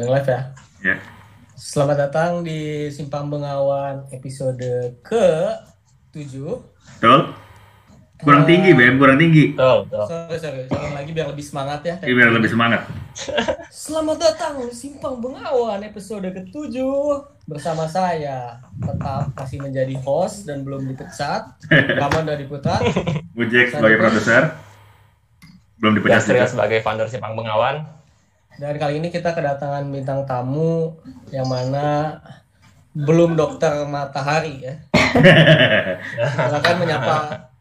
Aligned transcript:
Bang 0.00 0.16
live 0.16 0.32
ya. 0.32 0.40
Ya. 0.80 0.96
Selamat 1.60 2.08
datang 2.08 2.40
di 2.40 2.88
Simpang 2.88 3.28
Bengawan 3.28 4.08
episode 4.16 4.96
ke-7. 5.04 6.40
Betul? 6.96 7.36
Kurang 8.24 8.48
tinggi, 8.48 8.72
Bem, 8.72 8.96
kurang 8.96 9.20
tinggi. 9.20 9.52
Betul, 9.52 9.92
betul. 9.92 10.04
Sorry, 10.08 10.38
sorry. 10.40 10.64
Lagi 10.72 11.12
biar 11.12 11.28
lebih 11.28 11.44
semangat 11.44 11.84
ya. 11.84 12.00
Ini 12.00 12.16
biar 12.16 12.32
lebih 12.32 12.48
semangat. 12.48 12.88
Selamat 13.84 14.24
datang 14.24 14.64
di 14.64 14.72
Simpang 14.72 15.20
Bengawan 15.20 15.84
episode 15.84 16.32
ke-7 16.32 16.80
bersama 17.44 17.84
saya 17.84 18.56
tetap 18.80 19.36
masih 19.36 19.60
menjadi 19.60 20.00
host 20.00 20.48
dan 20.48 20.64
belum 20.64 20.88
dipecat. 20.96 21.60
Kamu 22.00 22.24
udah 22.24 22.36
diputar. 22.40 22.80
Bujek 23.36 23.76
sebagai 23.76 24.00
produser. 24.00 24.48
Belum 25.76 25.92
dipecat 25.92 26.24
Yastria 26.24 26.48
juga. 26.48 26.52
sebagai 26.56 26.80
founder 26.80 27.04
Simpang 27.04 27.36
Bengawan. 27.36 27.99
Dan 28.60 28.76
kali 28.76 29.00
ini 29.00 29.08
kita 29.08 29.32
kedatangan 29.32 29.88
bintang 29.88 30.28
tamu 30.28 30.92
yang 31.32 31.48
mana 31.48 32.20
belum 32.92 33.32
dokter 33.32 33.88
matahari 33.88 34.60
ya. 34.60 34.74
Silakan 36.36 36.76
menyapa 36.76 37.14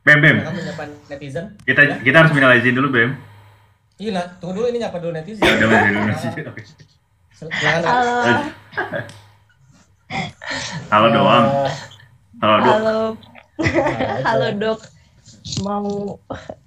Bem, 0.04 0.20
Bem. 0.20 0.44
silakan 0.44 0.56
menyapa 0.60 0.84
netizen. 1.08 1.46
Kita 1.64 2.04
kita 2.04 2.18
harus 2.20 2.36
minal 2.36 2.52
izin 2.60 2.76
dulu, 2.76 2.92
Bem. 2.92 3.16
Iya, 3.96 4.12
nah, 4.12 4.26
tunggu 4.44 4.60
dulu 4.60 4.68
ini 4.68 4.84
nyapa 4.84 5.00
dulu 5.00 5.16
netizen. 5.16 5.40
Ya 5.40 5.56
udah 5.56 5.68
dulu 5.88 6.12
izin. 6.12 6.32
Oke. 6.52 6.62
Silakan. 7.32 7.80
Halo, 7.88 8.16
Halo 10.92 11.08
doang. 11.16 11.46
Eh, 11.48 11.72
Halo, 12.40 12.56
Dok. 12.60 12.72
halo, 12.76 12.98
nah, 13.60 14.20
halo 14.28 14.48
dok. 14.56 14.80
Mau 15.60 16.18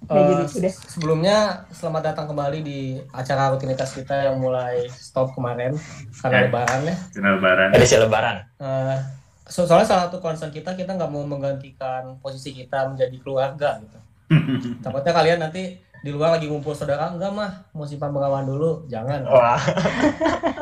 Eh, 0.03 0.13
Nggak 0.13 0.25
jadi 0.29 0.45
udah. 0.61 0.73
sebelumnya 0.87 1.37
selamat 1.71 2.03
datang 2.05 2.27
kembali 2.27 2.59
di 2.61 2.81
acara 3.09 3.49
rutinitas 3.49 3.91
kita 3.91 4.29
yang 4.29 4.37
mulai 4.37 4.85
stop 4.91 5.33
kemarin 5.33 5.73
karena 6.15 6.37
Ya. 6.37 6.45
lebaran 6.45 6.81
ya. 6.85 6.97
Kenal 7.11 7.33
Lebaran. 7.35 7.69
Edisi 7.73 7.97
Lebaran. 7.97 8.37
Eh, 8.59 8.97
so- 9.47 9.65
soalnya 9.65 9.87
salah 9.87 10.03
satu 10.07 10.19
concern 10.19 10.51
kita 10.51 10.75
kita 10.75 10.93
nggak 10.93 11.09
mau 11.09 11.23
menggantikan 11.23 12.19
posisi 12.19 12.53
kita 12.53 12.85
menjadi 12.87 13.17
keluarga 13.19 13.81
gitu. 13.81 13.99
Takutnya 14.85 15.13
kalian 15.13 15.39
nanti 15.41 15.63
di 16.03 16.11
luar 16.11 16.35
lagi 16.35 16.45
ngumpul 16.45 16.75
saudara 16.75 17.09
enggak 17.09 17.31
mah 17.31 17.51
mau 17.71 17.87
simpan 17.87 18.11
pengawan 18.11 18.45
dulu 18.45 18.85
jangan. 18.87 19.23
Wah, 19.25 19.57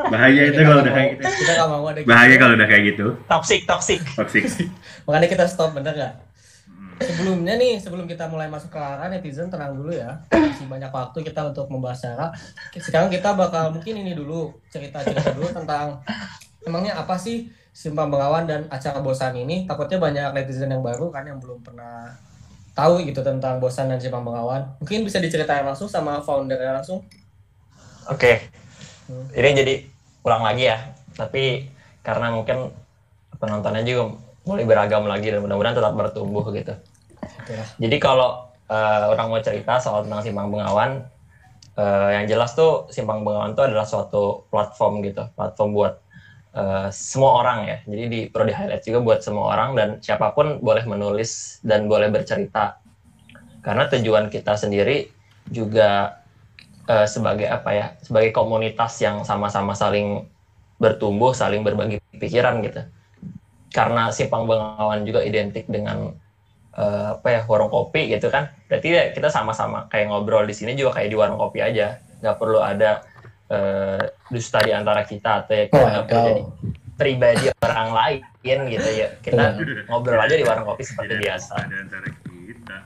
Bahaya 0.07 0.43
itu 0.47 0.61
kalau 0.61 0.79
udah 0.81 0.93
kayak 0.93 1.09
gitu. 1.13 1.23
Kita 1.27 1.53
nggak 1.57 1.69
mau 1.71 1.85
ada 1.85 2.01
Bahaya 2.05 2.29
gitu. 2.29 2.39
kalau 2.39 2.55
udah 2.55 2.69
kayak 2.69 2.85
gitu. 2.87 3.07
toxic, 3.27 3.61
toxic. 3.65 3.99
Toxic. 4.13 4.45
Makanya 5.09 5.27
kita 5.27 5.45
stop 5.45 5.73
bener 5.73 5.91
nggak? 5.91 6.15
Sebelumnya 7.01 7.57
nih, 7.57 7.81
sebelum 7.81 8.05
kita 8.05 8.29
mulai 8.29 8.53
masuk 8.53 8.77
ke 8.77 8.81
arah 8.81 9.09
netizen 9.09 9.49
tenang 9.49 9.73
dulu 9.73 9.89
ya. 9.89 10.21
Masih 10.29 10.69
banyak 10.69 10.93
waktu 10.93 11.19
kita 11.25 11.49
untuk 11.49 11.73
membahas 11.73 12.05
cara. 12.05 12.27
Sekarang 12.77 13.09
kita 13.09 13.33
bakal 13.33 13.73
mungkin 13.73 14.05
ini 14.05 14.13
dulu 14.13 14.53
cerita-cerita 14.69 15.33
dulu 15.33 15.49
tentang 15.49 16.05
emangnya 16.69 17.01
apa 17.01 17.17
sih 17.17 17.49
Simpang 17.73 18.13
Bengawan 18.13 18.45
dan 18.45 18.69
acara 18.69 19.01
bosan 19.01 19.33
ini. 19.33 19.65
Takutnya 19.65 19.97
banyak 19.97 20.29
netizen 20.37 20.69
yang 20.69 20.85
baru 20.85 21.09
kan 21.09 21.25
yang 21.25 21.41
belum 21.41 21.65
pernah 21.65 22.13
tahu 22.77 23.01
gitu 23.09 23.25
tentang 23.25 23.57
bosan 23.57 23.89
dan 23.89 23.97
Simpang 23.97 24.21
Bengawan. 24.21 24.77
Mungkin 24.85 25.09
bisa 25.09 25.17
diceritain 25.17 25.65
langsung 25.65 25.89
sama 25.89 26.21
foundernya 26.21 26.77
langsung. 26.77 27.01
Oke. 28.13 28.53
Hmm. 29.09 29.25
Ini 29.33 29.49
jadi 29.57 29.75
ulang 30.21 30.45
lagi 30.45 30.69
ya. 30.69 30.77
Tapi 31.17 31.65
karena 32.05 32.29
mungkin 32.29 32.69
penontonnya 33.41 33.81
juga 33.89 34.21
mulai 34.45 34.65
beragam 34.69 35.05
lagi 35.09 35.33
dan 35.33 35.41
mudah-mudahan 35.41 35.77
tetap 35.77 35.93
bertumbuh 35.97 36.45
gitu. 36.53 36.75
Jadi 37.81 37.97
kalau 37.97 38.51
eh, 38.71 39.05
orang 39.11 39.27
mau 39.33 39.41
cerita 39.43 39.83
soal 39.83 40.07
tentang 40.07 40.23
Simpang 40.23 40.49
Bengawan, 40.53 41.05
eh, 41.77 42.09
yang 42.21 42.25
jelas 42.31 42.55
tuh 42.55 42.87
Simpang 42.93 43.27
Bengawan 43.27 43.57
itu 43.57 43.63
adalah 43.65 43.87
suatu 43.89 44.47
platform 44.53 45.03
gitu, 45.03 45.27
platform 45.35 45.71
buat 45.75 45.95
eh, 46.55 46.89
semua 46.95 47.43
orang 47.43 47.59
ya. 47.67 47.79
Jadi 47.87 48.05
di 48.07 48.21
perlu 48.31 48.51
di 48.51 48.55
highlight 48.55 48.85
juga 48.87 48.99
buat 49.03 49.21
semua 49.25 49.55
orang 49.55 49.71
dan 49.75 49.89
siapa 49.99 50.33
pun 50.37 50.61
boleh 50.63 50.85
menulis 50.87 51.63
dan 51.67 51.91
boleh 51.91 52.11
bercerita. 52.13 52.79
Karena 53.61 53.85
tujuan 53.93 54.33
kita 54.33 54.57
sendiri 54.57 55.11
juga 55.51 56.21
eh, 56.89 57.07
sebagai 57.11 57.49
apa 57.51 57.71
ya, 57.75 57.87
sebagai 58.01 58.31
komunitas 58.33 58.97
yang 59.03 59.23
sama-sama 59.27 59.75
saling 59.77 60.27
bertumbuh, 60.81 61.37
saling 61.37 61.61
berbagi 61.61 62.01
pikiran 62.17 62.65
gitu. 62.65 62.83
Karena 63.71 64.11
Simpang 64.11 64.49
Bengawan 64.49 65.07
juga 65.07 65.23
identik 65.23 65.69
dengan 65.71 66.17
eh, 66.81 67.07
apa 67.13 67.29
ya 67.29 67.41
warung 67.45 67.69
kopi 67.69 68.09
gitu 68.09 68.33
kan. 68.33 68.49
Berarti 68.67 68.89
ya 68.89 69.05
kita 69.13 69.29
sama-sama 69.29 69.85
kayak 69.93 70.09
ngobrol 70.09 70.49
di 70.49 70.57
sini 70.57 70.73
juga 70.73 70.97
kayak 70.97 71.13
di 71.13 71.17
warung 71.21 71.37
kopi 71.37 71.61
aja. 71.61 72.01
Nggak 72.25 72.37
perlu 72.41 72.59
ada 72.65 73.05
eh, 73.53 74.03
dusta 74.33 74.65
di 74.65 74.73
antara 74.73 75.05
kita 75.05 75.45
atau 75.45 75.53
ya 75.53 75.65
kita 75.69 75.85
nggak 75.85 76.05
perlu 76.09 76.25
jadi 76.25 76.43
pribadi 76.97 77.47
orang 77.61 77.91
lain 77.93 78.59
gitu 78.73 78.89
ya. 78.93 79.09
Kita 79.21 79.45
ngobrol 79.89 80.21
aja 80.21 80.35
di 80.35 80.45
warung 80.45 80.65
kopi 80.67 80.83
seperti 80.85 81.17
Tidak 81.17 81.23
biasa. 81.23 81.53
ada 81.61 81.77
antara 81.77 82.09
kita. 82.09 82.77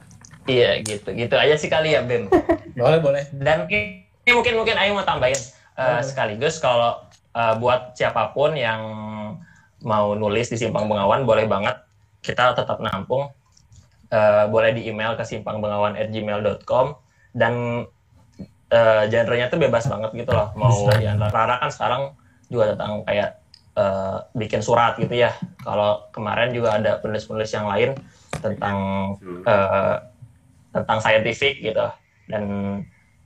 iya 0.44 0.70
gitu. 0.82 1.08
Gitu 1.14 1.34
aja 1.34 1.54
sih 1.54 1.70
kali 1.70 1.94
ya 1.94 2.02
Bem 2.02 2.26
Boleh, 2.78 2.98
boleh. 2.98 3.22
dan 3.38 3.70
ini 3.70 4.02
mungkin 4.34 4.58
mungkin 4.58 4.74
Ayu 4.74 4.98
mau 4.98 5.06
tambahin 5.06 5.38
eh, 5.38 5.44
Boleh. 5.78 6.02
sekaligus 6.02 6.58
kalau 6.58 6.98
eh, 7.30 7.54
buat 7.58 7.94
siapa 7.94 8.34
pun 8.34 8.58
yang 8.58 8.82
mau 9.84 10.16
nulis 10.16 10.48
di 10.48 10.56
Simpang 10.56 10.88
Bengawan 10.88 11.22
boleh 11.22 11.44
banget. 11.44 11.76
Kita 12.24 12.56
tetap 12.56 12.80
nampung 12.80 13.28
Eh, 14.14 14.44
boleh 14.46 14.70
di 14.78 14.86
email 14.86 15.18
ke 15.18 15.26
simpangbengawan@gmail.com 15.26 16.86
dan 17.34 17.82
eh, 18.70 19.02
genre-nya 19.10 19.50
tuh 19.50 19.58
bebas 19.58 19.90
banget 19.90 20.14
gitu 20.14 20.30
loh. 20.30 20.54
Mau 20.54 20.70
di 20.94 21.02
antara 21.02 21.34
Rara 21.34 21.56
kan 21.58 21.70
sekarang 21.74 22.02
juga 22.46 22.78
tentang 22.78 23.02
kayak 23.02 23.42
eh, 23.74 24.18
bikin 24.38 24.62
surat 24.62 24.94
gitu 25.02 25.18
ya. 25.18 25.34
Kalau 25.66 26.06
kemarin 26.14 26.54
juga 26.54 26.78
ada 26.78 27.02
penulis-penulis 27.02 27.50
yang 27.58 27.66
lain 27.66 27.98
tentang 28.38 28.78
eh, 29.42 29.96
tentang 30.70 30.98
scientific 31.02 31.58
gitu. 31.58 31.86
Dan 32.30 32.44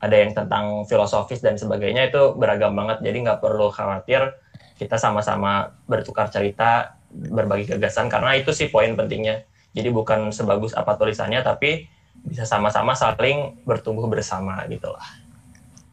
ada 0.00 0.16
yang 0.16 0.32
tentang 0.32 0.88
filosofis 0.88 1.44
dan 1.44 1.60
sebagainya. 1.60 2.09
Itu 2.09 2.32
beragam 2.32 2.72
banget. 2.72 3.05
Jadi 3.05 3.28
nggak 3.28 3.44
perlu 3.44 3.69
khawatir. 3.69 4.41
Kita 4.81 4.97
sama-sama 4.97 5.69
bertukar 5.84 6.32
cerita 6.32 6.97
berbagi 7.12 7.76
gagasan. 7.76 8.09
Karena 8.09 8.41
itu 8.41 8.56
sih 8.56 8.72
poin 8.72 8.97
pentingnya 8.97 9.44
jadi 9.78 9.89
bukan 9.89 10.28
sebagus 10.28 10.72
apa 10.72 10.94
tulisannya 10.94 11.41
tapi 11.41 11.87
bisa 12.21 12.43
sama-sama 12.43 12.93
saling 12.93 13.62
bertumbuh 13.62 14.05
bersama 14.06 14.66
gitu 14.66 14.91
lah 14.91 15.06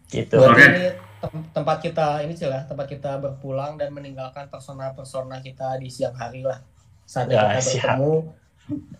gitu 0.08 0.38
Berarti 0.38 0.58
Oke. 0.58 0.66
ini 0.68 0.86
tem- 1.20 1.46
tempat 1.52 1.78
kita 1.80 2.08
ini 2.22 2.34
sih 2.34 2.46
lah, 2.46 2.62
tempat 2.64 2.86
kita 2.86 3.18
berpulang 3.18 3.74
dan 3.74 3.90
meninggalkan 3.90 4.46
persona-persona 4.48 5.38
kita 5.40 5.78
di 5.78 5.88
siang 5.88 6.14
hari 6.14 6.42
lah. 6.42 6.62
Saatnya 7.04 7.36
Ya, 7.36 7.46
kita 7.52 7.62
siap. 7.62 7.98
bertemu 7.98 8.14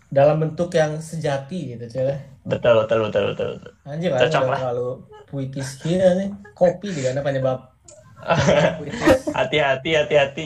dalam 0.08 0.36
bentuk 0.40 0.70
yang 0.72 0.94
sejati 0.96 1.74
gitu 1.74 1.84
cuy. 1.88 2.14
betul 2.44 2.74
betul 2.80 2.98
betul 3.04 3.22
betul, 3.28 3.48
betul. 3.56 3.72
Anjir 3.84 4.10
kan 4.12 4.20
Cocok 4.22 4.42
lah. 4.44 4.58
terlalu 4.60 4.88
puitis 5.26 5.68
gila 5.78 6.08
nih. 6.16 6.28
Kopi 6.52 6.88
di 6.88 7.00
mana 7.02 7.20
penyebab 7.20 7.58
puitis. 8.78 9.30
hati-hati 9.30 9.90
hati-hati 9.96 10.44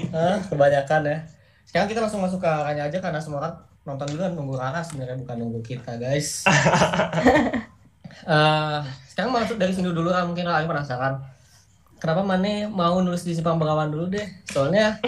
kebanyakan 0.49 1.01
ya. 1.07 1.19
Sekarang 1.65 1.87
kita 1.87 2.01
langsung 2.01 2.21
masuk 2.21 2.41
ke 2.41 2.49
arahnya 2.49 2.85
aja 2.85 2.99
karena 2.99 3.21
semua 3.21 3.39
orang 3.41 3.55
nonton 3.85 4.07
dulu 4.13 4.21
kan 4.21 4.33
nunggu 4.37 4.55
Rara 4.61 4.81
sebenarnya 4.85 5.17
bukan 5.21 5.37
nunggu 5.41 5.61
kita 5.65 5.97
guys. 5.97 6.45
Eh, 8.21 8.81
sekarang 9.09 9.33
masuk 9.33 9.57
dari 9.57 9.73
sini 9.73 9.89
dulu 9.97 10.13
kan 10.13 10.29
mungkin 10.29 10.45
kalian 10.45 10.69
penasaran. 10.69 11.25
Kenapa 11.97 12.21
Mane 12.21 12.69
mau 12.69 13.01
nulis 13.01 13.25
di 13.25 13.33
Simpang 13.33 13.57
Bengawan 13.57 13.89
dulu 13.89 14.13
deh? 14.13 14.29
Soalnya 14.45 15.01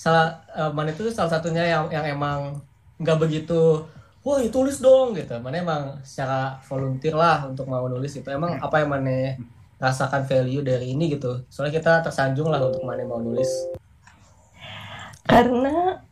salah 0.00 0.40
eh, 0.56 0.72
Mane 0.72 0.96
itu 0.96 1.12
salah 1.12 1.28
satunya 1.28 1.60
yang 1.66 1.92
yang 1.92 2.06
emang 2.08 2.56
nggak 2.96 3.20
begitu 3.20 3.84
wah 4.24 4.40
ya 4.40 4.48
tulis 4.48 4.80
dong 4.80 5.12
gitu. 5.12 5.36
Mane 5.44 5.60
emang 5.60 6.00
secara 6.00 6.56
volunteer 6.64 7.12
lah 7.12 7.44
untuk 7.44 7.68
mau 7.68 7.84
nulis 7.84 8.16
itu. 8.16 8.28
Emang 8.32 8.56
apa 8.56 8.80
yang 8.80 8.90
Mane 8.96 9.36
rasakan 9.76 10.24
value 10.24 10.64
dari 10.64 10.96
ini 10.96 11.12
gitu. 11.12 11.44
Soalnya 11.52 11.78
kita 11.78 11.92
tersanjung 12.00 12.48
lah 12.48 12.64
untuk 12.64 12.80
Mane 12.82 13.04
mau 13.04 13.20
nulis. 13.20 13.50
karena 15.24 16.04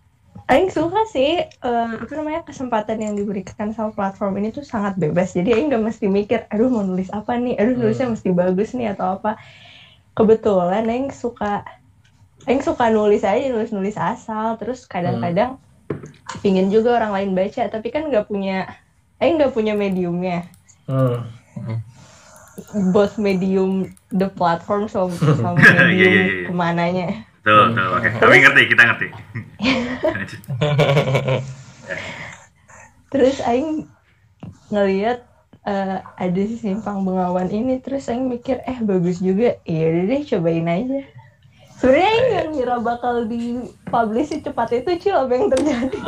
Aing 0.52 0.68
suka 0.68 1.08
sih 1.08 1.40
eh, 1.48 1.92
apa 1.96 2.12
namanya 2.12 2.44
kesempatan 2.44 3.00
yang 3.00 3.16
diberikan 3.16 3.72
sama 3.72 3.88
platform 3.96 4.36
ini 4.36 4.52
tuh 4.52 4.60
sangat 4.60 5.00
bebas. 5.00 5.32
Jadi 5.32 5.56
Aing 5.56 5.72
nggak 5.72 5.80
mesti 5.80 6.12
mikir, 6.12 6.44
aduh 6.52 6.68
mau 6.68 6.84
nulis 6.84 7.08
apa 7.08 7.40
nih, 7.40 7.56
aduh 7.56 7.72
nulisnya 7.80 8.12
mesti 8.12 8.28
bagus 8.36 8.76
nih 8.76 8.92
atau 8.92 9.16
apa. 9.16 9.40
Kebetulan 10.12 10.84
Aing 10.84 11.08
suka 11.08 11.64
Aing 12.44 12.60
suka 12.60 12.92
nulis 12.92 13.24
aja 13.24 13.48
nulis-nulis 13.48 13.96
asal. 13.96 14.60
Terus 14.60 14.84
kadang-kadang 14.84 15.56
pingin 16.44 16.68
juga 16.68 17.00
orang 17.00 17.16
lain 17.16 17.30
baca, 17.32 17.72
tapi 17.72 17.88
kan 17.88 18.12
nggak 18.12 18.28
punya 18.28 18.68
Aing 19.24 19.40
nggak 19.40 19.56
punya 19.56 19.72
mediumnya. 19.72 20.44
Hmm. 20.84 21.24
both 22.92 23.16
medium 23.16 23.88
the 24.12 24.28
platform 24.28 24.84
sama, 24.84 25.16
sama 25.40 25.56
Iya, 25.56 25.72
iya, 25.72 25.80
medium 25.88 26.12
iya. 26.12 26.44
ke 26.44 26.52
mananya. 26.52 27.08
Tuh, 27.42 27.74
tuh, 27.74 27.86
oke. 27.90 28.08
Tapi 28.22 28.34
ngerti, 28.38 28.62
kita 28.70 28.82
ngerti. 28.86 29.06
Terus 33.12 33.36
Aing 33.42 33.90
ngeliat 34.70 35.26
eh, 35.62 35.98
ada 36.00 36.42
si 36.42 36.56
simpang 36.56 37.02
bengawan 37.02 37.50
ini, 37.50 37.78
terus 37.78 38.08
Aing 38.08 38.24
mikir 38.24 38.62
eh 38.64 38.78
bagus 38.80 39.18
juga, 39.18 39.58
iya 39.66 39.84
udah 39.90 40.04
deh 40.08 40.22
cobain 40.24 40.64
aja. 40.64 41.00
Sebenarnya 41.76 42.08
Aing 42.08 42.26
nggak 42.30 42.46
ngira 42.54 42.76
bakal 42.80 43.26
di 43.26 43.42
publish 43.84 44.32
cepat 44.38 44.70
itu 44.72 44.90
cil 45.02 45.18
apa 45.18 45.32
yang 45.34 45.50
terjadi. 45.50 45.98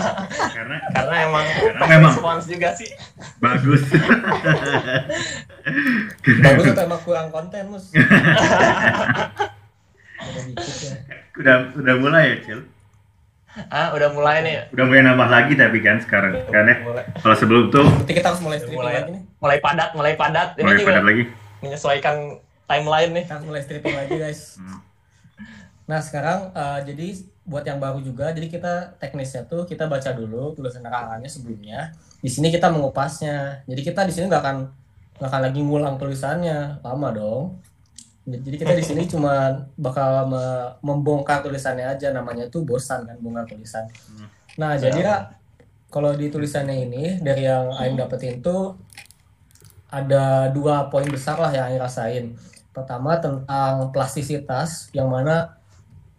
Karena 0.58 0.76
Karena 0.90 1.16
emang 1.22 1.46
Karena 1.48 1.84
memang. 1.86 2.12
respons 2.12 2.44
juga 2.44 2.68
sih. 2.74 2.90
bagus. 3.38 3.82
bagus 6.44 6.64
atau 6.66 6.84
emang 6.84 7.00
kurang 7.06 7.28
konten 7.30 7.62
mus 7.70 7.88
udah 11.40 11.56
udah 11.76 11.94
mulai 11.96 12.24
ya, 12.24 12.36
Cil. 12.44 12.60
Ah, 13.66 13.90
udah 13.90 14.14
mulai 14.14 14.46
nih. 14.46 14.54
Udah 14.70 14.84
mulai 14.86 15.02
nambah 15.02 15.26
lagi 15.26 15.58
tapi 15.58 15.82
kan 15.82 15.98
sekarang 15.98 16.38
kan 16.46 16.70
ya. 16.70 16.76
Mulai, 16.86 17.04
Kalau 17.18 17.34
sebelum 17.34 17.66
tuh 17.74 17.82
Berarti 17.82 18.12
kita 18.14 18.26
harus 18.30 18.42
mulai 18.46 18.58
stripping 18.62 18.78
mulai, 18.78 18.94
lagi 19.02 19.10
nih 19.10 19.22
mulai 19.42 19.58
padat, 19.58 19.90
mulai 19.98 20.14
padat. 20.14 20.48
Ini 20.54 20.62
mulai 20.62 20.76
juga 20.78 20.88
padat 20.94 21.04
lagi. 21.04 21.22
menyesuaikan 21.60 22.16
timeline 22.70 23.10
nih. 23.10 23.22
Kita 23.26 23.32
harus 23.34 23.46
mulai 23.50 23.62
stripping 23.66 23.96
lagi 23.96 24.14
guys 24.16 24.42
Hmm. 24.60 24.80
Nah 25.90 25.98
sekarang 25.98 26.54
eh, 26.54 26.80
jadi 26.86 27.06
buat 27.42 27.66
yang 27.66 27.82
baru 27.82 27.98
juga, 27.98 28.30
jadi 28.30 28.46
kita 28.46 28.94
teknisnya 29.02 29.42
tuh 29.50 29.66
kita 29.66 29.90
baca 29.90 30.14
dulu 30.14 30.54
tulisan 30.54 30.86
nerangannya 30.86 31.26
sebelumnya. 31.26 31.90
Di 32.22 32.30
sini 32.30 32.54
kita 32.54 32.70
mengupasnya. 32.70 33.66
Jadi 33.66 33.80
kita 33.82 34.06
di 34.06 34.14
sini 34.14 34.30
nggak 34.30 34.42
akan 34.46 34.56
nggak 35.18 35.26
akan 35.26 35.42
lagi 35.42 35.60
ngulang 35.66 35.98
tulisannya, 35.98 36.78
lama 36.86 37.08
dong. 37.10 37.58
Jadi 38.20 38.56
kita 38.60 38.76
di 38.76 38.84
sini 38.84 39.08
cuma 39.08 39.64
bakal 39.80 40.28
me- 40.28 40.70
membongkar 40.84 41.40
tulisannya 41.40 41.88
aja, 41.88 42.12
namanya 42.12 42.46
tuh 42.52 42.62
bosan 42.62 43.08
kan 43.08 43.16
bongkar 43.18 43.48
tulisan. 43.48 43.88
Nah 44.60 44.76
jadi 44.76 45.00
Ra, 45.00 45.16
kalau 45.88 46.12
di 46.14 46.28
tulisannya 46.28 46.86
ini 46.86 47.04
dari 47.18 47.48
yang 47.48 47.72
Aing 47.74 47.96
dapetin 47.96 48.38
tuh 48.44 48.76
ada 49.90 50.52
dua 50.54 50.86
poin 50.92 51.08
besar 51.08 51.40
lah 51.40 51.50
yang 51.50 51.72
Aing 51.72 51.80
rasain. 51.80 52.24
Pertama 52.70 53.18
tentang 53.18 53.90
plastisitas, 53.90 54.92
yang 54.94 55.10
mana 55.10 55.56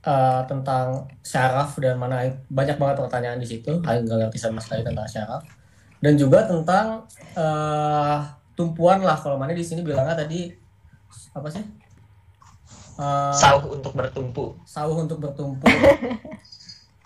eh, 0.03 0.41
tentang 0.49 1.07
syaraf 1.23 1.77
dan 1.79 1.95
mana 1.95 2.25
Aing- 2.27 2.41
banyak 2.49 2.75
banget 2.81 2.97
pertanyaan 2.99 3.39
di 3.39 3.47
situ. 3.47 3.79
Aing 3.87 4.03
nggak 4.09 4.27
ngerti 4.27 4.37
sama 4.41 4.59
sekali 4.59 4.83
tentang 4.83 5.07
syaraf. 5.07 5.45
Dan 6.01 6.17
juga 6.17 6.43
tentang 6.49 7.05
eh, 7.37 8.17
tumpuan 8.57 8.99
lah. 9.05 9.15
Kalau 9.15 9.37
mana 9.39 9.55
di 9.55 9.63
sini 9.63 9.85
bilangnya 9.85 10.17
tadi 10.17 10.51
apa 11.31 11.47
sih? 11.47 11.63
Eh, 13.01 13.33
Sauh 13.33 13.65
untuk 13.73 13.97
bertumpu. 13.97 14.53
sawah 14.61 14.97
untuk 15.01 15.17
bertumpu. 15.17 15.65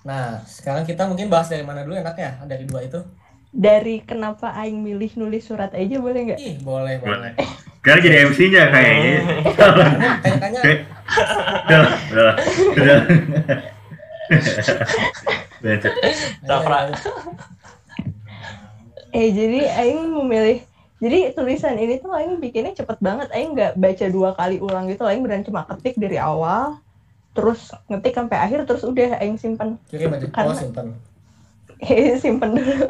Nah, 0.06 0.38
sekarang 0.46 0.86
kita 0.86 1.10
mungkin 1.10 1.34
bahas 1.34 1.50
dari 1.50 1.66
mana 1.66 1.82
dulu 1.82 1.98
enaknya? 1.98 2.38
Dari 2.46 2.70
dua 2.70 2.86
itu? 2.86 3.02
Dari 3.50 4.06
kenapa 4.06 4.54
Aing 4.54 4.78
milih 4.78 5.18
nulis 5.18 5.50
surat 5.50 5.74
aja 5.74 5.98
boleh 5.98 6.30
nggak? 6.30 6.38
Ih, 6.38 6.62
boleh, 6.62 7.02
boleh. 7.02 7.34
Sekarang 7.82 8.02
jadi 8.06 8.30
MC-nya 8.30 8.64
kayaknya. 8.70 9.18
Kayaknya 10.22 10.62
Kayak 10.62 11.90
udah. 12.14 12.34
Eh 19.10 19.28
jadi 19.34 19.60
Aing 19.74 20.14
memilih 20.14 20.62
jadi 20.96 21.32
tulisan 21.32 21.76
ini 21.76 22.00
tuh 22.00 22.12
Aing 22.12 22.40
bikinnya 22.40 22.72
cepet 22.74 22.98
banget 23.00 23.28
Aing 23.32 23.52
nggak 23.52 23.76
baca 23.76 24.06
dua 24.08 24.30
kali 24.34 24.58
ulang 24.58 24.88
gitu 24.88 25.04
Aing 25.04 25.22
beneran 25.22 25.44
cuma 25.44 25.68
ketik 25.68 25.96
dari 25.96 26.16
awal 26.16 26.80
terus 27.36 27.68
ngetik 27.88 28.16
sampai 28.16 28.38
akhir 28.40 28.64
terus 28.64 28.82
udah 28.82 29.20
Aing 29.20 29.36
simpen 29.36 29.76
kirim 29.88 30.12
aja. 30.12 30.26
Oh, 30.26 30.32
Karena- 30.32 30.56
simpan. 30.56 30.88
simpen 32.18 32.50
dulu 32.58 32.88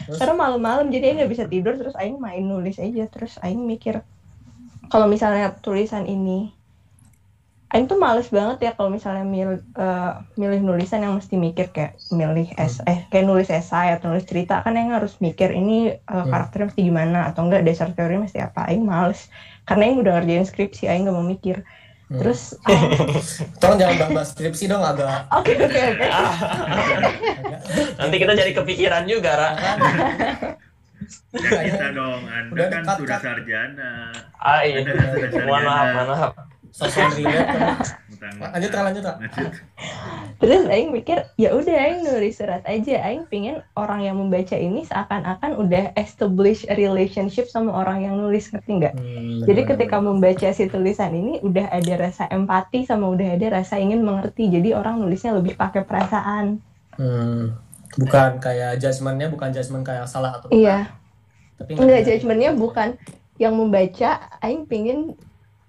Terus? 0.00 0.16
karena 0.16 0.34
malam-malam 0.34 0.86
jadi 0.88 1.10
Aing 1.10 1.18
nggak 1.22 1.32
bisa 1.34 1.44
tidur 1.46 1.74
terus 1.74 1.94
Aing 1.98 2.18
main 2.18 2.42
nulis 2.42 2.78
aja 2.78 3.04
terus 3.06 3.34
Aing 3.42 3.62
mikir 3.62 4.02
kalau 4.86 5.06
misalnya 5.06 5.54
tulisan 5.58 6.06
ini 6.06 6.50
Aing 7.70 7.86
tuh 7.86 8.02
males 8.02 8.26
banget 8.34 8.58
ya 8.66 8.70
kalau 8.74 8.90
misalnya 8.90 9.22
mil, 9.22 9.50
eh, 9.78 10.12
milih 10.34 10.58
nulisan 10.58 11.06
yang 11.06 11.14
mesti 11.14 11.38
mikir 11.38 11.70
kayak 11.70 12.02
milih 12.10 12.50
es 12.58 12.82
eh 12.82 13.06
kayak 13.06 13.24
nulis 13.30 13.46
esai 13.46 13.94
atau 13.94 14.10
nulis 14.10 14.26
cerita 14.26 14.58
kan 14.66 14.74
Aing 14.74 14.90
harus 14.90 15.14
mikir 15.22 15.54
ini 15.54 15.94
eh, 15.94 16.24
karakternya 16.26 16.66
mesti 16.74 16.82
gimana 16.82 17.18
atau 17.30 17.46
enggak 17.46 17.62
dasar 17.62 17.94
teorinya 17.94 18.26
mesti 18.26 18.42
apa 18.42 18.66
Aing 18.66 18.82
males 18.82 19.30
karena 19.62 19.82
Aing 19.86 19.98
udah 20.02 20.12
ngerjain 20.18 20.46
skripsi 20.50 20.90
Aing 20.90 21.06
gak 21.06 21.14
mau 21.14 21.22
mikir 21.26 21.62
Hmm. 22.10 22.18
terus 22.18 22.58
Aing- 22.66 22.90
Tolong 23.62 23.78
jangan 23.78 24.10
bahas 24.18 24.34
skripsi 24.34 24.66
dong 24.66 24.82
agak 24.82 25.30
oke 25.38 25.52
oke 25.54 25.80
oke 25.94 26.06
agak 26.10 26.30
Nanti 28.02 28.16
kita 28.18 28.32
jadi 28.34 28.50
kepikiran 28.50 29.06
juga, 29.06 29.30
Ra. 29.38 29.50
Kita 31.30 31.86
dong, 31.94 32.22
Anda 32.26 32.50
Udah 32.50 32.66
kan 32.66 32.82
dekat, 32.82 32.96
sudah 32.98 33.18
sarjana. 33.22 33.92
Ah, 34.42 34.60
iya. 34.66 34.82
Kan 34.82 34.90
sudah 34.90 35.08
sarjana. 35.22 35.46
Mohon 35.46 35.62
maaf, 35.70 35.86
mohon 35.94 36.08
maaf. 36.10 36.32
Sosok 36.70 37.18
relate 37.18 37.50
kan. 37.50 37.76
Lanjut, 38.54 38.70
Kak, 38.70 38.82
lanjut. 38.86 39.04
Terus 40.40 40.62
Aing 40.70 40.90
mikir, 40.94 41.26
ya 41.36 41.52
udah 41.52 41.76
Aing 41.76 42.00
nulis 42.06 42.38
surat 42.38 42.62
aja. 42.64 42.94
Aing 43.04 43.28
pingin 43.28 43.60
orang 43.76 44.06
yang 44.06 44.16
membaca 44.16 44.56
ini 44.56 44.86
seakan-akan 44.86 45.58
udah 45.58 45.92
establish 45.98 46.64
a 46.70 46.74
relationship 46.78 47.50
sama 47.50 47.74
orang 47.74 48.06
yang 48.06 48.14
nulis, 48.16 48.48
ngerti 48.48 48.70
nggak? 48.80 48.94
Hmm, 48.96 49.44
Jadi 49.44 49.60
bener-bener. 49.66 49.70
ketika 49.76 49.96
membaca 50.00 50.48
si 50.54 50.64
tulisan 50.70 51.12
ini 51.12 51.42
udah 51.44 51.66
ada 51.68 51.94
rasa 51.98 52.24
empati 52.30 52.86
sama 52.88 53.10
udah 53.12 53.36
ada 53.36 53.60
rasa 53.60 53.76
ingin 53.76 54.00
mengerti. 54.00 54.48
Jadi 54.48 54.72
orang 54.72 55.02
nulisnya 55.02 55.36
lebih 55.36 55.58
pakai 55.60 55.84
perasaan. 55.84 56.62
Hmm, 56.96 57.56
bukan 57.98 58.38
kayak 58.38 58.78
judgementnya 58.80 59.28
bukan 59.28 59.48
judgement 59.52 59.84
kayak 59.84 60.06
salah 60.08 60.38
atau 60.38 60.48
benar. 60.48 60.60
Iya, 60.60 60.78
Tapi 61.60 61.70
enggak 61.76 62.02
judgementnya 62.08 62.50
bukan 62.56 62.88
yang 63.36 63.56
membaca. 63.56 64.28
Aing 64.40 64.64
pingin 64.64 65.16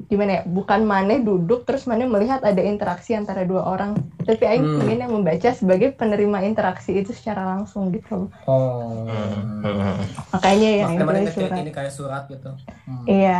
gimana 0.07 0.31
ya? 0.31 0.41
Bukan 0.43 0.81
maneh 0.81 1.19
duduk 1.19 1.63
terus 1.63 1.83
maneh 1.83 2.05
melihat 2.05 2.41
ada 2.41 2.57
interaksi 2.57 3.11
antara 3.11 3.43
dua 3.43 3.61
orang. 3.63 3.93
Tapi 4.21 4.41
Aing 4.41 4.63
Hmm. 4.63 4.79
pingin 4.79 4.99
yang 5.01 5.11
membaca 5.11 5.49
sebagai 5.51 5.91
penerima 5.91 6.41
interaksi 6.41 6.95
itu 6.95 7.11
secara 7.11 7.43
langsung 7.43 7.89
gitu. 7.89 8.29
Oh. 8.45 9.05
Hmm. 9.05 9.99
Makanya 10.31 10.69
surat. 11.29 11.57
ini 11.57 11.71
kayak 11.71 11.91
surat 11.91 12.23
gitu. 12.25 12.51
Hmm. 12.85 13.05
Iya. 13.05 13.39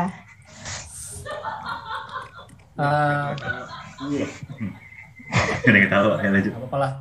Ada 5.62 5.78
yang 5.78 5.90
tahu, 5.90 6.08
ya 6.18 6.30
lanjut. 6.30 6.54
apa 6.58 6.78
lah. 6.78 6.92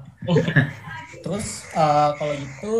Terus 1.21 1.47
eh, 1.73 2.11
kalau 2.15 2.35
gitu 2.37 2.75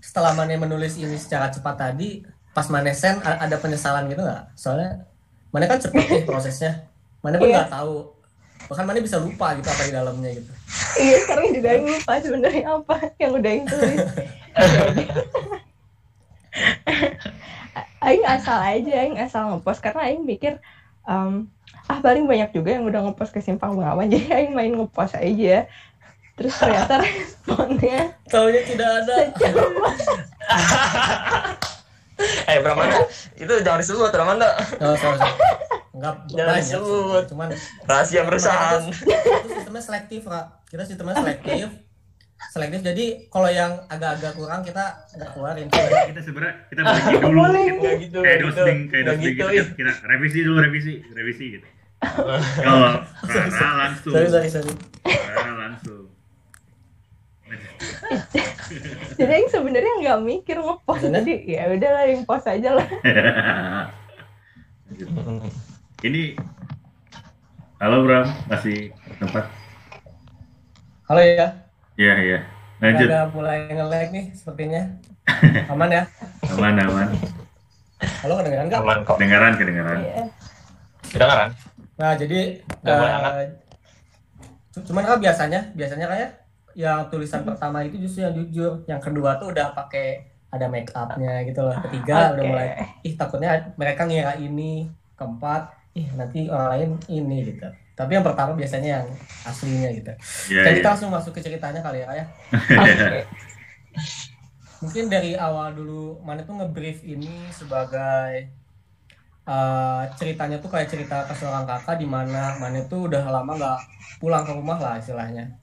setelah 0.00 0.32
Mane 0.32 0.56
menulis 0.56 0.96
ini 0.96 1.16
secara 1.16 1.48
cepat 1.48 1.76
tadi, 1.76 2.22
pas 2.50 2.66
Mane 2.68 2.92
send 2.92 3.20
a- 3.20 3.40
ada 3.40 3.56
penyesalan 3.56 4.06
gitu 4.06 4.20
nggak? 4.20 4.54
Soalnya 4.54 5.09
Mane 5.50 5.66
kan 5.66 5.78
cepet 5.78 6.04
nih 6.06 6.22
prosesnya. 6.30 6.86
Mane 7.20 7.36
pun 7.36 7.46
Iya. 7.46 7.66
nggak 7.66 7.72
tahu. 7.72 7.96
Bahkan 8.66 8.84
Mane 8.84 9.00
bisa 9.00 9.18
lupa 9.18 9.52
gitu 9.54 9.66
apa 9.66 9.82
di 9.82 9.92
dalamnya 9.92 10.30
gitu. 10.30 10.52
Iya 10.96 11.16
sekarang 11.22 11.46
juga 11.50 11.70
lupa 11.76 12.12
sebenarnya 12.18 12.64
apa 12.70 12.96
yang 13.16 13.32
udah 13.34 13.50
Aing 13.50 13.66
tulis. 13.66 13.98
Aing 18.00 18.24
asal 18.24 18.58
aja, 18.58 18.92
Aing 18.96 19.18
asal 19.18 19.42
ngepost 19.50 19.80
karena 19.80 20.02
Aing 20.02 20.24
mikir 20.24 20.56
em, 21.04 21.46
ah 21.86 21.98
paling 21.98 22.24
banyak 22.24 22.50
juga 22.50 22.72
yang 22.72 22.84
udah 22.84 23.00
ngepost 23.04 23.30
ke 23.30 23.40
simpang 23.40 23.74
bengawan 23.74 24.08
jadi 24.12 24.26
Aing 24.36 24.52
main 24.52 24.72
ngepost 24.72 25.14
aja. 25.14 25.66
Terus 26.34 26.56
ternyata 26.56 27.04
responnya 27.04 28.16
Taunya 28.24 28.62
tidak 28.64 28.88
ada. 29.04 29.16
Eh, 32.20 32.58
Bramanda, 32.58 32.98
itu 33.34 33.52
jangan 33.60 33.78
disebut, 33.78 34.10
Bramanda. 34.10 34.48
Oh, 34.78 34.94
sorry, 34.94 35.16
sorry. 35.16 35.34
Enggak 35.90 36.14
Jangan 36.30 36.46
banyak. 36.46 36.62
disebut. 36.62 37.22
Cuman 37.28 37.48
Rahasia 37.84 38.22
perusahaan. 38.22 38.80
itu 38.86 39.48
sistemnya 39.50 39.82
selektif, 39.82 40.20
Kak. 40.24 40.46
Kita 40.66 40.82
sistemnya 40.84 41.16
selektif. 41.16 41.66
Selektif 42.50 42.80
jadi 42.82 43.04
kalau 43.28 43.48
yang 43.48 43.84
agak-agak 43.86 44.32
kurang 44.32 44.60
kita 44.60 44.84
nggak 45.12 45.30
keluarin. 45.30 45.68
Kita 45.68 46.20
sebenarnya 46.20 46.54
kita 46.66 46.80
bagi 46.80 47.16
dulu. 47.18 47.40
Nggak 47.42 47.96
gitu, 48.00 48.18
Kayak 48.18 48.38
gitu. 48.38 48.48
dosing, 48.50 48.78
kayak 48.86 49.04
dosing 49.06 49.20
gitu, 49.22 49.32
gitu. 49.34 49.44
ih. 49.50 49.66
Kita, 49.66 49.92
kita 49.92 50.08
revisi 50.08 50.38
dulu, 50.40 50.58
revisi, 50.58 50.92
revisi 51.10 51.44
gitu. 51.52 51.66
Kalau 52.56 53.04
Rara 53.28 53.70
langsung, 53.78 54.12
Sorry, 54.12 54.28
sorry, 54.28 54.48
sorry. 54.48 54.72
Rara 55.04 55.52
langsung. 55.58 56.08
jadi 59.18 59.32
Aing 59.40 59.50
sebenarnya 59.50 59.92
nggak 60.02 60.18
mikir 60.22 60.56
ngepost 60.60 61.04
jadi 61.10 61.34
ya 61.46 61.62
udahlah 61.70 62.04
yang 62.06 62.22
post 62.24 62.46
aja 62.46 62.70
lah. 62.78 62.86
Ini 66.00 66.34
Halo 67.80 68.04
Bram, 68.04 68.28
masih 68.48 68.92
tempat? 69.16 69.48
Halo 71.08 71.20
ya. 71.24 71.48
Iya, 71.96 72.14
iya. 72.20 72.38
Lanjut. 72.80 73.08
Udah 73.08 73.24
mulai 73.32 73.68
nge-lag 73.72 74.08
nih 74.12 74.26
sepertinya. 74.36 74.82
Aman 75.72 75.88
ya? 75.88 76.04
Aman, 76.52 76.76
aman. 76.76 77.08
Halo 78.20 78.40
kedengeran 78.40 78.66
nggak? 78.68 78.80
Aman 78.84 78.98
kok. 79.04 79.16
Kedengaran, 79.16 79.52
kedengaran. 79.56 79.98
Iya. 80.00 80.24
Kedengaran? 81.08 81.50
Nah, 82.00 82.12
jadi 82.16 82.40
eh, 82.64 83.44
cu- 84.72 84.84
cuman 84.88 85.04
kan 85.04 85.20
biasanya 85.20 85.60
biasanya 85.76 86.06
kayak 86.08 86.30
yang 86.74 87.06
tulisan 87.10 87.42
pertama 87.42 87.82
itu 87.82 87.98
justru 87.98 88.22
yang 88.26 88.34
jujur, 88.34 88.84
yang 88.86 89.00
kedua 89.02 89.36
tuh 89.36 89.50
udah 89.50 89.74
pakai 89.74 90.30
ada 90.50 90.66
make 90.66 90.90
upnya 90.94 91.46
gitu 91.46 91.62
loh. 91.62 91.76
Ketiga 91.86 92.34
udah 92.34 92.42
Oke. 92.42 92.50
mulai 92.50 92.68
ih 93.06 93.14
takutnya 93.14 93.74
mereka 93.78 94.06
ngira 94.06 94.34
ini, 94.38 94.90
keempat 95.14 95.70
ih 95.94 96.06
nanti 96.14 96.46
orang 96.50 96.68
lain 96.74 96.90
ini 97.10 97.38
gitu. 97.54 97.66
Tapi 97.94 98.16
yang 98.16 98.24
pertama 98.24 98.56
biasanya 98.56 99.02
yang 99.02 99.06
aslinya 99.44 99.90
gitu. 99.92 100.12
Iya, 100.48 100.62
Jadi 100.64 100.72
iya. 100.72 100.78
kita 100.80 100.88
langsung 100.96 101.12
masuk 101.12 101.32
ke 101.36 101.40
ceritanya 101.44 101.84
kali 101.84 102.00
ya, 102.00 102.06
Kak, 102.08 102.16
ya. 102.16 102.24
Oke. 102.80 103.20
Mungkin 104.82 105.12
dari 105.12 105.36
awal 105.36 105.76
dulu 105.76 106.16
mana 106.24 106.40
tuh 106.40 106.56
ngebrief 106.56 107.04
ini 107.04 107.52
sebagai 107.52 108.48
eh, 109.44 110.02
ceritanya 110.16 110.56
tuh 110.56 110.72
kayak 110.72 110.88
cerita 110.88 111.28
ke 111.28 111.36
seorang 111.36 111.68
kakak 111.68 112.00
di 112.00 112.08
mana 112.08 112.56
mana 112.56 112.80
tuh 112.88 113.12
udah 113.12 113.20
lama 113.28 113.52
nggak 113.60 113.80
pulang 114.16 114.48
ke 114.48 114.52
rumah 114.56 114.80
lah 114.80 114.96
istilahnya. 114.96 115.60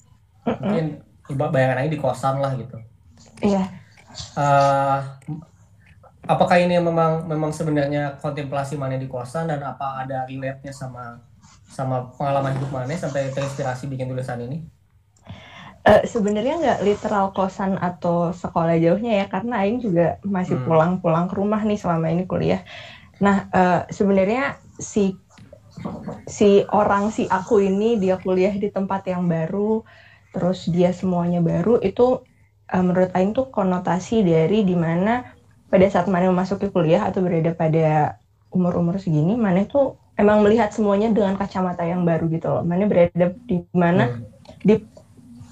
Mungkin 0.61 0.85
bayangan 1.27 1.77
aja 1.83 1.89
di 1.95 1.99
kosan 1.99 2.35
lah 2.43 2.51
gitu. 2.61 2.77
Iya. 3.41 3.63
Eh, 4.37 4.97
apakah 6.33 6.57
ini 6.63 6.75
memang 6.89 7.11
memang 7.31 7.51
sebenarnya 7.59 8.01
kontemplasi 8.23 8.73
mana 8.81 8.95
di 9.03 9.07
kosan 9.13 9.45
dan 9.51 9.61
apa 9.71 9.85
ada 10.03 10.17
relate-nya 10.29 10.73
sama 10.81 11.03
sama 11.77 11.95
pengalaman 12.17 12.53
hidup 12.57 12.71
mana 12.75 12.93
sampai 13.03 13.21
terinspirasi 13.35 13.83
bikin 13.91 14.07
tulisan 14.11 14.39
ini? 14.47 14.57
Eh, 15.87 16.03
sebenarnya 16.03 16.53
nggak 16.61 16.79
literal 16.83 17.25
kosan 17.31 17.79
atau 17.79 18.35
sekolah 18.35 18.75
jauhnya 18.83 19.23
ya 19.23 19.25
karena 19.31 19.63
Aing 19.63 19.79
juga 19.79 20.19
masih 20.27 20.59
Hmm. 20.59 20.67
pulang-pulang 20.67 21.25
ke 21.31 21.35
rumah 21.39 21.61
nih 21.63 21.79
selama 21.79 22.11
ini 22.11 22.23
kuliah. 22.27 22.61
Nah 23.23 23.37
eh, 23.53 23.81
sebenarnya 23.97 24.59
si 24.91 25.03
si 26.27 26.65
orang 26.73 27.03
si 27.15 27.23
aku 27.29 27.55
ini 27.63 27.97
dia 28.01 28.15
kuliah 28.19 28.53
di 28.63 28.69
tempat 28.73 29.01
yang 29.13 29.23
baru, 29.29 29.81
terus 30.37 30.69
dia 30.69 30.93
semuanya 30.93 31.41
baru 31.41 31.81
itu 31.81 32.21
eh, 32.69 32.83
menurut 32.85 33.09
Aing 33.17 33.33
tuh 33.33 33.49
konotasi 33.49 34.21
dari 34.21 34.61
di 34.69 34.77
mana 34.77 35.25
pada 35.73 35.85
saat 35.89 36.07
mana 36.13 36.29
memasuki 36.29 36.69
kuliah 36.69 37.09
atau 37.09 37.25
berada 37.25 37.51
pada 37.57 37.87
umur-umur 38.53 38.95
segini, 39.01 39.33
mana 39.35 39.65
tuh 39.67 39.97
emang 40.21 40.39
melihat 40.45 40.69
semuanya 40.71 41.09
dengan 41.11 41.35
kacamata 41.41 41.83
yang 41.83 42.05
baru 42.07 42.29
gitu 42.31 42.47
loh. 42.53 42.63
Mana 42.63 42.85
berada 42.87 43.33
di 43.49 43.57
mana 43.75 44.03
Hmm. 44.07 44.23
di 44.63 44.75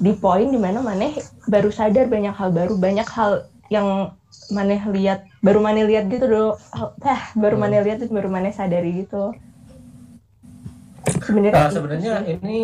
di 0.05 0.11
poin 0.23 0.47
di 0.51 0.59
mana 0.59 0.79
maneh 0.83 1.11
baru 1.47 1.71
sadar 1.71 2.05
banyak 2.11 2.35
hal 2.35 2.49
baru 2.51 2.75
banyak 2.75 3.07
hal 3.07 3.31
yang 3.71 4.15
maneh 4.51 4.81
lihat 4.95 5.25
baru 5.43 5.59
maneh 5.63 5.83
lihat 5.89 6.05
gitu 6.13 6.25
dulu 6.27 6.51
ah 7.09 7.21
baru 7.35 7.55
Hmm. 7.55 7.63
maneh 7.63 7.79
lihat 7.85 7.99
baru 8.11 8.29
maneh 8.31 8.51
sadari 8.55 8.91
gitu 9.07 9.35
Uh, 11.55 11.69
sebenarnya 11.69 11.73
sebenarnya 11.73 12.13
itu 12.13 12.15
sih. 12.27 12.35
ini 12.35 12.59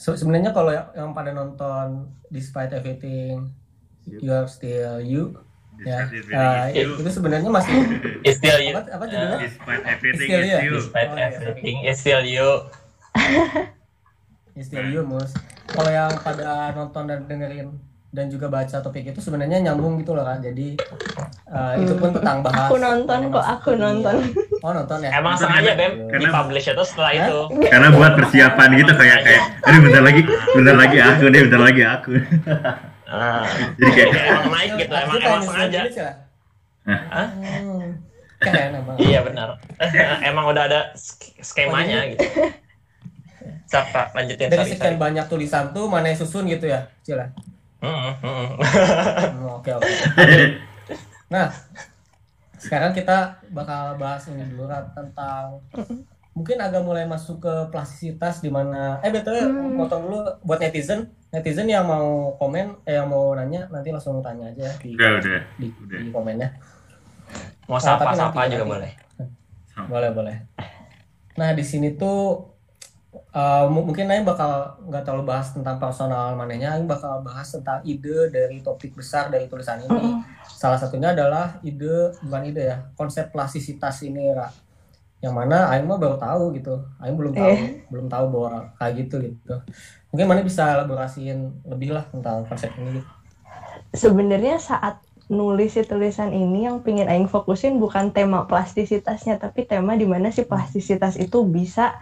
se- 0.00 0.16
sebenarnya 0.16 0.50
kalau 0.50 0.72
yang, 0.72 0.88
yang 0.96 1.10
pada 1.12 1.30
nonton 1.30 2.08
Despite 2.26 2.72
Everything 2.72 3.52
You 4.08 4.32
Are 4.32 4.48
Still 4.48 4.98
You 4.98 5.36
ya 5.80 6.04
uh, 6.04 6.68
itu 6.68 7.08
sebenarnya 7.08 7.48
masih 7.48 7.72
It's 8.26 8.36
still 8.36 8.56
you. 8.58 8.72
apa, 8.72 8.84
apa 8.90 9.04
judulnya? 9.06 9.38
Despite 9.40 9.82
everything 9.86 10.28
Still 10.28 10.40
is 10.40 10.48
ya? 10.48 10.58
you. 10.60 10.72
Despite 10.74 11.08
Oh, 11.08 11.16
iya. 11.16 11.28
everything, 11.30 11.76
it's 11.82 11.98
still 11.98 12.20
you. 12.20 12.48
It's 14.52 14.66
Still 14.66 14.84
You 14.84 15.02
Mus. 15.02 15.32
Kalau 15.66 15.88
yang 15.88 16.12
pada 16.20 16.74
nonton 16.74 17.06
dan 17.06 17.24
dengerin 17.24 17.70
dan 18.10 18.26
juga 18.26 18.46
baca 18.46 18.76
topik 18.76 19.06
itu 19.06 19.18
sebenarnya 19.18 19.62
nyambung 19.62 19.94
gitu 19.96 20.12
loh 20.12 20.22
kan. 20.22 20.38
Jadi 20.38 20.74
uh, 21.46 21.74
itu 21.78 21.94
pun 21.94 22.10
tentang 22.10 22.42
bahas. 22.42 22.66
aku 22.66 22.76
nonton 22.76 23.30
kok 23.30 23.46
aku 23.48 23.70
nonton 23.74 24.14
Oh 24.60 24.74
nonton 24.74 25.00
ya. 25.00 25.16
Emang 25.16 25.34
Itu 25.34 25.46
sengaja 25.46 25.72
Bem 25.72 25.92
karena- 26.04 26.20
di 26.20 26.26
publish 26.28 26.66
itu 26.68 26.84
setelah 26.84 27.10
Hah? 27.10 27.20
itu. 27.22 27.38
Karena 27.64 27.88
buat 27.90 28.12
persiapan 28.12 28.68
gitu 28.76 28.92
kayak 28.92 29.18
kayak, 29.22 29.42
aduh 29.62 29.80
bentar 29.80 30.02
lagi, 30.02 30.20
bentar 30.52 30.76
lagi 30.76 30.96
aku 31.00 31.24
deh, 31.26 31.40
bentar 31.48 31.62
lagi 31.62 31.82
aku. 31.82 32.12
Ah, 33.10 33.42
Jadi 33.74 33.90
kayak, 33.90 34.10
emang 34.12 34.46
naik 34.52 34.70
gitu, 34.76 34.94
emang 34.94 35.16
emang 35.18 35.42
sengaja. 35.42 35.80
Hah? 36.84 37.28
Hmm. 37.32 37.86
Keren 38.36 38.70
emang. 38.74 38.96
Iya 38.96 39.20
benar. 39.22 39.48
emang 40.28 40.44
udah 40.46 40.62
ada 40.66 40.80
sk- 40.92 41.40
skemanya 41.40 42.04
gitu. 42.08 42.24
Siapa 43.64 44.10
lanjutin 44.12 44.50
Dari 44.50 44.66
sekian 44.66 44.98
banyak 44.98 45.24
tulisan 45.24 45.70
tuh 45.70 45.86
mana 45.86 46.10
yang 46.10 46.18
susun 46.18 46.44
gitu 46.44 46.66
ya, 46.66 46.90
Cila? 47.00 47.30
Oke 49.52 49.70
oke. 49.72 49.88
Nah, 51.30 51.46
sekarang 52.56 52.90
kita 52.90 53.14
bakal 53.48 53.94
bahas 53.94 54.26
ini 54.26 54.42
dulu 54.44 54.66
Rat, 54.66 54.90
tentang 54.90 55.62
mungkin 56.30 56.58
agak 56.58 56.82
mulai 56.82 57.06
masuk 57.06 57.38
ke 57.38 57.54
plastisitas 57.70 58.38
di 58.38 58.50
mana 58.50 58.98
eh 58.98 59.08
betul 59.08 59.38
Hmm. 59.38 59.76
potong 59.76 60.02
dulu 60.04 60.18
buat 60.42 60.58
netizen 60.58 61.06
netizen 61.30 61.66
yang 61.66 61.86
mau 61.86 62.34
komen 62.34 62.82
eh 62.82 62.94
yang 62.94 63.06
mau 63.06 63.30
nanya 63.32 63.66
nanti 63.68 63.88
langsung 63.88 64.18
tanya 64.18 64.46
aja 64.48 64.74
di 64.76 64.90
udah 64.92 65.10
udah, 65.16 65.38
di, 65.54 65.66
udah. 65.70 65.98
di 66.00 66.10
komennya 66.10 66.48
Mau 67.66 67.78
sapa-sapa 67.78 68.10
nanti- 68.34 68.50
juga 68.50 68.64
nanti. 68.64 68.72
boleh. 68.74 68.92
boleh 69.80 70.10
boleh 70.10 70.36
nah 71.36 71.54
di 71.54 71.62
sini 71.62 71.94
tuh 71.94 72.49
uh, 73.32 73.64
mu- 73.66 73.84
mungkin 73.84 74.06
Aing 74.06 74.22
bakal 74.22 74.50
nggak 74.82 75.02
terlalu 75.02 75.24
bahas 75.26 75.50
tentang 75.50 75.76
personal 75.76 76.34
mananya 76.34 76.74
Aing 76.74 76.84
bakal 76.84 77.20
bahas 77.20 77.48
tentang 77.48 77.80
ide 77.82 78.28
dari 78.28 78.60
topik 78.60 78.92
besar 78.92 79.28
dari 79.28 79.46
tulisan 79.46 79.80
ini 79.80 79.90
Mm-mm. 79.90 80.22
salah 80.46 80.76
satunya 80.76 81.10
adalah 81.10 81.58
ide 81.60 82.14
bukan 82.20 82.42
ide 82.44 82.62
ya 82.68 82.76
konsep 82.94 83.30
plastisitas 83.30 84.02
ini 84.02 84.30
Ra. 84.30 84.50
yang 85.20 85.36
mana 85.36 85.68
Aing 85.68 85.84
mah 85.84 85.96
baru 85.96 86.16
tahu 86.16 86.56
gitu 86.56 86.80
Aing 86.96 87.14
belum 87.14 87.32
tahu 87.32 87.52
Eh. 87.52 87.84
belum 87.88 88.06
tahu 88.06 88.24
bahwa 88.30 88.52
kayak 88.74 88.92
gitu 89.04 89.16
gitu 89.20 89.54
mungkin 90.10 90.26
mana 90.26 90.40
bisa 90.40 90.64
elaborasiin 90.74 91.38
lebih 91.68 91.92
lah 91.92 92.08
tentang 92.08 92.42
konsep 92.44 92.72
ini 92.76 92.98
gitu. 92.98 93.08
sebenarnya 93.92 94.56
saat 94.56 94.98
nulis 95.30 95.78
si 95.78 95.82
tulisan 95.86 96.34
ini 96.34 96.66
yang 96.66 96.82
pingin 96.82 97.06
Aing 97.06 97.30
fokusin 97.30 97.78
bukan 97.78 98.10
tema 98.10 98.50
plastisitasnya 98.50 99.38
tapi 99.38 99.62
tema 99.62 99.94
di 99.94 100.02
mana 100.02 100.34
si 100.34 100.42
plastisitas 100.42 101.14
itu 101.14 101.46
bisa 101.46 102.00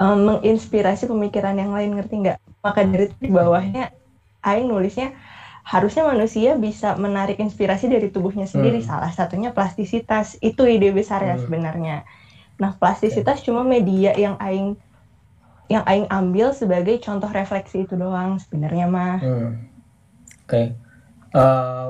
um, 0.00 0.18
menginspirasi 0.28 1.06
pemikiran 1.10 1.54
yang 1.58 1.72
lain 1.76 1.94
ngerti 1.98 2.14
nggak 2.22 2.38
maka 2.64 2.80
dari 2.86 3.06
itu 3.10 3.16
di 3.22 3.30
bawahnya 3.30 3.90
Aing 4.42 4.70
nulisnya 4.70 5.14
harusnya 5.68 6.02
manusia 6.08 6.56
bisa 6.56 6.96
menarik 6.96 7.36
inspirasi 7.38 7.86
dari 7.92 8.08
tubuhnya 8.08 8.46
sendiri 8.48 8.80
Hmm. 8.80 8.88
salah 8.88 9.12
satunya 9.12 9.50
plastisitas 9.52 10.38
itu 10.40 10.62
ide 10.64 10.90
besarnya 10.94 11.36
Hmm. 11.36 11.44
sebenarnya 11.44 11.96
nah 12.58 12.74
plastisitas 12.80 13.42
cuma 13.46 13.62
media 13.62 14.14
yang 14.18 14.34
Aing 14.40 14.74
yang 15.68 15.84
Aing 15.84 16.08
ambil 16.08 16.56
sebagai 16.56 16.96
contoh 17.04 17.28
refleksi 17.28 17.84
itu 17.84 17.94
doang 17.94 18.40
sebenarnya 18.40 18.86
mah 18.88 19.20
Hmm. 19.20 19.68
Oke. 20.48 20.72
Eh, 21.36 21.88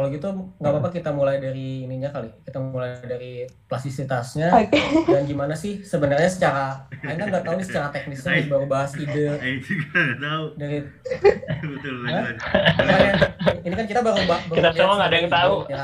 kalau 0.00 0.08
gitu 0.08 0.26
nggak 0.56 0.72
apa-apa 0.72 0.90
kita 0.90 1.10
mulai 1.10 1.36
dari 1.36 1.84
ininya 1.84 2.08
kali. 2.08 2.32
Kita 2.40 2.56
mulai 2.58 2.96
dari 2.98 3.32
plastisitasnya 3.66 4.48
Oke. 4.50 4.80
dan 5.06 5.22
gimana 5.22 5.52
sih 5.52 5.84
sebenarnya 5.84 6.24
secara 6.26 6.88
Aing 6.98 7.16
kan 7.16 7.28
nggak 7.28 7.44
tahu 7.44 7.54
nih 7.54 7.66
secara 7.66 7.86
teknisnya 7.90 8.32
nih, 8.34 8.46
baru 8.46 8.64
bahas 8.64 8.96
ide 8.96 9.28
Aing 9.36 9.60
juga 9.60 9.84
nggak 10.00 10.18
tahu. 10.18 10.44
dari 10.56 10.78
Betul, 11.70 11.92
makanya 12.00 13.12
ini 13.60 13.74
kan 13.74 13.86
kita 13.86 14.00
baru 14.00 14.16
ba- 14.24 14.40
baru 14.42 14.56
Kita 14.56 14.68
semua 14.72 14.94
nggak 14.96 15.06
ada 15.06 15.18
yang 15.18 15.30
tahu. 15.30 15.54
ya. 15.66 15.80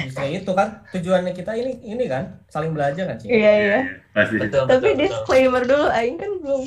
Justru 0.00 0.24
itu 0.30 0.52
kan 0.52 0.68
tujuannya 0.90 1.32
kita 1.32 1.52
ini 1.54 1.72
ini 1.82 2.04
kan 2.04 2.40
saling 2.46 2.72
belajar 2.72 3.04
kan 3.06 3.16
sih. 3.16 3.28
iya 3.28 3.52
iya 3.58 3.78
Pasti. 4.10 4.36
Betul, 4.38 4.64
tapi 4.66 4.76
betul, 4.82 4.92
betul. 4.92 5.00
disclaimer 5.02 5.62
dulu 5.62 5.86
Aing 5.90 6.16
kan 6.16 6.30
belum 6.38 6.64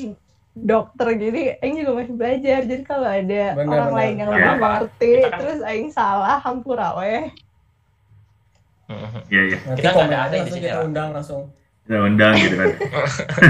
dokter 0.53 1.07
jadi 1.17 1.41
Aing 1.59 1.75
juga 1.81 1.91
masih 1.97 2.13
belajar 2.13 2.59
jadi 2.63 2.83
kalau 2.85 3.09
ada 3.09 3.43
Benar, 3.57 3.65
orang 3.65 3.89
benar. 3.89 3.97
lain 3.97 4.13
yang 4.13 4.29
Nggak 4.29 4.37
lebih 4.37 4.49
apa-apa. 4.53 4.61
mengerti 4.63 5.11
kan- 5.25 5.39
terus 5.41 5.59
Aing 5.65 5.89
salah 5.89 6.37
hampura 6.39 6.89
weh 6.97 7.25
Iya, 9.31 9.41
iya. 9.49 9.57
Nanti 9.65 9.79
Kita 9.81 9.89
nggak 9.89 9.95
komen 9.97 10.05
ada 10.05 10.17
aja 10.19 10.27
ahli 10.29 10.37
di 10.37 10.51
sini, 10.53 10.61
kita 10.69 10.79
undang 10.85 11.09
langsung. 11.15 11.41
Kita 11.83 11.97
undang 11.99 12.33
gitu 12.37 12.55
kan. 12.55 12.69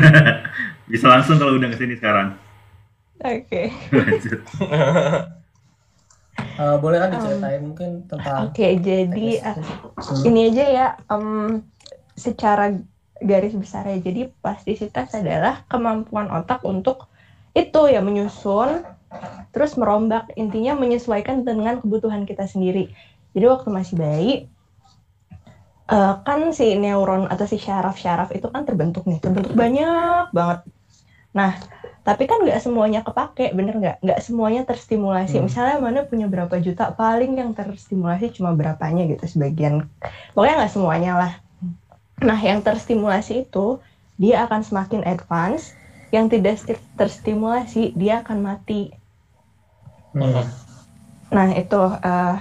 Bisa 0.94 1.06
langsung 1.10 1.36
kalau 1.36 1.52
undang 1.58 1.72
ke 1.74 1.78
sini 1.82 1.94
sekarang. 2.00 2.28
oke 3.20 3.62
Lanjut. 3.92 4.40
Eh, 6.54 6.76
boleh 6.78 6.98
kan 7.02 7.10
diceritain 7.10 7.62
mungkin 7.66 8.06
tentang 8.06 8.50
oke 8.50 8.68
jadi 8.78 9.10
teknis. 9.10 9.42
ah, 9.42 9.56
Hmm. 9.94 10.22
ini 10.28 10.40
aja 10.50 10.66
ya 10.70 10.88
em, 11.10 11.26
secara 12.14 12.66
garis 13.22 13.54
besar 13.54 13.86
ya 13.86 13.98
jadi 14.02 14.32
plastisitas 14.42 15.14
adalah 15.14 15.62
kemampuan 15.70 16.32
otak 16.34 16.66
untuk 16.66 17.08
itu 17.54 17.82
ya 17.86 18.02
menyusun 18.02 18.82
terus 19.54 19.78
merombak. 19.78 20.34
Intinya 20.34 20.74
menyesuaikan 20.74 21.46
dengan 21.46 21.78
kebutuhan 21.80 22.26
kita 22.26 22.50
sendiri. 22.50 22.90
Jadi 23.34 23.46
waktu 23.46 23.70
masih 23.70 23.96
bayi 23.98 24.34
eh, 25.90 26.14
kan 26.26 26.40
si 26.54 26.74
neuron 26.78 27.30
atau 27.30 27.46
si 27.46 27.62
syaraf-syaraf 27.62 28.34
itu 28.34 28.50
kan 28.50 28.66
terbentuk 28.66 29.06
nih 29.06 29.22
terbentuk 29.22 29.54
banyak 29.54 30.34
banget. 30.34 30.66
Nah 31.38 31.58
tapi 32.04 32.28
kan 32.28 32.44
nggak 32.44 32.60
semuanya 32.60 33.00
kepake 33.06 33.54
bener 33.54 33.78
nggak? 33.78 33.98
Nggak 34.02 34.20
semuanya 34.26 34.62
terstimulasi. 34.66 35.40
Hmm. 35.40 35.46
misalnya 35.48 35.78
mana 35.80 36.00
punya 36.04 36.26
berapa 36.26 36.58
juta 36.60 36.92
paling 36.94 37.38
yang 37.38 37.54
terstimulasi 37.54 38.34
cuma 38.34 38.58
berapanya 38.58 39.06
gitu 39.06 39.26
sebagian. 39.30 39.86
Pokoknya 40.34 40.66
nggak 40.66 40.74
semuanya 40.74 41.14
lah 41.16 41.34
nah 42.28 42.40
yang 42.50 42.60
terstimulasi 42.68 43.32
itu 43.44 43.66
dia 44.22 44.36
akan 44.46 44.62
semakin 44.68 45.02
advance 45.14 45.64
yang 46.16 46.26
tidak 46.34 46.56
sti- 46.62 46.86
terstimulasi 47.00 47.82
dia 48.02 48.14
akan 48.24 48.38
mati 48.50 48.82
Hmm. 50.14 50.46
Nah 51.36 51.48
itu 51.62 51.76
eh, 52.08 52.34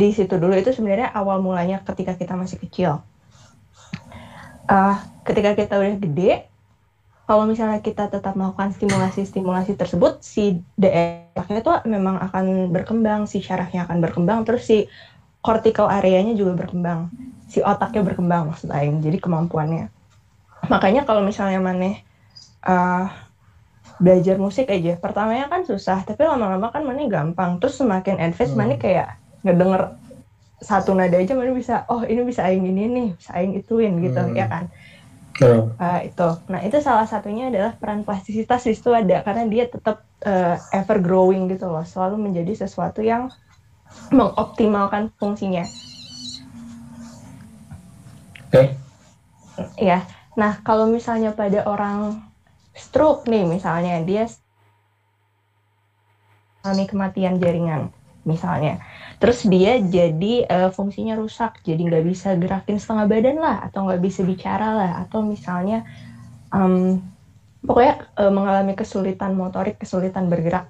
di 0.00 0.08
situ 0.16 0.34
dulu 0.42 0.54
itu 0.60 0.70
sebenarnya 0.76 1.08
awal 1.20 1.38
mulanya 1.46 1.76
ketika 1.88 2.12
kita 2.20 2.34
masih 2.42 2.58
kecil. 2.64 2.92
Eh, 4.66 4.94
ketika 5.26 5.50
kita 5.58 5.74
udah 5.78 5.94
gede, 6.02 6.30
kalau 7.26 7.44
misalnya 7.50 7.80
kita 7.82 8.10
tetap 8.14 8.34
melakukan 8.38 8.70
stimulasi-stimulasi 8.76 9.72
tersebut, 9.80 10.12
si 10.22 10.62
daerahnya 10.78 11.58
itu 11.62 11.70
memang 11.90 12.16
akan 12.26 12.44
berkembang, 12.74 13.20
si 13.30 13.38
syarafnya 13.42 13.86
akan 13.86 13.98
berkembang, 14.04 14.40
terus 14.46 14.62
si 14.70 14.86
cortical 15.44 15.86
areanya 15.90 16.34
juga 16.38 16.52
berkembang, 16.60 17.10
si 17.46 17.62
otaknya 17.62 18.02
berkembang 18.02 18.50
maksud 18.50 18.68
Aing, 18.74 18.98
jadi 19.00 19.22
kemampuannya. 19.22 19.88
Makanya 20.66 21.06
kalau 21.06 21.22
misalnya 21.22 21.62
maneh 21.62 22.02
uh, 22.66 23.06
belajar 24.02 24.36
musik 24.36 24.66
aja, 24.68 24.98
pertamanya 24.98 25.46
kan 25.48 25.62
susah, 25.62 26.02
tapi 26.02 26.26
lama-lama 26.26 26.68
kan 26.74 26.82
maneh 26.82 27.06
gampang, 27.06 27.62
terus 27.62 27.78
semakin 27.78 28.18
advance 28.18 28.52
Hmm. 28.52 28.60
maneh 28.66 28.76
kayak 28.76 29.16
ngedenger 29.46 29.94
satu 30.58 30.92
nada 30.96 31.16
aja 31.16 31.32
maneh 31.38 31.54
bisa, 31.54 31.86
oh 31.86 32.02
ini 32.02 32.20
bisa 32.26 32.44
Aing 32.44 32.66
ini 32.66 32.90
nih, 32.90 33.08
bisa 33.14 33.30
Aing 33.38 33.54
ituin 33.56 33.94
gitu, 34.02 34.20
Hmm. 34.20 34.34
ya 34.34 34.46
kan. 34.50 34.64
Uh, 35.76 36.00
itu. 36.08 36.28
Nah, 36.48 36.64
itu 36.64 36.80
salah 36.80 37.04
satunya 37.04 37.52
adalah 37.52 37.76
peran 37.76 38.02
plastisitas 38.08 38.64
di 38.64 38.72
situ 38.72 38.88
ada 38.96 39.20
karena 39.20 39.44
dia 39.44 39.68
tetap 39.68 40.00
uh, 40.24 40.56
ever 40.72 40.96
growing 40.98 41.46
gitu 41.52 41.68
loh, 41.68 41.84
selalu 41.84 42.16
menjadi 42.16 42.64
sesuatu 42.64 43.04
yang 43.04 43.28
mengoptimalkan 44.08 45.12
fungsinya. 45.20 45.68
Oke. 48.46 48.62
Ya. 49.80 50.06
Nah, 50.36 50.60
kalau 50.60 50.86
misalnya 50.86 51.32
pada 51.32 51.64
orang 51.64 52.20
stroke 52.76 53.24
nih 53.24 53.48
misalnya 53.48 54.04
dia 54.04 54.28
mengalami 56.60 56.84
kematian 56.84 57.40
jaringan 57.40 57.88
misalnya. 58.26 58.82
Terus 59.22 59.46
dia 59.46 59.78
jadi 59.80 60.44
eh, 60.44 60.70
fungsinya 60.74 61.14
rusak, 61.16 61.62
jadi 61.62 61.78
nggak 61.78 62.04
bisa 62.04 62.34
gerakin 62.36 62.76
setengah 62.76 63.06
badan 63.06 63.38
lah, 63.38 63.56
atau 63.70 63.86
nggak 63.86 64.02
bisa 64.02 64.26
bicara 64.26 64.74
lah, 64.74 64.92
atau 65.06 65.22
misalnya 65.22 65.86
em, 66.50 67.00
pokoknya 67.62 67.94
eh, 68.18 68.32
mengalami 68.34 68.74
kesulitan 68.74 69.32
motorik, 69.38 69.78
kesulitan 69.78 70.26
bergerak. 70.26 70.68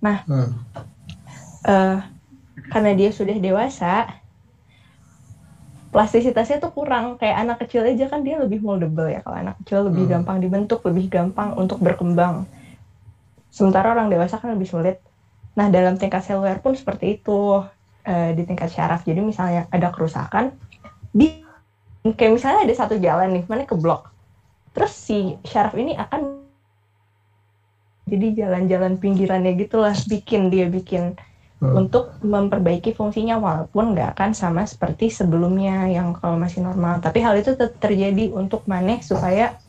Hmm. 0.00 0.54
eh, 1.66 1.98
karena 2.70 2.90
dia 2.94 3.10
sudah 3.10 3.36
dewasa, 3.40 4.19
plastisitasnya 5.90 6.62
tuh 6.62 6.72
kurang. 6.74 7.18
Kayak 7.18 7.36
anak 7.46 7.56
kecil 7.66 7.86
aja 7.86 8.06
kan 8.06 8.22
dia 8.22 8.38
lebih 8.38 8.62
moldable 8.62 9.10
ya. 9.10 9.20
Kalau 9.22 9.36
anak 9.36 9.54
kecil 9.62 9.90
lebih 9.90 10.06
Hmm. 10.06 10.12
gampang 10.18 10.38
dibentuk, 10.42 10.80
lebih 10.86 11.10
gampang 11.10 11.54
untuk 11.58 11.78
berkembang. 11.82 12.46
Sementara 13.50 13.90
orang 13.94 14.10
dewasa 14.10 14.38
kan 14.38 14.54
lebih 14.54 14.70
sulit. 14.70 15.02
Nah 15.58 15.66
dalam 15.68 15.98
tingkat 15.98 16.22
seluler 16.22 16.62
pun 16.62 16.78
seperti 16.78 17.18
itu 17.18 17.66
eh, 18.06 18.32
di 18.32 18.42
tingkat 18.46 18.70
syaraf. 18.72 19.04
Jadi 19.04 19.20
misalnya 19.20 19.68
ada 19.68 19.92
kerusakan, 19.92 20.56
di 21.12 21.42
kayak 22.06 22.32
misalnya 22.32 22.64
ada 22.64 22.74
satu 22.74 22.96
jalan 22.96 23.28
nih, 23.36 23.44
mana 23.44 23.68
ke 23.68 23.76
blok. 23.76 24.08
Terus 24.72 24.94
si 24.94 25.36
syaraf 25.44 25.74
ini 25.76 25.98
akan 25.98 26.40
jadi 28.08 28.46
jalan-jalan 28.46 28.98
pinggirannya 28.98 29.54
gitulah 29.54 29.94
bikin 30.08 30.50
dia 30.50 30.66
bikin 30.66 31.14
Hmm. 31.60 31.76
untuk 31.76 32.16
memperbaiki 32.24 32.96
fungsinya 32.96 33.36
walaupun 33.36 33.92
nggak 33.92 34.16
akan 34.16 34.32
sama 34.32 34.64
seperti 34.64 35.12
sebelumnya 35.12 35.92
yang 35.92 36.16
kalau 36.16 36.40
masih 36.40 36.64
normal 36.64 37.04
tapi 37.04 37.20
hal 37.20 37.36
itu 37.36 37.52
tetap 37.52 37.76
terjadi 37.76 38.32
untuk 38.32 38.64
maneh 38.64 39.04
supaya 39.04 39.60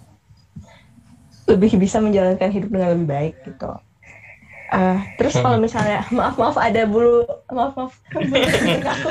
lebih 1.52 1.76
bisa 1.76 2.00
menjalankan 2.00 2.48
hidup 2.48 2.72
dengan 2.72 2.96
lebih 2.96 3.08
baik 3.12 3.36
gitu 3.44 3.76
Eh, 4.72 5.00
terus 5.20 5.36
kalau 5.36 5.60
misalnya 5.60 6.08
maaf 6.16 6.40
maaf 6.40 6.56
ada 6.56 6.88
bulu 6.88 7.28
maaf 7.52 7.76
maaf 7.76 7.94
bulu 8.16 8.40
aku 8.40 9.10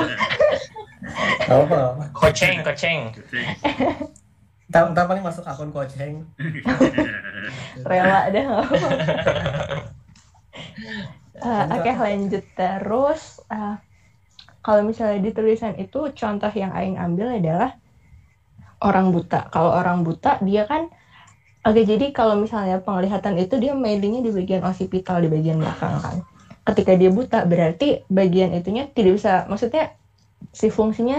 apa 1.52 1.76
apa. 1.76 2.04
Koceng, 2.16 2.64
koceng. 2.64 3.12
Ntar, 4.72 4.88
ntar 4.96 5.04
paling 5.04 5.20
masuk 5.20 5.44
akun 5.44 5.68
koceng. 5.68 6.25
rela 7.88 8.33
deh 8.33 8.44
Eh, 11.48 11.64
Oke 11.74 11.90
lanjut 12.03 12.42
terus 12.59 13.20
eh, 13.53 13.72
kalau 14.64 14.83
misalnya 14.90 15.18
di 15.26 15.31
tulisan 15.37 15.74
itu 15.85 15.98
contoh 16.20 16.53
yang 16.62 16.72
Aing 16.79 16.96
ambil 17.07 17.29
adalah 17.38 17.70
orang 18.81 19.07
buta. 19.14 19.48
Kalau 19.53 19.70
orang 19.81 19.98
buta 20.07 20.40
dia 20.48 20.62
kan 20.70 20.88
oke 21.66 21.81
jadi 21.90 22.07
kalau 22.18 22.37
misalnya 22.44 22.76
penglihatan 22.87 23.37
itu 23.42 23.55
dia 23.62 23.72
mainly-nya 23.76 24.20
di 24.26 24.33
bagian 24.38 24.62
occipital 24.70 25.16
di 25.24 25.29
bagian 25.35 25.59
belakang 25.62 25.96
kan. 26.05 26.16
Ketika 26.68 26.92
dia 27.00 27.11
buta 27.12 27.38
berarti 27.50 28.05
bagian 28.11 28.50
itunya 28.59 28.85
tidak 28.96 29.12
bisa 29.18 29.33
maksudnya 29.50 29.85
si 30.61 30.68
fungsinya 30.72 31.18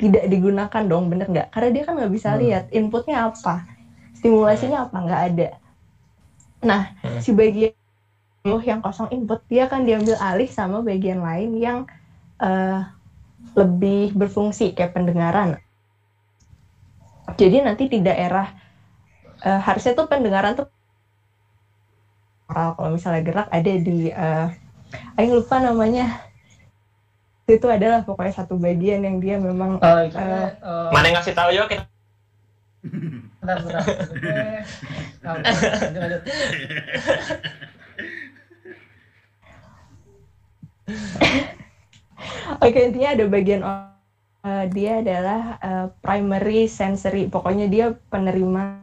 tidak 0.00 0.24
digunakan 0.32 0.82
dong 0.90 1.04
bener 1.12 1.26
nggak? 1.32 1.48
Karena 1.54 1.68
dia 1.74 1.82
kan 1.86 1.94
nggak 1.98 2.12
bisa 2.16 2.30
Hmm. 2.30 2.40
lihat 2.42 2.64
inputnya 2.74 3.16
apa, 3.30 3.54
stimulasinya 4.18 4.78
apa 4.88 4.96
nggak 5.06 5.22
ada. 5.32 5.48
Nah 6.68 6.82
Hmm. 7.02 7.18
si 7.24 7.30
bagian 7.34 7.74
yang 8.42 8.82
kosong 8.82 9.06
input 9.14 9.38
dia 9.46 9.70
akan 9.70 9.86
diambil 9.86 10.18
alih 10.18 10.50
sama 10.50 10.82
bagian 10.82 11.22
lain 11.22 11.54
yang 11.62 11.86
eh, 12.42 12.82
lebih 13.54 14.18
berfungsi 14.18 14.74
kayak 14.74 14.98
pendengaran. 14.98 15.62
Jadi 17.38 17.62
nanti 17.62 17.86
di 17.86 18.02
daerah 18.02 18.50
eh, 19.46 19.60
harusnya 19.62 19.94
tuh 19.94 20.10
pendengaran 20.10 20.58
tuh 20.58 20.66
oral. 22.50 22.74
Kalau 22.74 22.90
misalnya 22.90 23.22
gerak 23.22 23.46
ada 23.48 23.72
di 23.78 24.10
eh 24.10 24.48
Aing 25.16 25.32
lupa 25.32 25.56
namanya. 25.62 26.20
Itu 27.48 27.64
adalah 27.70 28.04
pokoknya 28.04 28.44
satu 28.44 28.60
bagian 28.60 29.00
yang 29.06 29.16
dia 29.22 29.38
memang 29.38 29.78
Eh, 29.80 30.10
Eh, 30.12 30.18
eh, 30.18 30.50
Mana 30.90 31.06
yang 31.08 31.16
ngasih 31.22 31.32
tahu? 31.32 31.48
Yuk 31.54 31.70
kita 31.70 31.86
Bentar, 33.38 33.62
bentar. 33.62 33.82
Oke. 40.88 41.40
Oke 42.64 42.78
intinya 42.78 43.10
ada 43.14 43.24
bagian 43.26 43.60
eh, 44.46 44.64
dia 44.70 44.92
adalah 45.02 45.40
eh, 45.58 45.86
primary 46.02 46.66
sensory 46.70 47.26
pokoknya 47.26 47.66
dia 47.66 47.86
penerima 48.10 48.82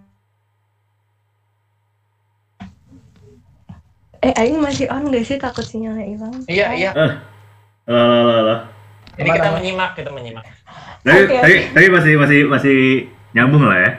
eh 4.20 4.34
Aing 4.36 4.60
masih 4.60 4.92
on 4.92 5.08
gak 5.08 5.24
sih 5.24 5.40
takut 5.40 5.64
sinyalnya 5.64 6.04
hilang 6.04 6.36
Iya, 6.48 6.68
iya. 6.76 6.92
Lah 7.90 8.06
lah 8.06 8.22
lah 8.22 8.40
lah. 8.46 8.60
Ini 9.18 9.30
kita 9.36 9.50
menyimak, 9.52 9.92
kita 9.98 10.12
menyimak. 10.14 10.44
Tapi, 11.04 11.20
Oke, 11.26 11.36
tapi, 11.42 11.56
oke. 11.58 11.68
tapi 11.76 11.88
masih 11.92 12.14
masih 12.16 12.40
masih 12.48 12.78
nyambung 13.34 13.66
lah 13.68 13.80
ya. 13.82 13.92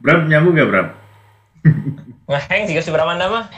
Bram 0.00 0.26
nyambung 0.26 0.56
gak 0.56 0.68
Bram? 0.68 0.88
Ngeheng 2.30 2.62
juga 2.70 2.80
seberapa 2.86 3.12
nama? 3.18 3.50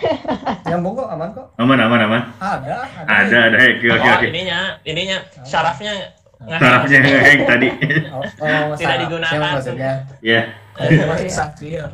Nyambung 0.64 0.96
kok, 0.96 1.08
aman 1.12 1.28
kok. 1.36 1.46
Aman 1.60 1.76
aman 1.76 2.00
aman. 2.08 2.22
Ada, 2.40 2.88
ada. 3.04 3.04
Ada 3.04 3.38
ada 3.52 3.56
oke 3.60 3.84
oke 3.92 4.00
Oh, 4.00 4.16
oke. 4.16 4.26
ininya, 4.32 4.58
ininya 4.88 5.20
syarafnya 5.44 5.92
ngeheng. 6.40 6.56
Sarafnya 6.56 6.98
ngeheng 7.04 7.40
tadi. 7.44 7.68
Oh, 8.08 8.24
oh, 8.24 8.72
Tidak 8.80 8.96
digunakan. 9.04 9.28
Siapa 9.36 9.48
maksudnya? 9.60 9.92
Ya. 10.24 10.56
Masih 10.80 11.28
sakit. 11.28 11.84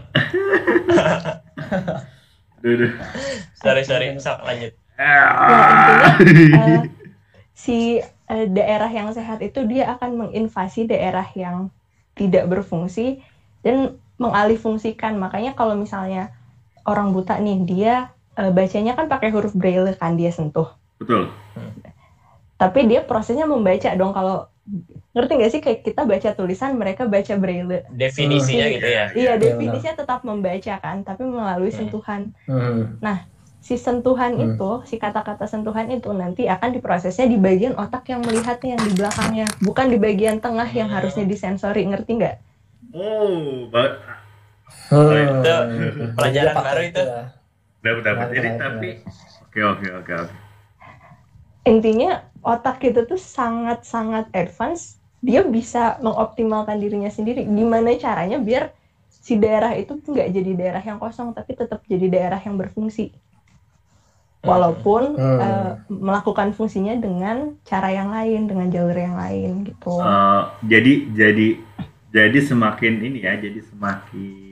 Duh, 2.58 2.74
duh. 2.74 2.90
Sorry, 3.54 3.82
sorry. 3.86 4.14
Sok, 4.18 4.42
lanjut. 4.46 4.72
Ah. 4.98 6.14
Eh, 6.18 6.82
si 7.54 7.98
eh, 8.02 8.46
daerah 8.50 8.90
yang 8.90 9.10
sehat 9.14 9.42
itu 9.42 9.62
dia 9.66 9.94
akan 9.94 10.26
menginvasi 10.26 10.90
daerah 10.90 11.26
yang 11.34 11.70
tidak 12.18 12.50
berfungsi 12.50 13.22
dan 13.62 13.98
mengalihfungsikan 14.18 15.14
makanya 15.18 15.54
kalau 15.54 15.78
misalnya 15.78 16.34
orang 16.88 17.12
buta 17.12 17.36
nih 17.36 17.58
dia 17.62 17.94
eh, 18.34 18.48
bacanya 18.48 18.96
kan 18.96 19.06
pakai 19.06 19.28
huruf 19.28 19.52
braille 19.52 19.92
kan 19.94 20.16
dia 20.16 20.32
sentuh 20.32 20.72
Betul. 20.96 21.28
tapi 22.56 22.80
dia 22.84 23.00
prosesnya 23.00 23.44
membaca 23.44 23.92
dong 23.94 24.10
kalau 24.10 24.50
ngerti 25.14 25.32
nggak 25.34 25.50
sih 25.50 25.60
kayak 25.60 25.80
kita 25.80 26.02
baca 26.04 26.30
tulisan 26.34 26.76
mereka 26.76 27.06
baca 27.06 27.34
braille 27.34 27.86
Definisinya 27.88 28.66
Hmm. 28.66 28.74
gitu 28.76 28.88
ya. 28.88 29.04
iya 29.12 29.32
benar. 29.32 29.40
definisinya 29.40 29.94
tetap 29.96 30.20
membaca 30.22 30.74
kan 30.76 30.96
tapi 31.02 31.22
melalui 31.24 31.70
Hmm. 31.70 31.78
sentuhan 31.78 32.20
Hmm. 32.44 32.98
si 33.58 33.74
sentuhan 33.74 34.32
Hmm. 34.32 34.44
itu 34.54 34.70
si 34.84 34.96
kata-kata 34.96 35.44
sentuhan 35.44 35.88
itu 35.88 36.12
nanti 36.12 36.46
akan 36.46 36.72
diprosesnya 36.72 37.26
di 37.26 37.36
bagian 37.36 37.74
otak 37.74 38.06
yang 38.06 38.20
melihatnya 38.20 38.76
yang 38.76 38.82
di 38.82 38.92
belakangnya 38.92 39.46
bukan 39.58 39.86
di 39.88 39.98
bagian 39.98 40.36
tengah 40.38 40.68
yang 40.68 40.88
Hmm. 40.88 40.96
harusnya 41.00 41.24
disensori 41.24 41.84
ngerti 41.84 42.12
nggak 42.16 42.36
Oh, 42.88 43.68
ba- 43.68 44.00
Hmm. 44.90 45.38
Itu 45.94 46.04
pelajaran 46.16 46.52
Dia 46.52 46.56
pakai 46.56 46.72
baru 46.72 46.82
itu. 46.90 47.02
dapat 47.84 48.02
dapat. 48.04 48.26
Jadi 48.34 48.48
tapi 48.58 48.88
oke 49.48 49.60
oke 49.72 49.86
oke 50.02 50.12
oke. 50.24 50.34
intinya 51.72 52.10
otak 52.52 52.76
kita 52.82 53.00
tuh 53.10 53.20
sangat-sangat 53.20 54.24
advance 54.32 54.82
dia 55.20 55.42
bisa 55.56 55.98
mengoptimalkan 56.04 56.78
dirinya 56.82 57.10
sendiri 57.16 57.40
gimana 57.44 57.90
caranya 58.04 58.38
biar 58.48 58.64
si 59.26 59.34
daerah 59.42 59.72
itu 59.76 59.92
tuh 60.02 60.10
nggak 60.16 60.30
jadi 60.36 60.50
daerah 60.60 60.82
yang 60.88 60.98
kosong 61.02 61.28
tapi 61.36 61.52
tetap 61.60 61.80
jadi 61.92 62.06
daerah 62.14 62.40
yang 62.46 62.56
berfungsi 62.62 63.04
walaupun 64.42 65.02
Hmm. 65.18 65.40
eh, 65.44 65.72
melakukan 65.90 66.54
fungsinya 66.54 66.94
dengan 66.96 67.58
cara 67.66 67.90
yang 67.90 68.08
lain 68.14 68.46
dengan 68.46 68.68
jalur 68.70 68.94
yang 68.96 69.16
lain 69.18 69.66
gitu 69.66 69.98
Eh, 69.98 70.42
jadi 70.64 70.92
jadi 71.12 71.48
jadi 72.08 72.38
semakin 72.40 72.94
ini 73.04 73.18
ya, 73.20 73.36
jadi 73.36 73.60
semakin 73.68 74.47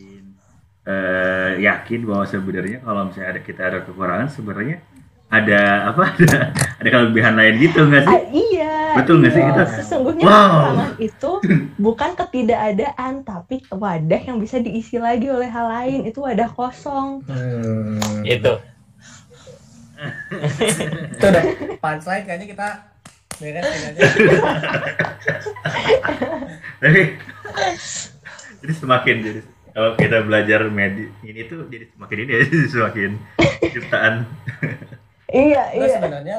eh, 0.87 1.51
yakin 1.66 2.01
bahwa 2.07 2.25
sebenarnya 2.25 2.79
kalau 2.87 3.11
misalnya 3.11 3.31
ada 3.35 3.40
kita 3.42 3.62
ada 3.66 3.79
kekurangan 3.83 4.31
sebenarnya 4.31 4.79
ada 5.27 5.90
apa 5.90 6.03
ada 6.14 6.55
ada 6.55 6.88
kelebihan 6.88 7.35
lain 7.35 7.55
gitu 7.59 7.83
nggak 7.83 8.03
sih? 8.07 8.14
Ah, 8.14 8.22
iya. 8.31 8.75
Betul 8.94 9.18
nggak 9.18 9.33
sih 9.35 9.42
iya. 9.42 9.51
kita? 9.51 9.62
Sesungguhnya 9.83 10.22
Wow. 10.22 10.31
kekurangan 10.38 10.92
itu 11.03 11.31
bukan 11.87 12.11
ketidakadaan, 12.14 13.12
tapi 13.27 13.57
wadah 13.75 14.20
yang 14.22 14.38
bisa 14.38 14.62
diisi 14.62 14.96
lagi 15.03 15.27
oleh 15.27 15.51
hal 15.51 15.66
lain. 15.66 16.07
Itu 16.07 16.22
wadah 16.22 16.46
kosong. 16.55 17.27
Hmm. 17.27 18.22
Itu. 18.22 18.55
Itu 21.16 21.25
udah 21.25 21.44
punchline 21.81 22.25
kayaknya 22.29 22.46
kita 22.53 22.68
beresin 23.40 23.83
aja. 23.90 24.01
Tapi 26.79 27.03
jadi 28.62 28.72
semakin 28.77 29.16
jadi 29.25 29.40
kalau 29.76 29.92
kita 29.92 30.24
belajar 30.24 30.72
medis 30.72 31.12
ini 31.20 31.44
tuh 31.44 31.68
jadi 31.68 31.84
semakin 31.92 32.16
ini 32.24 32.32
ya 32.32 32.40
semakin 32.72 33.10
ciptaan. 33.60 34.14
Iya, 35.26 35.74
Nah, 35.74 35.84
iya. 35.90 35.98
sebenarnya 35.98 36.38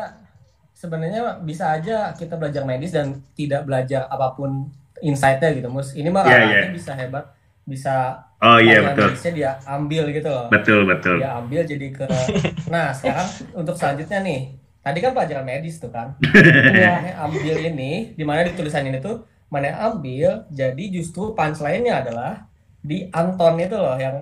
sebenarnya 0.72 1.22
bisa 1.44 1.76
aja 1.76 2.16
kita 2.16 2.40
belajar 2.40 2.64
medis 2.64 2.96
dan 2.96 3.20
tidak 3.36 3.68
belajar 3.68 4.08
apa 4.08 4.32
pun 4.32 4.72
insight-nya 5.04 5.52
gitu, 5.54 5.68
Mus. 5.68 5.92
Ini 5.92 6.08
mah 6.08 6.24
ranahnya 6.24 6.72
iya. 6.72 6.72
bisa 6.72 6.96
hebat, 6.96 7.36
bisa 7.68 8.24
Oh 8.40 8.58
iya 8.64 8.80
pelajaran 8.80 8.96
betul 8.96 9.08
medisnya 9.12 9.32
dia 9.36 9.52
ambil 9.68 10.04
gitu 10.16 10.30
loh. 10.32 10.48
betul 10.48 10.80
betul. 10.88 11.20
Dia 11.20 11.36
ambil 11.36 11.62
jadi 11.68 11.88
ke 11.92 12.06
Nah, 12.74 12.96
sekarang 12.96 13.28
untuk 13.54 13.76
selanjutnya 13.76 14.24
nih. 14.24 14.42
Tadi 14.80 14.98
kan 15.04 15.12
pelajaran 15.12 15.44
medis 15.44 15.76
tuh 15.84 15.92
kan. 15.92 16.16
Iya. 16.24 17.12
Ambil 17.28 17.60
ini, 17.60 18.16
di 18.16 18.24
mana 18.24 18.48
di 18.48 18.56
tulisan 18.56 18.88
ini 18.88 19.04
tuh 19.04 19.28
mana 19.52 19.76
ambil, 19.92 20.48
jadi 20.48 20.84
justru 20.96 21.36
punchline-nya 21.36 22.08
adalah 22.08 22.48
di 22.82 23.10
Anton 23.12 23.54
itu 23.60 23.76
loh 23.76 23.98
yang 24.00 24.16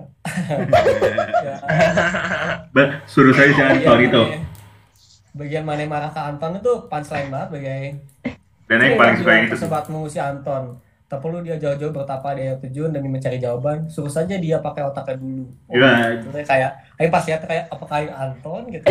ya, 1.44 1.54
Ba- 2.74 3.00
suruh 3.06 3.30
saya 3.36 3.52
jangan 3.52 3.78
bagian 3.78 3.86
soal 3.86 4.00
itu. 4.02 4.22
Bagian 5.36 5.64
mana 5.68 5.84
marah 5.84 6.10
ke 6.10 6.20
Anton 6.20 6.58
itu 6.58 6.72
punchline 6.88 7.28
banget 7.28 7.48
bagai 7.52 7.82
Dan 8.66 8.78
yang 8.82 8.98
paling 8.98 9.16
suka 9.20 9.30
yang 9.30 9.46
itu. 9.46 9.56
Sebatmu 9.60 10.00
si 10.10 10.18
Anton. 10.18 10.80
Tak 11.06 11.22
perlu 11.22 11.38
dia 11.38 11.54
jauh-jauh 11.54 11.94
bertapa 11.94 12.34
di 12.34 12.50
air 12.50 12.58
terjun 12.58 12.90
demi 12.90 13.06
mencari 13.06 13.38
jawaban. 13.38 13.86
Suruh 13.86 14.10
saja 14.10 14.34
dia 14.34 14.58
pakai 14.58 14.82
otaknya 14.82 15.22
dulu. 15.22 15.46
Oh, 15.70 15.74
Iya. 15.78 16.18
itu 16.18 16.28
kayak, 16.42 16.70
ayo 16.98 17.08
pas 17.14 17.22
ya 17.22 17.38
kayak 17.38 17.70
apa 17.70 17.84
kayak 17.86 18.14
Anton 18.18 18.62
gitu. 18.74 18.86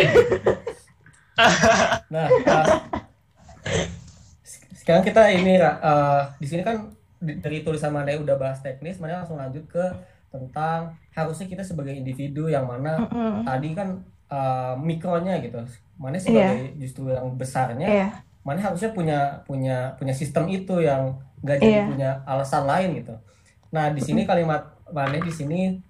nah, 2.14 2.24
uh, 2.24 2.66
sekarang 4.72 5.04
kita 5.04 5.28
ini 5.28 5.60
uh, 5.60 6.32
di 6.40 6.46
sini 6.48 6.64
kan 6.64 6.95
dari 7.18 7.64
tulisan 7.64 7.90
mana 7.90 8.12
udah 8.14 8.36
bahas 8.36 8.60
teknis, 8.60 9.00
mana 9.00 9.20
langsung 9.20 9.40
lanjut 9.40 9.64
ke 9.66 9.84
tentang 10.28 10.92
harusnya 11.16 11.46
kita 11.48 11.64
sebagai 11.64 11.96
individu 11.96 12.50
yang 12.50 12.68
mana 12.68 13.00
Mm-mm. 13.08 13.46
tadi 13.46 13.72
kan 13.72 13.88
uh, 14.28 14.74
mikronya 14.76 15.40
gitu. 15.40 15.62
Mana 15.96 16.20
sebagai 16.20 16.76
justru 16.76 17.08
yang 17.08 17.24
besarnya 17.34 17.88
Iya. 17.88 18.08
mana 18.44 18.60
harusnya 18.60 18.92
punya 18.92 19.40
punya 19.48 19.96
punya 19.96 20.12
sistem 20.12 20.44
itu 20.46 20.78
yang 20.84 21.16
nggak 21.40 21.56
jadi 21.56 21.72
Iya. 21.72 21.84
punya 21.88 22.10
alasan 22.28 22.68
lain 22.68 23.00
gitu. 23.00 23.16
Nah 23.72 23.88
di 23.90 24.00
sini 24.04 24.28
kalimat 24.28 24.76
mana 24.92 25.16
di 25.16 25.32
sini 25.32 25.80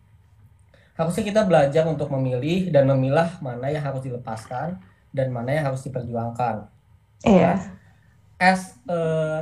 harusnya 0.96 1.24
kita 1.26 1.44
belajar 1.44 1.84
untuk 1.84 2.08
memilih 2.08 2.72
dan 2.72 2.88
memilah 2.88 3.36
mana 3.44 3.68
yang 3.68 3.84
harus 3.84 4.00
dilepaskan 4.00 4.80
dan 5.12 5.28
mana 5.28 5.52
yang 5.52 5.64
harus 5.68 5.84
diperjuangkan. 5.84 6.64
Iya. 7.26 7.75
As 8.36 8.76
a 8.84 8.98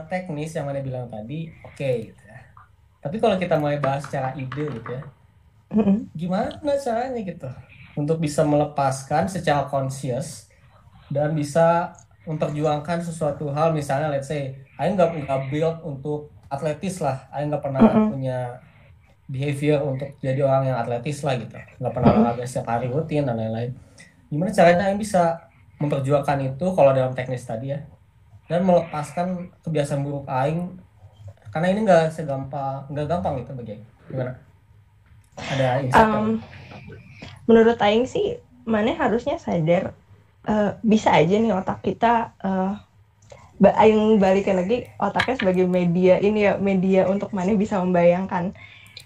teknis 0.06 0.54
yang 0.54 0.70
mana 0.70 0.78
bilang 0.78 1.10
tadi, 1.10 1.50
oke. 1.66 1.90
gitu 2.10 2.22
ya. 2.22 2.38
Tapi 3.02 3.16
kalau 3.18 3.36
kita 3.36 3.58
mulai 3.58 3.82
bahas 3.82 4.06
secara 4.06 4.32
ide 4.38 4.70
gitu 4.70 4.90
ya, 4.94 5.02
gimana 6.14 6.72
caranya 6.78 7.20
gitu 7.20 7.50
untuk 7.98 8.22
bisa 8.22 8.46
melepaskan 8.46 9.26
secara 9.26 9.66
conscious 9.66 10.46
dan 11.10 11.34
bisa 11.34 11.94
memperjuangkan 12.24 13.04
sesuatu 13.04 13.50
hal 13.52 13.74
misalnya 13.74 14.08
let's 14.10 14.30
say 14.30 14.56
Aing 14.80 14.96
nggak 14.98 15.26
nggak 15.26 15.40
build 15.52 15.78
untuk 15.84 16.32
atletis 16.50 16.98
lah 17.02 17.26
Aing 17.30 17.52
nggak 17.52 17.62
pernah 17.62 17.82
Mm-mm. 17.84 18.10
punya 18.14 18.38
behavior 19.28 19.80
untuk 19.84 20.14
jadi 20.20 20.40
orang 20.44 20.72
yang 20.72 20.78
atletis 20.80 21.22
lah 21.22 21.36
gitu 21.36 21.54
nggak 21.54 21.92
pernah 21.92 22.10
olahraga 22.16 22.44
setiap 22.46 22.70
hari 22.70 22.88
rutin 22.88 23.28
dan 23.28 23.36
lain-lain 23.36 23.76
gimana 24.30 24.50
caranya 24.50 24.88
Aing 24.88 25.00
bisa 25.00 25.50
memperjuangkan 25.78 26.54
itu 26.54 26.66
kalau 26.72 26.90
dalam 26.96 27.12
teknis 27.12 27.44
tadi 27.44 27.74
ya 27.76 27.84
dan 28.44 28.60
melepaskan 28.62 29.28
kebiasaan 29.60 30.00
buruk 30.00 30.26
Aing 30.26 30.76
karena 31.48 31.66
ini 31.68 31.80
nggak 31.82 32.10
segampang 32.10 32.84
nggak 32.88 33.06
gampang 33.06 33.40
gitu 33.40 33.52
bagi 33.52 33.72
Aing. 33.72 33.84
gimana 34.04 34.32
ada 35.34 35.66
insight 35.80 36.04
Um, 36.04 36.28
menurut 37.44 37.78
Aing 37.78 38.04
sih, 38.04 38.36
mana 38.62 38.92
harusnya 38.92 39.36
sadar 39.36 39.92
eh, 40.44 40.70
bisa 40.80 41.08
aja 41.10 41.34
nih 41.34 41.52
otak 41.52 41.80
kita 41.82 42.36
ba- 43.54 43.76
Aing 43.76 44.18
balikin 44.18 44.56
lagi 44.56 44.84
otaknya 44.96 45.36
sebagai 45.36 45.64
media 45.64 46.18
ini 46.18 46.44
ya 46.44 46.52
media 46.54 47.06
untuk 47.06 47.30
mana 47.30 47.52
bisa 47.54 47.80
membayangkan 47.80 48.52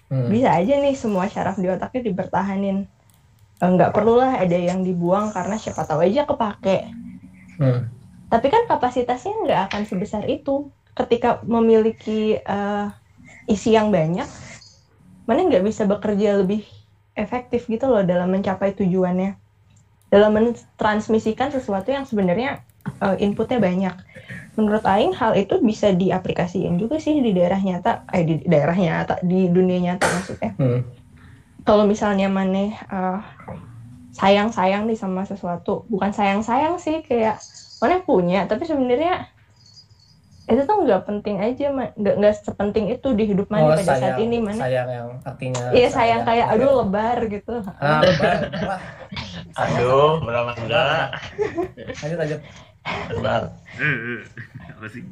Hmm. 0.08 0.24
bisa 0.26 0.48
aja 0.50 0.72
nih 0.74 0.96
semua 0.96 1.28
syaraf 1.28 1.54
di 1.54 1.68
otaknya 1.68 2.00
dipertahanin 2.02 2.88
Eh, 3.58 3.68
nggak 3.68 3.90
perlulah 3.90 4.38
ada 4.38 4.54
yang 4.54 4.80
dibuang 4.80 5.28
karena 5.30 5.54
siapa 5.54 5.82
tahu 5.82 6.00
aja 6.00 6.24
kepake 6.24 6.88
Hmm. 7.56 7.90
Tapi 8.28 8.46
kan 8.52 8.68
kapasitasnya 8.68 9.34
nggak 9.44 9.60
akan 9.72 9.82
sebesar 9.88 10.24
itu. 10.28 10.68
Ketika 10.92 11.40
memiliki 11.46 12.36
eh, 12.36 12.86
isi 13.48 13.72
yang 13.72 13.88
banyak 13.88 14.26
mana 15.28 15.44
nggak 15.44 15.64
bisa 15.64 15.84
bekerja 15.84 16.40
lebih 16.40 16.64
efektif 17.12 17.68
gitu 17.68 17.84
loh 17.88 18.00
dalam 18.04 18.32
mencapai 18.32 18.72
tujuannya. 18.76 19.36
Dalam 20.08 20.32
mentransmisikan 20.32 21.52
sesuatu 21.52 21.92
yang 21.92 22.04
sebenarnya 22.08 22.64
eh, 23.00 23.16
inputnya 23.24 23.60
banyak. 23.60 23.94
Menurut 24.58 24.82
Aing 24.84 25.14
hal 25.14 25.38
itu 25.38 25.62
bisa 25.62 25.94
diaplikasikan 25.94 26.76
juga 26.82 26.98
sih 26.98 27.22
di 27.22 27.30
daerah 27.30 27.62
nyata 27.62 28.08
eh 28.10 28.24
di 28.26 28.34
daerah 28.42 28.74
nyata 28.74 29.22
di 29.22 29.46
dunia 29.48 29.78
nyata 29.92 30.06
maksudnya. 30.08 30.52
Hmm. 30.58 30.82
kalau 31.68 31.84
misalnya 31.84 32.32
maneh 32.32 32.72
eh, 32.74 33.20
sayang 34.16 34.50
sayang 34.50 34.88
nih 34.90 34.98
sama 34.98 35.22
sesuatu 35.28 35.86
bukan 35.86 36.10
sayang 36.10 36.42
sayang 36.42 36.80
sih 36.80 37.04
kayak 37.06 37.38
maneh 37.78 38.00
punya 38.02 38.44
tapi 38.50 38.66
sebenarnya 38.66 39.26
itu 40.48 40.64
tuh 40.64 40.80
nggak 40.80 41.04
penting 41.04 41.36
aja 41.44 41.68
nggak 41.92 42.14
nggak 42.18 42.34
sepenting 42.40 42.88
itu 42.88 43.12
di 43.12 43.24
hidup 43.28 43.52
maneh 43.52 43.68
Oh, 43.68 43.76
pada 43.76 43.84
saat 43.84 44.00
sayang, 44.16 44.24
ini 44.24 44.36
maneh 44.40 44.62
sayang 44.64 44.88
yang 44.88 45.08
artinya 45.20 45.64
iya 45.76 45.88
sayang 45.92 46.22
kayak 46.24 46.46
aduh 46.56 46.72
lebar 46.84 47.18
gitu 47.28 47.54
ah 47.78 48.00
lebar 48.00 48.36
lebar. 48.48 48.80
Aduh, 49.58 50.22
benar-benar. 50.22 51.10
lanjut 51.98 52.18
lanjut 52.18 52.40
Lebar. 53.10 53.42
Eh, 53.76 53.84
eh. 53.84 54.20
Apa 54.78 54.86
sih? 54.88 55.02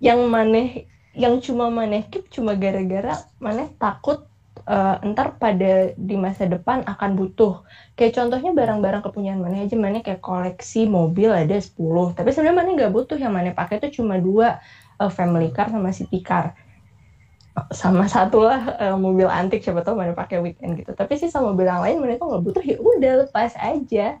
yang 0.00 0.20
maneh 0.28 0.88
yang 1.14 1.38
cuma 1.38 1.70
maneh 1.70 2.04
keep 2.10 2.26
cuma 2.32 2.56
gara-gara 2.58 3.24
maneh 3.38 3.70
takut 3.78 4.26
eh, 4.64 4.96
ntar 5.12 5.36
pada 5.36 5.92
di 5.96 6.16
masa 6.16 6.48
depan 6.48 6.84
akan 6.84 7.10
butuh. 7.16 7.64
Kayak 7.96 8.12
contohnya 8.20 8.50
barang-barang 8.56 9.02
kepunyaan 9.04 9.40
maneh 9.40 9.64
aja 9.68 9.76
maneh 9.76 10.00
kayak 10.00 10.24
koleksi 10.24 10.88
mobil 10.88 11.30
ada 11.30 11.56
10 11.60 12.16
tapi 12.16 12.28
sebenarnya 12.32 12.56
maneh 12.56 12.72
nggak 12.78 12.92
butuh 12.94 13.18
yang 13.20 13.32
maneh 13.36 13.52
pakai 13.52 13.78
itu 13.82 14.00
cuma 14.02 14.16
dua 14.18 14.58
eh, 15.00 15.12
family 15.12 15.52
car 15.52 15.68
sama 15.68 15.90
city 15.92 16.20
car. 16.24 16.56
Sama 17.70 18.04
satu 18.10 18.42
lah 18.42 18.60
eh, 18.82 18.96
mobil 18.98 19.28
antik 19.30 19.62
siapa 19.62 19.84
tahu 19.84 20.00
maneh 20.00 20.16
pakai 20.16 20.42
weekend 20.42 20.80
gitu. 20.80 20.92
Tapi 20.96 21.14
sih 21.20 21.28
sama 21.30 21.52
mobil 21.52 21.68
yang 21.68 21.84
lain 21.84 21.96
maneh 22.02 22.16
tuh 22.18 22.26
nggak 22.30 22.44
butuh 22.44 22.64
ya 22.64 22.76
udah 22.80 23.12
lepas 23.28 23.52
aja. 23.60 24.18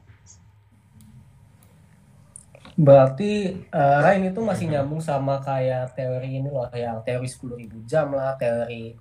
Berarti 2.74 3.54
eh, 3.70 3.98
Rain 4.02 4.26
itu 4.26 4.40
masih 4.42 4.66
nyambung 4.66 4.98
sama 4.98 5.38
kayak 5.38 5.94
teori 5.94 6.42
ini 6.42 6.50
loh 6.50 6.66
yang 6.74 6.98
teori 7.06 7.30
10.000 7.30 7.86
jam 7.86 8.10
lah 8.10 8.34
teori 8.34 8.98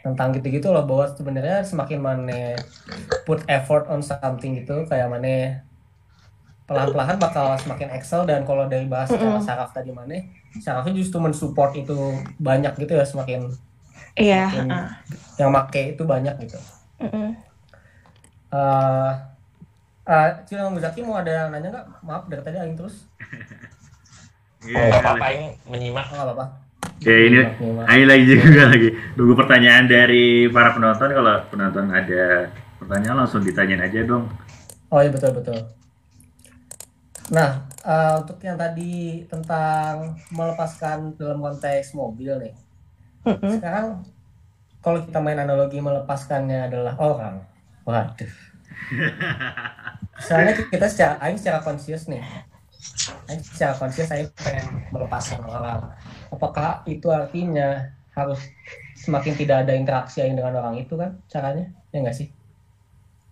tentang 0.00 0.32
gitu-gitu 0.32 0.72
loh 0.72 0.84
bahwa 0.88 1.06
sebenarnya 1.12 1.60
semakin 1.64 1.98
mana 2.00 2.56
put 3.28 3.44
effort 3.48 3.84
on 3.92 4.00
something 4.00 4.56
gitu 4.56 4.88
kayak 4.88 5.08
mana 5.12 5.60
pelan-pelan 6.64 7.18
bakal 7.18 7.52
semakin 7.58 7.90
excel 7.92 8.24
dan 8.24 8.46
kalau 8.46 8.64
dari 8.70 8.86
bahas 8.86 9.10
secara 9.10 9.36
Mm-mm. 9.36 9.44
saraf 9.44 9.70
tadi 9.74 9.90
mana 9.92 10.16
sarafnya 10.62 10.94
justru 10.96 11.18
mensupport 11.20 11.74
itu 11.76 11.96
banyak 12.40 12.72
gitu 12.78 12.92
ya 12.96 13.04
semakin 13.04 13.50
iya 14.16 14.48
semakin 14.48 14.70
ah. 14.70 14.88
yang 15.36 15.50
make 15.50 15.82
itu 15.98 16.02
banyak 16.06 16.34
gitu 16.46 16.58
eh 18.50 19.12
eh 20.10 20.30
Cil 20.42 20.58
sama 20.58 20.78
Zaki 20.82 21.06
mau 21.06 21.22
ada 21.22 21.30
yang 21.30 21.48
nanya 21.54 21.70
nggak? 21.70 21.86
Maaf 22.02 22.26
dari 22.26 22.42
tadi 22.42 22.58
Aing 22.58 22.74
terus. 22.74 23.06
Oh, 24.74 24.82
Iya, 24.82 24.98
apa-apa 24.98 25.26
yang 25.30 25.54
menyimak. 25.70 26.10
Oh, 26.10 26.18
nggak 26.18 26.26
apa-apa. 26.34 26.46
Ya 27.00 27.16
ini 27.16 27.40
Nyimak. 27.56 27.84
Ayo 27.88 28.04
lagi 28.04 28.24
juga 28.28 28.62
lagi 28.68 28.88
nunggu 29.16 29.32
pertanyaan 29.32 29.88
dari 29.88 30.52
para 30.52 30.76
penonton. 30.76 31.08
Kalau 31.08 31.34
penonton 31.48 31.86
ada 31.88 32.52
pertanyaan 32.76 33.24
langsung 33.24 33.40
ditanyain 33.40 33.80
aja 33.80 34.04
dong. 34.04 34.28
Oh 34.92 35.00
iya 35.00 35.08
betul 35.08 35.32
betul. 35.32 35.58
Nah 37.32 37.64
eh, 37.80 38.12
untuk 38.20 38.36
yang 38.44 38.60
tadi 38.60 39.24
tentang 39.24 40.20
melepaskan 40.28 41.16
dalam 41.16 41.40
konteks 41.40 41.96
mobil 41.96 42.36
nih, 42.36 42.54
Mm-mm. 43.24 43.56
sekarang 43.56 44.04
kalau 44.84 45.00
kita 45.00 45.18
main 45.24 45.40
analogi 45.40 45.80
melepaskannya 45.80 46.68
adalah 46.68 47.00
orang. 47.00 47.40
Waduh. 47.88 48.32
Soalnya 50.28 50.52
kita 50.68 50.84
secara 50.84 51.16
aing 51.24 51.40
secara 51.40 51.64
konsius 51.64 52.12
nih. 52.12 52.20
Aing 53.28 53.42
secara 53.44 53.72
konsius 53.76 54.08
saya 54.08 54.24
pengen 54.40 54.66
melepaskan 54.90 55.40
orang. 55.44 55.92
Apakah 56.30 56.82
itu 56.84 57.06
artinya 57.10 57.92
harus 58.10 58.40
semakin 58.98 59.34
tidak 59.36 59.56
ada 59.66 59.72
interaksi 59.76 60.20
aing 60.20 60.34
dengan 60.34 60.58
orang 60.58 60.76
itu 60.78 60.96
kan 60.96 61.16
caranya? 61.26 61.70
Ya 61.92 62.02
enggak 62.02 62.16
sih? 62.16 62.28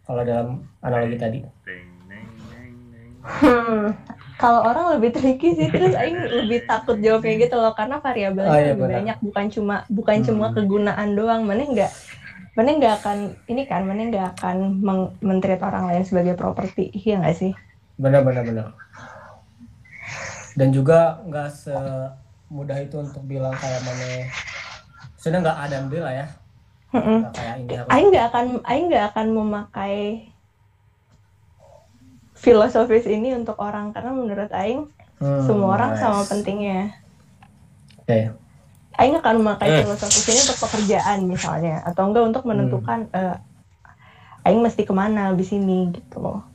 Kalau 0.04 0.22
dalam 0.24 0.48
analogi 0.80 1.16
tadi. 1.16 1.38
Hmm, 3.18 3.92
kalau 4.40 4.64
orang 4.64 4.96
lebih 4.96 5.10
tricky 5.12 5.52
sih 5.52 5.68
terus 5.68 5.92
aing 5.92 6.16
lebih 6.16 6.64
takut 6.64 6.96
jawabnya 6.96 7.34
gitu 7.44 7.56
loh 7.58 7.74
karena 7.76 8.00
variabelnya 8.00 8.48
Oh, 8.48 8.56
iya, 8.56 8.72
lebih 8.72 8.86
benar. 8.88 8.94
banyak 9.02 9.16
bukan 9.20 9.46
cuma 9.52 9.76
bukan 9.90 10.18
cuma 10.24 10.46
Hmm. 10.48 10.54
kegunaan 10.56 11.08
doang 11.12 11.42
mana 11.44 11.66
nggak 11.66 11.92
mana 12.56 12.68
nggak 12.78 12.94
akan 13.02 13.18
ini 13.46 13.62
kan 13.68 13.84
mana 13.84 14.00
nggak 14.08 14.26
akan 14.38 14.56
meng- 14.80 15.12
men-treat 15.20 15.60
orang 15.60 15.92
lain 15.92 16.08
sebagai 16.08 16.38
properti 16.38 16.88
iya 16.94 17.20
nggak 17.20 17.36
sih 17.36 17.52
Benar 17.98 18.22
benar 18.22 18.46
benar. 18.46 18.66
Dan 20.58 20.74
juga 20.74 21.22
nggak 21.22 21.48
semudah 21.54 22.78
itu 22.82 22.98
untuk 22.98 23.22
bilang 23.22 23.54
kayak 23.54 23.78
mana 23.86 24.26
sudah 25.14 25.38
nggak 25.38 25.58
ada 25.70 25.74
ambil 25.86 26.02
lah 26.02 26.14
ya. 26.18 26.26
Mm-mm. 26.90 27.18
Nggak 27.22 27.32
kayak 27.38 27.54
ini. 27.62 27.72
Aing 27.86 28.06
nggak 28.10 28.26
akan 28.34 28.46
Aing 28.66 28.84
nggak 28.90 29.06
akan 29.14 29.26
memakai 29.30 29.96
filosofis 32.34 33.06
ini 33.06 33.34
untuk 33.34 33.58
orang 33.58 33.90
karena 33.94 34.10
menurut 34.10 34.50
Aing 34.50 34.90
Hmm, 35.18 35.42
semua 35.42 35.74
orang 35.74 35.98
nice. 35.98 36.02
sama 36.02 36.22
pentingnya 36.30 36.94
Oke. 37.98 38.30
Aing 38.94 39.18
akan 39.18 39.34
memakai 39.42 39.68
Hmm. 39.74 39.78
filosofis 39.82 40.26
ini 40.30 40.38
untuk 40.46 40.58
pekerjaan 40.62 41.18
misalnya 41.26 41.82
atau 41.82 42.06
enggak 42.06 42.24
untuk 42.30 42.44
menentukan 42.46 43.10
eh, 43.10 43.36
Aing 44.46 44.62
mesti 44.62 44.86
ke 44.86 44.94
mana 44.94 45.34
di 45.34 45.42
sini 45.42 45.90
gitu 45.92 46.22
loh. 46.22 46.47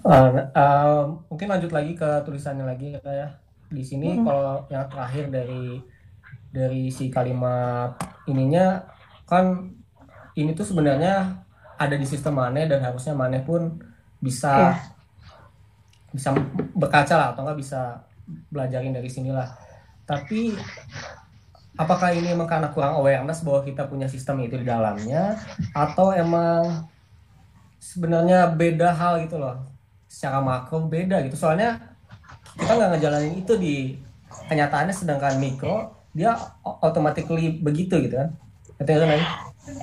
Uh, 0.00 0.32
uh, 0.56 1.04
mungkin 1.28 1.48
lanjut 1.52 1.70
lagi 1.70 1.92
ke 1.92 2.08
tulisannya 2.24 2.64
lagi 2.64 2.96
ya 2.96 3.00
ya. 3.04 3.28
Di 3.68 3.84
sini 3.84 4.16
Hmm. 4.16 4.24
kalau 4.24 4.64
yang 4.72 4.88
terakhir 4.88 5.28
dari 5.28 5.78
dari 6.50 6.90
si 6.90 7.12
kalimat 7.12 7.94
ininya 8.26 8.82
kan 9.28 9.70
ini 10.34 10.50
tuh 10.56 10.66
sebenarnya 10.66 11.44
ada 11.78 11.94
di 11.94 12.02
sistem 12.08 12.40
Mane 12.40 12.66
dan 12.66 12.82
harusnya 12.82 13.14
Mane 13.14 13.44
pun 13.44 13.78
bisa 14.18 14.52
Iya. 14.56 14.72
bisa 16.10 16.28
berkaca 16.74 17.14
lah 17.14 17.28
atau 17.30 17.46
enggak 17.46 17.60
bisa 17.62 17.80
belajarin 18.50 18.90
dari 18.90 19.06
sinilah. 19.06 19.46
Tapi 20.08 20.56
apakah 21.78 22.10
ini 22.10 22.34
emang 22.34 22.50
karena 22.50 22.68
kurang 22.74 22.98
awareness 22.98 23.46
bahwa 23.46 23.62
kita 23.62 23.86
punya 23.86 24.10
sistem 24.10 24.42
itu 24.42 24.58
di 24.58 24.66
dalamnya 24.66 25.38
atau 25.70 26.10
emang 26.10 26.88
sebenarnya 27.78 28.50
beda 28.52 28.92
hal 28.92 29.22
gitu 29.24 29.38
loh 29.40 29.56
secara 30.10 30.42
makro 30.42 30.90
beda 30.90 31.22
gitu 31.22 31.38
soalnya 31.38 31.78
kita 32.58 32.74
nggak 32.74 32.90
ngejalanin 32.98 33.34
itu 33.38 33.54
di 33.54 33.74
kenyataannya 34.50 34.90
sedangkan 34.90 35.38
mikro 35.38 35.94
dia 36.10 36.34
automatically 36.82 37.62
begitu 37.62 38.02
gitu 38.02 38.18
kan 38.18 38.34
nggak, 38.80 38.96
Nay? 39.04 39.22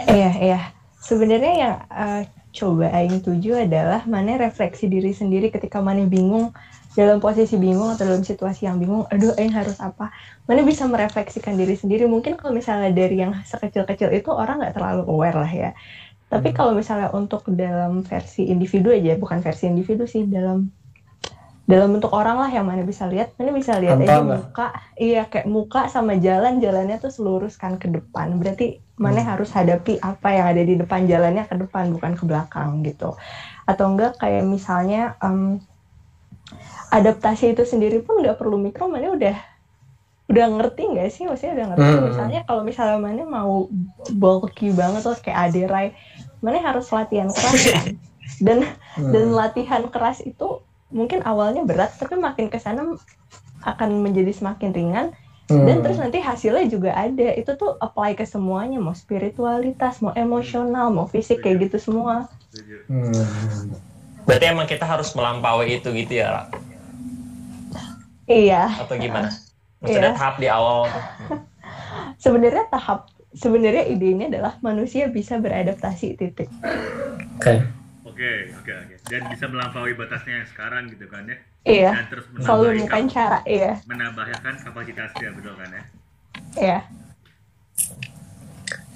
Iya 0.09 0.31
iya. 0.41 0.59
Sebenarnya 0.97 1.53
yang 1.53 1.75
eh, 1.85 2.23
coba 2.49 2.89
Aing 2.89 3.21
tuju 3.21 3.53
adalah 3.53 4.01
mana 4.09 4.41
refleksi 4.41 4.89
diri 4.89 5.13
sendiri 5.13 5.53
ketika 5.53 5.77
mana 5.77 6.01
bingung 6.09 6.49
dalam 6.97 7.21
posisi 7.21 7.61
bingung 7.61 7.93
atau 7.93 8.09
dalam 8.09 8.25
situasi 8.25 8.65
yang 8.65 8.81
bingung, 8.81 9.05
aduh 9.13 9.37
Aing 9.37 9.53
harus 9.53 9.77
apa? 9.77 10.09
Mana 10.49 10.65
bisa 10.65 10.89
merefleksikan 10.89 11.53
diri 11.53 11.77
sendiri. 11.77 12.09
Mungkin 12.09 12.41
kalau 12.41 12.57
misalnya 12.57 12.89
dari 12.89 13.21
yang 13.21 13.37
sekecil-kecil 13.45 14.09
itu 14.09 14.33
orang 14.33 14.65
nggak 14.65 14.73
terlalu 14.73 15.05
aware 15.05 15.37
lah 15.37 15.51
ya. 15.53 15.69
Tapi 16.33 16.49
kalau 16.57 16.71
misalnya 16.79 17.09
untuk 17.19 17.41
dalam 17.61 18.03
versi 18.09 18.41
individu 18.53 18.87
aja, 18.97 19.13
bukan 19.21 19.39
versi 19.45 19.63
individu 19.71 20.03
sih, 20.13 20.23
dalam 20.35 20.57
dalam 21.67 21.91
bentuk 21.99 22.15
orang 22.15 22.39
lah 22.39 22.47
yang 22.47 22.63
mana 22.63 22.79
bisa 22.87 23.03
lihat, 23.11 23.35
mana 23.35 23.51
bisa 23.51 23.75
lihat 23.75 23.99
aja 23.99 24.23
muka, 24.23 24.71
iya 24.95 25.27
kayak 25.27 25.47
muka 25.51 25.91
sama 25.91 26.15
jalan, 26.15 26.63
jalannya 26.63 26.95
tuh 27.03 27.11
seluruskan 27.11 27.75
ke 27.75 27.87
depan. 27.91 28.39
Berarti 28.39 28.79
mana 28.95 29.19
Hmm. 29.19 29.29
harus 29.35 29.51
hadapi 29.51 29.99
apa 29.99 30.27
yang 30.31 30.45
ada 30.55 30.63
di 30.63 30.73
depan 30.79 31.01
jalannya 31.11 31.43
ke 31.43 31.55
depan 31.59 31.91
bukan 31.91 32.13
ke 32.15 32.23
belakang 32.23 32.69
gitu. 32.87 33.19
Atau 33.67 33.85
enggak 33.91 34.15
kayak 34.21 34.43
misalnya 34.47 35.15
em, 35.23 35.59
adaptasi 36.91 37.53
itu 37.55 37.63
sendiri 37.67 37.99
pun 38.05 38.19
nggak 38.23 38.37
perlu 38.39 38.55
mikro, 38.59 38.87
mana 38.87 39.11
udah 39.13 39.35
udah 40.27 40.45
ngerti 40.59 40.81
nggak 40.91 41.07
sih 41.15 41.23
maksudnya 41.27 41.53
udah 41.57 41.67
ngerti 41.75 41.93
Hmm. 41.93 42.07
misalnya 42.07 42.39
kalau 42.47 42.61
misalnya 42.67 42.97
mana 42.99 43.23
mau 43.27 43.71
bulky 44.11 44.71
banget 44.75 45.01
terus 45.05 45.19
kayak 45.23 45.39
aderai 45.51 45.87
mana 46.47 46.63
harus 46.63 46.87
latihan 46.87 47.27
keras 47.27 47.61
kan 47.67 47.85
dan 48.47 48.57
Hmm. 48.95 49.13
dan 49.13 49.29
latihan 49.29 49.83
keras 49.91 50.23
itu 50.23 50.63
mungkin 50.89 51.21
awalnya 51.21 51.61
berat 51.61 51.93
tapi 51.99 52.15
makin 52.15 52.47
ke 52.47 52.57
sana 52.57 52.95
akan 53.61 53.89
menjadi 54.01 54.31
semakin 54.31 54.71
ringan 54.71 55.07
dan 55.45 55.79
Hmm. 55.79 55.83
terus 55.83 55.99
nanti 55.99 56.17
hasilnya 56.17 56.65
juga 56.65 56.91
ada 56.91 57.31
itu 57.31 57.51
tuh 57.53 57.75
apply 57.77 58.15
ke 58.15 58.23
semuanya 58.23 58.79
mau 58.79 58.91
spiritualitas 58.91 59.99
mau 59.99 60.11
emosional 60.11 60.89
mau 60.89 61.05
fisik 61.05 61.39
kayak 61.39 61.69
gitu 61.69 61.91
semua. 61.91 62.25
Hmm. 62.89 63.75
Berarti 64.25 64.45
emang 64.49 64.65
kita 64.65 64.83
harus 64.83 65.13
melampaui 65.13 65.77
itu 65.77 65.87
gitu 65.93 66.19
ya, 66.19 66.27
Ra? 66.27 66.43
iya 68.27 68.75
atau 68.75 68.95
gimana? 68.97 69.29
Maksudnya 69.79 70.11
Iya. 70.11 70.17
tahap 70.17 70.35
di 70.35 70.47
awal 70.49 70.89
tuh. 70.89 71.03
sebenarnya 72.23 72.65
tahap 72.67 73.07
sebenarnya 73.37 73.85
idenya 73.87 74.25
adalah 74.33 74.53
manusia 74.59 75.07
bisa 75.07 75.37
beradaptasi 75.37 76.17
titik 76.17 76.49
oke 77.39 77.55
Oke, 78.07 78.49
oke, 78.49 78.71
oke. 78.73 78.95
Dan 79.13 79.29
bisa 79.29 79.45
melampaui 79.45 79.93
batasnya 79.93 80.41
yang 80.41 80.47
sekarang 80.49 80.89
gitu 80.89 81.05
kan 81.05 81.21
ya. 81.29 81.37
iya 81.69 81.91
Dan 81.93 82.05
terus 82.09 82.25
selalu 82.41 82.63
menambah, 82.65 82.73
menemukan 82.73 83.03
cara 83.13 83.39
iya 83.45 83.71
menambahkan 83.85 84.53
kapasitasnya 84.65 85.29
betul 85.37 85.53
kan 85.53 85.69
ya. 85.69 85.83
iya 86.57 86.79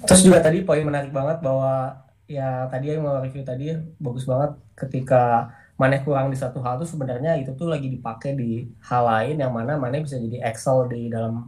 Terus 0.02 0.20
juga 0.26 0.42
tadi 0.42 0.66
poin 0.66 0.82
menarik 0.82 1.14
banget 1.14 1.38
bahwa 1.38 1.94
ya 2.26 2.66
tadi 2.66 2.90
yang 2.90 3.06
mau 3.06 3.22
review 3.22 3.46
tadi 3.46 3.70
bagus 4.02 4.26
banget 4.26 4.58
ketika 4.74 5.54
maneh 5.78 6.02
kurang 6.02 6.26
di 6.32 6.38
satu 6.38 6.58
hal 6.58 6.82
tuh 6.82 6.88
sebenarnya 6.90 7.38
itu 7.38 7.54
tuh 7.54 7.70
lagi 7.70 7.86
dipakai 7.86 8.34
di 8.34 8.66
hal 8.82 9.02
lain 9.06 9.36
yang 9.38 9.52
mana 9.54 9.78
maneh 9.78 10.02
bisa 10.02 10.18
jadi 10.18 10.42
excel 10.50 10.90
di 10.90 11.06
dalam 11.06 11.46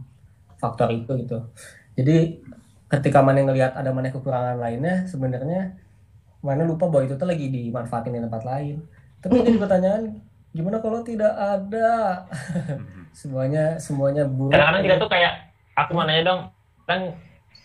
faktor 0.55 0.87
itu 0.95 1.11
gitu. 1.19 1.43
Jadi 1.99 2.39
ketika 2.89 3.19
maneh 3.25 3.43
ngelihat 3.45 3.73
ada 3.73 3.89
maneh 3.89 4.13
kekurangan 4.13 4.61
lainnya 4.61 5.09
sebenarnya 5.09 5.73
maneh 6.45 6.65
lupa 6.69 6.85
bahwa 6.85 7.09
itu 7.09 7.17
tuh 7.17 7.25
lagi 7.25 7.49
dimanfaatin 7.49 8.13
di 8.13 8.21
tempat 8.21 8.43
lain. 8.45 8.85
Tapi 9.25 9.41
jadi 9.41 9.57
pertanyaan 9.57 10.21
gimana 10.53 10.77
kalau 10.77 11.01
tidak 11.01 11.33
ada 11.33 11.89
semuanya 13.19 13.81
semuanya 13.81 14.29
buruk. 14.29 14.53
Kadang-kadang 14.53 14.83
kita 14.85 14.95
tuh 15.01 15.09
kayak, 15.09 15.33
aku 15.73 15.91
mau 15.97 16.05
nanya 16.05 16.23
dong, 16.23 16.41
kan 16.85 17.01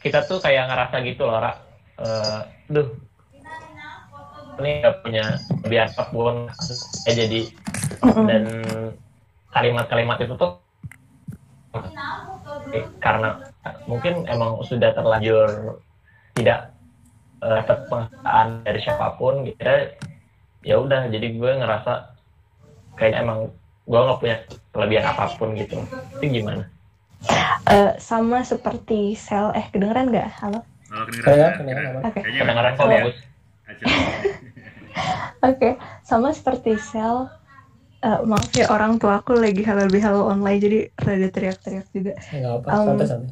kita 0.01 0.25
tuh 0.25 0.41
kayak 0.41 0.73
ngerasa 0.73 0.97
gitu 1.05 1.29
loh, 1.29 1.39
Ra. 1.45 1.53
Eh, 2.01 2.41
duh, 2.73 2.89
ini 4.65 4.81
gak 4.81 5.05
punya 5.05 5.25
kelebihan 5.61 5.89
apa 5.93 6.05
pun, 6.09 6.49
ya 7.05 7.13
jadi 7.13 7.41
dan 8.01 8.45
kalimat-kalimat 9.53 10.17
itu 10.25 10.35
tuh 10.41 10.57
eh, 12.73 12.87
karena 13.05 13.50
mungkin 13.85 14.25
emang 14.25 14.61
sudah 14.65 14.91
terlanjur 14.97 15.81
tidak 16.37 16.73
eh, 17.45 17.53
dapat 17.61 17.79
penghargaan 17.91 18.49
dari 18.65 18.81
siapa 18.81 19.07
pun 19.21 19.45
gitu 19.45 19.65
ya 20.61 20.77
udah 20.77 21.09
jadi 21.09 21.27
gue 21.37 21.51
ngerasa 21.61 21.93
kayak 22.97 23.25
emang 23.25 23.49
gue 23.89 24.01
nggak 24.01 24.21
punya 24.21 24.37
kelebihan 24.73 25.07
apa 25.09 25.25
pun 25.37 25.57
gitu 25.57 25.77
itu 26.21 26.25
gimana 26.41 26.65
Eh, 27.71 27.93
sama 28.01 28.41
seperti 28.43 29.13
sel 29.15 29.53
eh 29.53 29.69
kedengeran 29.69 30.09
nggak 30.09 30.29
halo 30.41 30.65
Kayak 30.91 31.07
kedengeran, 31.15 31.53
kedengeran. 31.55 32.03
Kayaknya 32.03 32.41
kedengaran 32.41 32.73
kok 32.75 32.89
bagus. 32.91 33.17
Oke, 35.49 35.69
sama 36.03 36.29
seperti 36.35 36.75
sel. 36.81 37.29
eh, 38.01 38.21
maaf 38.25 38.49
ya 38.57 38.65
orang 38.73 38.97
tua 38.97 39.21
aku 39.21 39.37
lagi 39.37 39.61
halal 39.61 39.93
bihalal 39.93 40.25
online 40.33 40.57
jadi 40.57 40.79
rada 40.97 41.29
teriak-teriak 41.29 41.87
juga. 41.93 42.13
Ya, 42.17 42.37
nggak 42.41 42.53
apa, 42.65 42.69
Um, 42.73 42.85
santai 42.89 43.07
santai. 43.07 43.31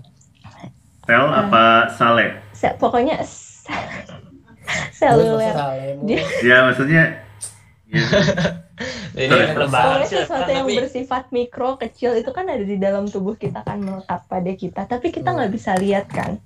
Tel 1.08 1.24
apa 1.24 1.88
Sale? 1.96 2.36
Se- 2.52 2.76
pokoknya 2.76 3.16
seluler. 4.98 5.56
Dia- 6.04 6.28
Ya 6.44 6.56
maksudnya 6.68 7.24
ya, 7.88 8.04
ini 9.16 9.32
Pokoknya 9.32 10.04
sih 10.04 10.20
sesuatu 10.20 10.44
kan, 10.44 10.52
yang 10.52 10.68
tapi 10.68 10.76
bersifat 10.84 11.24
mikro 11.32 11.80
kecil 11.80 12.12
itu 12.20 12.28
kan 12.28 12.44
ada 12.44 12.60
di 12.60 12.76
dalam 12.76 13.08
tubuh 13.08 13.32
kita 13.34 13.64
kan 13.64 13.80
melekat 13.80 14.20
pada 14.28 14.52
kita, 14.52 14.84
tapi 14.84 15.08
kita 15.08 15.32
nggak 15.32 15.48
bisa 15.48 15.72
lihat 15.80 16.12
kan. 16.12 16.36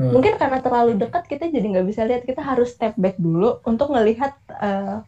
Hmm. 0.00 0.16
Mungkin 0.16 0.40
karena 0.40 0.64
terlalu 0.64 0.96
dekat 0.96 1.28
kita 1.28 1.50
jadi 1.52 1.66
nggak 1.68 1.86
bisa 1.92 2.08
lihat. 2.08 2.24
Kita 2.24 2.40
harus 2.40 2.72
step 2.72 2.96
back 2.96 3.20
dulu 3.20 3.60
untuk 3.68 3.92
ngelihat 3.92 4.32
eh, 4.56 5.04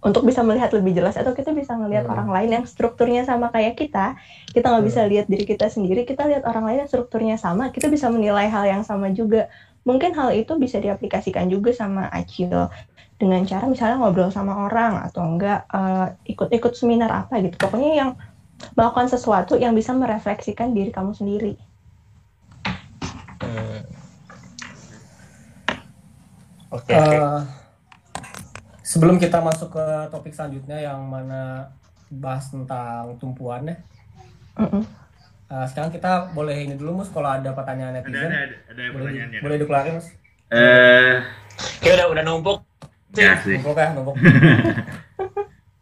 untuk 0.00 0.24
bisa 0.24 0.40
melihat 0.40 0.72
lebih 0.72 0.96
jelas 0.96 1.20
atau 1.20 1.36
kita 1.36 1.52
bisa 1.52 1.76
ngelihat 1.76 2.08
Hmm. 2.08 2.16
orang 2.16 2.28
lain 2.32 2.50
yang 2.60 2.64
strukturnya 2.64 3.28
sama 3.28 3.52
kayak 3.52 3.76
kita 3.76 4.16
kita 4.50 4.66
nggak 4.72 4.84
bisa 4.88 5.04
lihat 5.04 5.26
diri 5.28 5.44
kita 5.44 5.68
sendiri 5.68 6.08
kita 6.08 6.24
lihat 6.24 6.48
orang 6.48 6.64
lain 6.64 6.78
yang 6.84 6.90
strukturnya 6.90 7.36
sama 7.36 7.68
kita 7.68 7.92
bisa 7.92 8.08
menilai 8.08 8.48
hal 8.48 8.64
yang 8.64 8.80
sama 8.80 9.12
juga 9.12 9.52
mungkin 9.84 10.16
hal 10.16 10.32
itu 10.32 10.56
bisa 10.56 10.80
diaplikasikan 10.80 11.48
juga 11.48 11.76
sama 11.76 12.08
Acil 12.08 12.48
dengan 13.20 13.44
cara 13.44 13.68
misalnya 13.68 14.00
ngobrol 14.00 14.32
sama 14.32 14.64
orang 14.64 15.04
atau 15.04 15.20
enggak 15.20 15.68
eh, 15.68 16.06
ikut-ikut 16.32 16.72
seminar 16.72 17.12
apa 17.12 17.36
gitu 17.44 17.60
pokoknya 17.60 17.92
yang 17.92 18.10
melakukan 18.76 19.08
sesuatu 19.08 19.60
yang 19.60 19.76
bisa 19.76 19.92
merefleksikan 19.92 20.72
diri 20.72 20.88
kamu 20.88 21.12
sendiri 21.12 21.60
Hmm. 23.40 23.82
Oke, 26.70 26.92
oke. 26.94 27.16
Eh, 27.16 27.40
sebelum 28.90 29.22
kita 29.22 29.38
masuk 29.38 29.70
ke 29.70 29.86
topik 30.10 30.34
selanjutnya 30.34 30.82
yang 30.82 30.98
mana 31.06 31.70
bahas 32.10 32.50
tentang 32.50 33.14
tumpuan 33.22 33.70
ya. 33.70 33.76
Mm-mm. 34.58 34.82
Eh, 35.46 35.66
sekarang 35.66 35.90
kita 35.90 36.30
boleh 36.30 36.54
ini 36.56 36.74
dulu 36.74 37.02
mus 37.02 37.10
kalau 37.10 37.30
ada 37.30 37.54
pertanyaan 37.54 37.94
Ada 37.94 38.02
netizen. 38.02 38.26
ada 38.26 38.38
ada, 38.38 38.56
ada 38.66 38.82
boleh, 38.90 38.90
pertanyaannya. 39.06 39.40
boleh 39.42 39.56
dikelarin 39.58 39.94
mus. 39.94 40.08
Eh, 40.50 41.14
Oke, 41.78 41.88
udah 41.94 42.06
udah 42.10 42.22
numpuk. 42.26 42.58
sih. 43.14 43.22
ya 43.22 43.34
sih. 43.38 43.56
Numpuk 43.58 43.78
ya, 43.78 43.88
numpuk. 43.96 44.14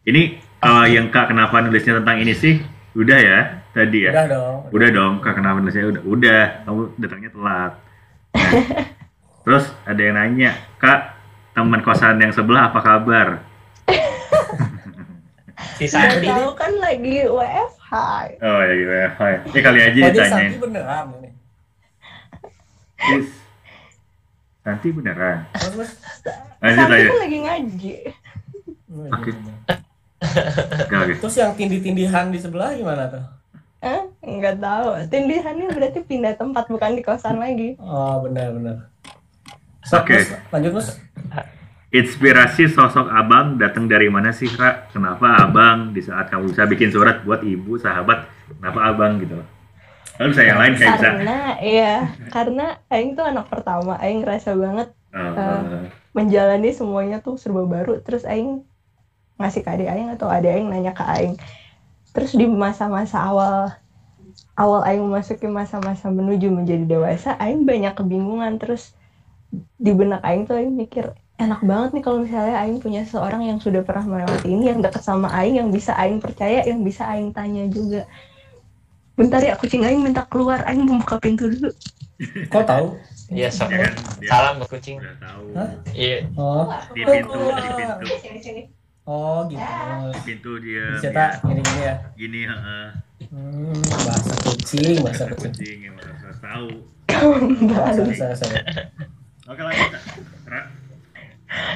Ini 0.04 0.22
eh, 0.40 0.86
yang 0.88 1.08
kak 1.08 1.32
kenapa 1.32 1.64
nulisnya 1.64 2.00
tentang 2.00 2.16
ini 2.20 2.32
sih? 2.32 2.60
Udah 2.92 3.18
ya 3.20 3.38
tadi 3.72 4.08
ya. 4.08 4.10
Udah 4.12 4.26
dong. 4.28 4.56
Udah 4.72 4.88
dong, 4.88 5.12
kak 5.20 5.34
kenapa 5.36 5.60
nulisnya 5.60 5.84
udah. 5.86 6.02
Udah, 6.04 6.42
kamu 6.64 6.80
datangnya 6.96 7.30
telat. 7.32 7.72
Nah, 8.32 8.52
terus 9.44 9.64
ada 9.84 10.00
yang 10.00 10.16
nanya, 10.16 10.50
kak 10.76 11.17
teman 11.58 11.82
kosan 11.82 12.22
yang 12.22 12.30
sebelah 12.30 12.70
apa 12.70 12.78
kabar? 12.78 13.28
Si 15.78 15.86
Santi 15.86 16.26
tahu 16.26 16.54
kan 16.54 16.74
lagi 16.78 17.22
WFH 17.22 17.90
Oh 18.42 18.58
ya 18.62 18.72
gitu 18.74 18.92
ya. 18.92 19.08
Hai. 19.14 19.34
Ini 19.42 19.58
kali 19.58 19.78
aja 19.78 19.90
Oh, 19.90 20.10
ditanyain. 20.10 20.30
Santi 20.30 20.56
beneran 20.58 21.06
ini. 21.14 21.30
Yes. 22.98 23.28
Nanti 24.62 24.86
beneran. 24.90 25.38
Lanjut 25.54 25.86
Santi 26.58 26.94
aja. 26.94 27.06
kan 27.06 27.18
lagi 27.18 27.38
ngaji 27.42 27.94
Oke. 29.08 29.30
Oke, 30.82 30.94
oke. 30.94 31.12
Terus 31.22 31.34
yang 31.38 31.54
tindih-tindihan 31.54 32.26
di 32.30 32.38
sebelah 32.38 32.74
gimana 32.74 33.06
tuh? 33.06 33.24
Eh, 33.78 34.02
nggak 34.20 34.58
tahu. 34.58 34.88
Tindihannya 35.06 35.70
berarti 35.70 36.02
pindah 36.02 36.34
tempat 36.34 36.66
bukan 36.66 36.98
di 36.98 37.02
kosan 37.02 37.38
lagi. 37.38 37.78
Oh 37.78 38.18
benar 38.22 38.50
Oke. 39.94 40.16
Mus, 40.20 40.30
lanjut 40.52 40.72
mus. 40.76 40.88
Inspirasi 41.88 42.68
sosok 42.68 43.08
abang 43.08 43.56
datang 43.56 43.88
dari 43.88 44.12
mana 44.12 44.28
sih, 44.28 44.52
Kak? 44.52 44.92
Kenapa 44.92 45.40
abang 45.40 45.96
di 45.96 46.04
saat 46.04 46.28
kamu 46.28 46.52
bisa 46.52 46.68
bikin 46.68 46.92
surat 46.92 47.24
buat 47.24 47.40
ibu, 47.40 47.80
sahabat, 47.80 48.28
kenapa 48.60 48.92
abang 48.92 49.16
gitu 49.24 49.40
loh? 49.40 49.48
Kalau 50.18 50.28
bisa 50.34 50.42
yang 50.44 50.58
lain 50.60 50.74
kayak 50.76 50.98
bisa. 50.98 51.08
Karena 51.14 51.38
ya, 51.62 51.94
karena 52.28 52.66
Aing 52.90 53.14
tuh 53.14 53.24
anak 53.24 53.46
pertama, 53.48 53.96
Aing 54.02 54.20
ngerasa 54.26 54.52
banget 54.58 54.92
eh, 55.14 55.88
menjalani 56.10 56.70
semuanya 56.74 57.22
tuh 57.22 57.40
serba 57.40 57.62
baru. 57.64 58.02
Terus 58.02 58.26
Aing 58.26 58.66
ngasih 59.38 59.62
ke 59.62 59.70
adik 59.70 59.88
Aing 59.88 60.10
atau 60.12 60.26
adik 60.26 60.50
Aing 60.50 60.68
nanya 60.68 60.90
ke 60.90 61.06
Aing. 61.06 61.38
Terus 62.10 62.34
di 62.34 62.50
masa-masa 62.50 63.22
awal 63.22 63.70
awal 64.58 64.82
Aing 64.84 65.06
memasuki 65.06 65.46
masa-masa 65.46 66.10
menuju 66.10 66.50
menjadi 66.50 66.84
dewasa, 66.84 67.38
Aing 67.38 67.62
banyak 67.62 67.94
kebingungan. 67.94 68.58
Terus 68.58 68.97
di 69.54 69.92
benak 69.96 70.20
Aing 70.20 70.44
tuh 70.44 70.60
Aing 70.60 70.74
mikir 70.76 71.14
enak 71.38 71.62
banget 71.62 71.90
nih 71.94 72.02
kalau 72.02 72.18
misalnya 72.26 72.56
Aing 72.60 72.82
punya 72.82 73.06
seseorang 73.06 73.46
yang 73.46 73.58
sudah 73.62 73.86
pernah 73.86 74.04
melewati 74.04 74.50
ini, 74.50 74.74
yang 74.74 74.82
dekat 74.82 75.00
sama 75.06 75.30
Aing, 75.30 75.62
yang 75.62 75.70
bisa 75.70 75.94
Aing 75.94 76.18
percaya, 76.18 76.66
yang 76.66 76.82
bisa 76.82 77.06
Aing 77.06 77.30
tanya 77.30 77.64
juga. 77.70 78.04
Bentar 79.14 79.42
ya, 79.42 79.54
kucing 79.54 79.86
Aing 79.86 80.02
minta 80.02 80.26
keluar, 80.26 80.66
Aing 80.66 80.82
mau 80.82 80.98
buka 80.98 81.22
pintu 81.22 81.46
dulu. 81.46 81.70
Kok 82.50 82.64
tahu? 82.66 82.86
Iya, 83.30 83.48
sok. 83.54 83.70
ya 83.70 83.86
kan? 83.86 83.94
Salam 84.26 84.52
buat 84.58 84.70
kucing. 84.74 84.98
tahu. 84.98 85.44
Iya. 85.94 86.26
Oh, 86.34 86.66
Di 86.96 87.02
pintu, 87.06 87.38
di 87.38 87.70
pintu, 87.78 87.94
oh 89.08 89.46
gitu. 89.48 89.62
di 90.12 90.20
pintu 90.26 90.50
dia. 90.60 90.86
Cerita 90.98 91.26
gini-gini 91.46 91.80
ya. 91.80 91.94
Gini, 92.18 92.40
heeh. 92.44 92.86
Hmm, 93.30 93.78
bahasa 94.04 94.32
kucing, 94.42 94.96
bahasa 95.06 95.24
kucing. 95.30 95.52
Kucing 95.54 95.78
yang 95.86 95.94
tahu. 96.42 96.68
Bahasa, 97.70 98.00
bahasa, 98.02 98.26
bahasa. 98.26 99.08
Oke 99.48 99.62
lanjut. 99.64 99.90
Ra. 100.44 100.60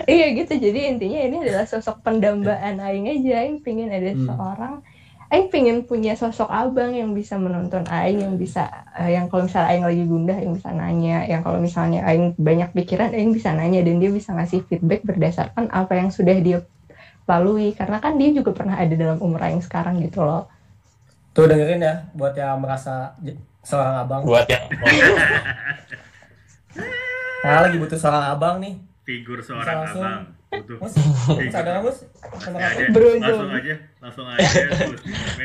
Iya 0.05 0.37
gitu, 0.37 0.53
jadi 0.61 0.93
intinya 0.93 1.21
ini 1.25 1.37
adalah 1.49 1.65
sosok 1.65 2.05
pendambaan 2.05 2.77
Aing 2.77 3.09
aja. 3.09 3.41
Aing 3.41 3.65
pingin 3.65 3.89
ada 3.89 4.13
Hmm. 4.13 4.29
seorang, 4.29 4.75
Aing 5.33 5.49
pingin 5.49 5.89
punya 5.89 6.13
sosok 6.13 6.53
abang 6.53 6.93
yang 6.93 7.17
bisa 7.17 7.41
menonton 7.41 7.89
Aing, 7.89 8.21
yang 8.21 8.37
bisa, 8.37 8.69
eh, 9.01 9.17
yang 9.17 9.33
kalau 9.33 9.49
misalnya 9.49 9.73
Aing 9.73 9.85
lagi 9.89 10.05
gundah, 10.05 10.37
Aing 10.37 10.53
bisa 10.53 10.69
nanya, 10.77 11.25
yang 11.25 11.41
kalau 11.41 11.57
misalnya 11.57 12.05
Aing 12.05 12.37
banyak 12.37 12.69
pikiran, 12.77 13.17
Aing 13.17 13.33
bisa 13.33 13.57
nanya, 13.57 13.81
dan 13.81 13.97
dia 13.97 14.13
bisa 14.13 14.37
ngasih 14.37 14.61
feedback 14.69 15.09
berdasarkan 15.09 15.73
apa 15.73 15.97
yang 15.97 16.13
sudah 16.13 16.37
dia 16.37 16.61
lalui. 17.25 17.73
Karena 17.73 17.97
kan 17.97 18.21
dia 18.21 18.29
juga 18.37 18.53
pernah 18.53 18.77
ada 18.77 18.93
dalam 18.93 19.17
umur 19.25 19.41
Aing 19.41 19.65
sekarang 19.65 20.05
gitu 20.05 20.21
loh. 20.21 20.53
Tuh 21.33 21.49
dengerin 21.49 21.81
ya, 21.81 22.05
buat 22.13 22.37
yang 22.37 22.61
merasa 22.61 23.17
seorang 23.65 24.05
abang. 24.05 24.21
Buat 24.29 24.45
yang 24.53 24.69
Nah, 27.43 27.67
lagi 27.67 27.77
butuh 27.77 27.99
seorang 27.99 28.25
abang 28.31 28.57
nih. 28.59 28.75
Figur 29.03 29.43
seorang 29.43 29.83
langsung. 29.83 30.03
abang. 30.03 30.23
Butuh. 30.53 30.77
Mus, 30.79 30.95
ada 31.51 31.69
nggak, 31.73 31.83
mus? 31.83 31.99
Langsung 32.23 33.51
aja, 33.51 33.75
langsung 33.99 34.27
aja. 34.29 34.47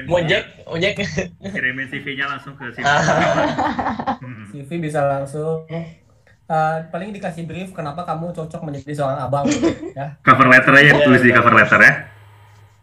Mojek, 0.04 0.44
Mojek. 0.68 0.94
Kirimin 1.42 1.88
CV-nya 1.88 2.26
langsung 2.28 2.54
ke 2.54 2.70
sini. 2.70 2.86
CV 4.52 4.70
bisa 4.78 5.02
langsung. 5.02 5.64
Eh, 6.48 6.76
paling 6.88 7.12
dikasih 7.12 7.44
brief 7.44 7.72
kenapa 7.72 8.04
kamu 8.04 8.32
cocok 8.32 8.62
menjadi 8.62 8.94
seorang 8.94 9.20
abang 9.20 9.44
ya. 9.92 10.16
Cover 10.22 10.48
letter 10.48 10.72
aja 10.72 10.92
Iya, 10.92 11.04
tulis 11.04 11.20
di 11.20 11.32
betul. 11.32 11.40
cover 11.40 11.54
letter 11.56 11.80
ya. 11.82 11.94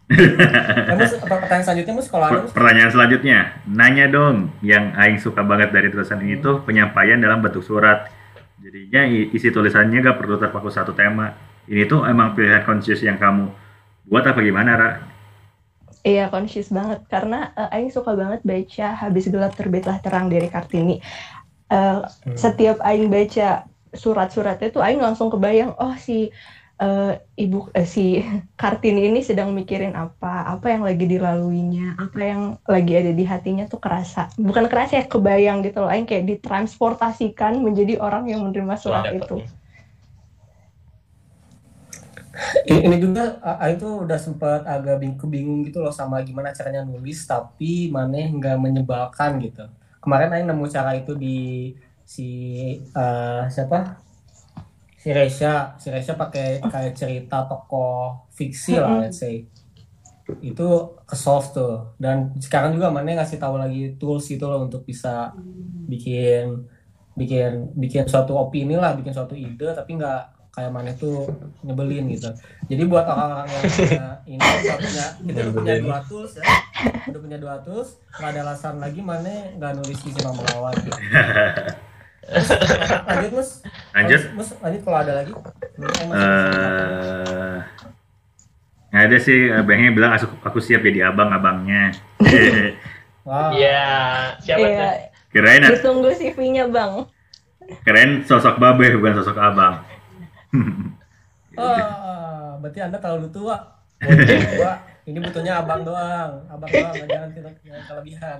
Ya, 0.05 0.93
mus, 0.93 1.17
apa 1.17 1.35
pertanyaan 1.41 1.65
selanjutnya 1.65 1.93
mus 1.97 2.07
kalau 2.09 2.25
ada 2.29 2.45
mus? 2.45 2.53
Pertanyaan 2.53 2.91
selanjutnya, 2.93 3.39
nanya 3.65 4.05
dong, 4.05 4.53
yang 4.61 4.93
Aing 4.93 5.17
suka 5.17 5.41
banget 5.41 5.73
dari 5.73 5.89
tulisan 5.89 6.21
ini 6.21 6.37
tuh 6.37 6.61
penyampaian 6.61 7.17
dalam 7.17 7.41
bentuk 7.41 7.65
surat. 7.65 8.05
Jadinya 8.65 9.05
isi 9.05 9.53
tulisannya 9.53 10.01
gak 10.01 10.17
perlu 10.17 10.41
terpaku 10.41 10.73
satu 10.73 10.97
tema. 10.97 11.37
Ini 11.69 11.85
tuh 11.85 12.01
emang 12.09 12.33
pilihan 12.33 12.65
conscious 12.65 12.97
yang 13.05 13.21
kamu 13.21 13.45
buat 14.09 14.25
apa 14.25 14.41
gimana, 14.41 14.73
Ra? 14.73 14.89
Iya, 16.01 16.33
conscious 16.33 16.73
banget. 16.73 17.05
Karena 17.05 17.53
eh, 17.53 17.77
Aing 17.77 17.93
suka 17.93 18.17
banget 18.17 18.41
baca 18.41 18.87
Habis 19.05 19.29
Gelap 19.29 19.53
Terbitlah 19.53 20.01
Terang 20.01 20.33
dari 20.33 20.49
Kartini. 20.49 20.97
Eh, 21.69 21.99
setiap 22.33 22.81
Aing 22.81 23.05
baca 23.13 23.69
surat-suratnya 23.93 24.73
tuh 24.73 24.81
Aing 24.81 24.97
langsung 24.97 25.29
kebayang, 25.29 25.77
oh 25.77 25.93
si 26.01 26.33
eh, 26.75 27.13
ibu 27.39 27.71
eh, 27.71 27.87
si 27.87 28.19
Kartini 28.59 29.07
ini 29.07 29.23
sedang 29.23 29.51
mikirin 29.55 29.95
apa, 29.95 30.47
apa 30.51 30.67
yang 30.71 30.83
lagi 30.83 31.05
dilaluinya, 31.07 31.95
apa 31.95 32.19
yang 32.19 32.41
lagi 32.67 32.93
ada 32.95 33.11
di 33.15 33.23
hatinya 33.23 33.65
tuh 33.67 33.79
kerasa. 33.79 34.27
Bukan 34.35 34.67
kerasa 34.67 34.99
ya, 34.99 35.05
kebayang 35.07 35.63
gitu 35.63 35.83
loh. 35.83 35.89
Aing 35.91 36.07
kayak 36.07 36.27
ditransportasikan 36.27 37.59
menjadi 37.63 37.99
orang 37.99 38.27
yang 38.27 38.43
menerima 38.43 38.75
surat 38.79 39.07
Dapet 39.07 39.23
itu. 39.23 39.37
ini 42.67 42.99
juga 42.99 43.39
tuh 43.79 44.03
udah 44.03 44.19
sempet 44.19 44.67
agak 44.67 44.99
bing 44.99 45.15
bingung 45.31 45.63
gitu 45.63 45.79
loh 45.79 45.95
sama 45.95 46.19
gimana 46.19 46.51
caranya 46.51 46.83
nulis 46.83 47.23
tapi 47.23 47.87
maneh 47.87 48.27
nggak 48.27 48.59
menyebalkan 48.59 49.39
gitu. 49.39 49.63
Kemarin 50.03 50.35
Aing 50.35 50.47
nemu 50.51 50.65
cara 50.67 50.91
itu 50.99 51.15
di 51.15 51.71
si 52.03 52.27
eh, 52.91 53.43
siapa? 53.49 54.04
Si 55.05 55.13
Resha, 55.13 55.77
si 55.77 55.93
Resha 55.93 56.17
pakai 56.17 56.65
kayak 56.65 56.97
cerita 56.97 57.45
tokoh 57.45 58.25
fiksi 58.33 58.81
lah 58.81 59.05
let's 59.05 59.21
say. 59.21 59.45
Itu 60.41 60.97
ke 61.05 61.13
solve 61.13 61.53
tuh. 61.53 61.93
Dan 62.01 62.33
sekarang 62.41 62.73
juga 62.73 62.89
maneh 62.89 63.13
ngasih 63.13 63.37
tahu 63.37 63.61
lagi 63.61 63.93
tools 64.01 64.25
gitu 64.25 64.49
loh 64.49 64.65
untuk 64.65 64.81
bisa 64.81 65.29
bikin 65.85 66.65
bikin 67.13 67.69
bikin 67.77 68.09
suatu 68.09 68.33
opini 68.33 68.81
lah, 68.81 68.97
bikin 68.97 69.13
suatu 69.13 69.37
ide 69.37 69.77
tapi 69.77 69.93
nggak 69.93 70.49
kayak 70.57 70.73
mana 70.73 70.89
tuh 70.97 71.29
nyebelin 71.61 72.09
gitu. 72.09 72.33
Jadi 72.65 72.89
buat 72.89 73.05
orang-orang 73.05 73.45
yang 73.45 73.61
punya 73.61 74.07
ini 74.33 74.41
udah 74.41 74.77
punya 74.81 75.05
kita 75.21 75.39
udah 75.45 75.53
punya 75.53 75.73
dua 75.85 75.97
tools 76.09 76.33
ya, 76.33 76.45
udah 77.13 77.21
punya 77.21 77.37
dua 77.37 77.55
tools, 77.61 78.01
nggak 78.17 78.29
ada 78.33 78.41
alasan 78.41 78.81
lagi 78.81 79.05
mana 79.05 79.53
nggak 79.53 79.71
nulis 79.77 80.01
di 80.01 80.09
Simpang 80.17 80.33
Melawan. 80.33 80.73
Gitu. 80.81 80.97
Lanjut 83.05 83.31
mus, 83.37 83.49
Lanjut. 83.93 84.21
mus, 84.33 84.49
lanjut 84.57 84.81
kalau 84.81 84.97
ada 84.97 85.13
lagi. 85.21 85.33
Mas, 85.77 85.93
Eh, 86.15 87.55
nggak 88.89 89.03
ada 89.05 89.17
sih, 89.21 89.39
abangnya 89.51 89.89
bilang 89.93 90.11
aku, 90.15 90.25
aku 90.41 90.57
siap 90.57 90.81
jadi 90.81 91.13
abang-abangnya. 91.13 91.93
wow. 93.27 93.53
Iya, 93.53 93.85
siapa? 94.41 94.65
Iya, 94.65 94.89
kirain, 95.29 95.61
ditunggu 95.69 96.09
CV-nya 96.15 96.65
bang. 96.71 97.05
kirain 97.81 98.21
sosok 98.25 98.57
babe 98.57 98.93
bukan 98.97 99.21
sosok 99.21 99.37
abang. 99.37 99.81
Oh, 101.55 102.59
berarti 102.59 102.83
anda 102.83 102.99
terlalu 102.99 103.31
tua. 103.31 103.55
Gua 104.59 104.73
ini 105.07 105.23
butuhnya 105.23 105.63
abang 105.63 105.87
doang, 105.87 106.43
abang 106.51 106.67
doang 106.67 106.91
jangan 107.07 107.29
tidak 107.31 107.55
jangan 107.63 107.83
kelebihan. 107.87 108.39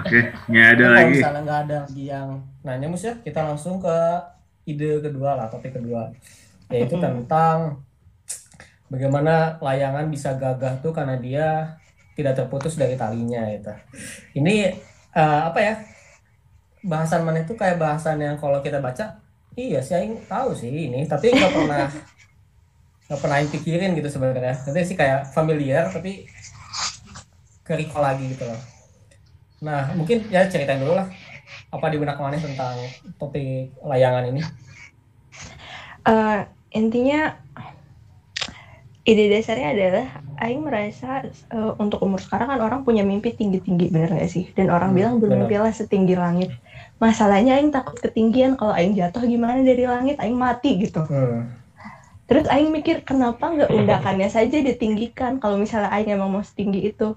Oke, 0.00 0.18
nggak 0.50 0.68
ada 0.76 0.84
Nah, 0.84 0.92
kalau 0.94 1.08
lagi. 1.08 1.12
misalnya 1.12 1.40
nggak 1.46 1.60
ada 1.68 1.76
lagi 1.86 2.02
yang 2.12 2.28
nanya 2.64 2.86
mus 2.90 3.04
ya, 3.08 3.14
kita 3.26 3.40
langsung 3.48 3.76
ke 3.84 3.96
ide 4.70 5.00
kedua 5.04 5.30
lah, 5.38 5.46
topik 5.52 5.72
kedua, 5.76 6.02
yaitu 6.72 6.96
tentang 6.98 7.58
bagaimana 8.90 9.56
layangan 9.62 10.06
bisa 10.10 10.34
gagah 10.36 10.82
tuh 10.82 10.92
karena 10.96 11.16
dia 11.20 11.46
tidak 12.18 12.34
terputus 12.38 12.74
dari 12.76 12.94
talinya 12.98 13.46
gitu. 13.54 13.72
Ini 14.38 14.54
eh, 15.14 15.40
apa 15.48 15.60
ya? 15.62 15.74
Bahasan 16.80 17.22
mana 17.28 17.44
itu 17.44 17.52
kayak 17.60 17.76
bahasan 17.76 18.16
yang 18.24 18.36
kalau 18.40 18.64
kita 18.64 18.80
baca, 18.80 19.20
iya 19.52 19.80
sih 19.84 19.92
Aing 19.96 20.24
tahu 20.24 20.56
sih 20.56 20.72
ini, 20.72 21.04
tapi 21.04 21.28
nggak 21.36 21.52
pernah 21.52 21.84
nggak 23.06 23.20
pernah 23.22 23.36
Aing 23.40 23.52
pikirin 23.52 23.92
gitu 23.98 24.08
sebenarnya. 24.08 24.54
Nanti 24.64 24.80
sih 24.88 24.96
kayak 25.00 25.28
familiar 25.36 25.84
tapi 25.92 26.24
ke 27.66 27.72
recall 27.78 28.02
lagi 28.04 28.24
gitu 28.32 28.44
loh. 28.48 28.60
Nah, 29.60 29.92
mungkin 29.92 30.24
ya 30.32 30.48
ceritain 30.48 30.80
dulu 30.80 30.96
lah 30.96 31.08
apa 31.70 31.86
di 31.90 31.96
benak 31.98 32.18
mana 32.18 32.40
tentang 32.40 32.74
topik 33.20 33.74
layangan 33.84 34.30
ini. 34.32 34.42
Eh, 36.06 36.38
intinya 36.74 37.36
ide 39.04 39.32
dasarnya 39.32 39.68
adalah 39.74 40.06
Aing 40.40 40.64
merasa 40.64 41.28
eh, 41.28 41.72
untuk 41.76 42.00
umur 42.00 42.20
sekarang 42.24 42.48
kan 42.48 42.60
orang 42.64 42.80
punya 42.86 43.04
mimpi 43.04 43.36
tinggi-tinggi 43.36 43.92
bener 43.92 44.16
gak 44.16 44.30
sih? 44.32 44.48
Dan 44.56 44.72
orang 44.72 44.96
Hmm, 44.96 44.98
bilang 44.98 45.14
bermimpilah 45.20 45.72
setinggi 45.76 46.16
langit. 46.16 46.50
Masalahnya 46.96 47.60
Aing 47.60 47.72
takut 47.72 47.96
ketinggian 48.00 48.56
kalau 48.56 48.72
Aing 48.72 48.96
jatuh 48.96 49.24
gimana 49.28 49.60
dari 49.60 49.84
langit 49.84 50.16
Aing 50.20 50.36
mati 50.36 50.80
gitu. 50.80 51.04
Hmm. 51.04 51.52
Terus 52.24 52.46
Aing 52.48 52.72
mikir 52.72 53.04
kenapa 53.04 53.52
nggak 53.52 53.70
undakannya 53.74 54.30
saja 54.32 54.62
ditinggikan 54.62 55.36
kalau 55.42 55.60
misalnya 55.60 55.92
Aing 55.92 56.16
emang 56.16 56.32
mau 56.32 56.44
setinggi 56.44 56.88
itu. 56.88 57.12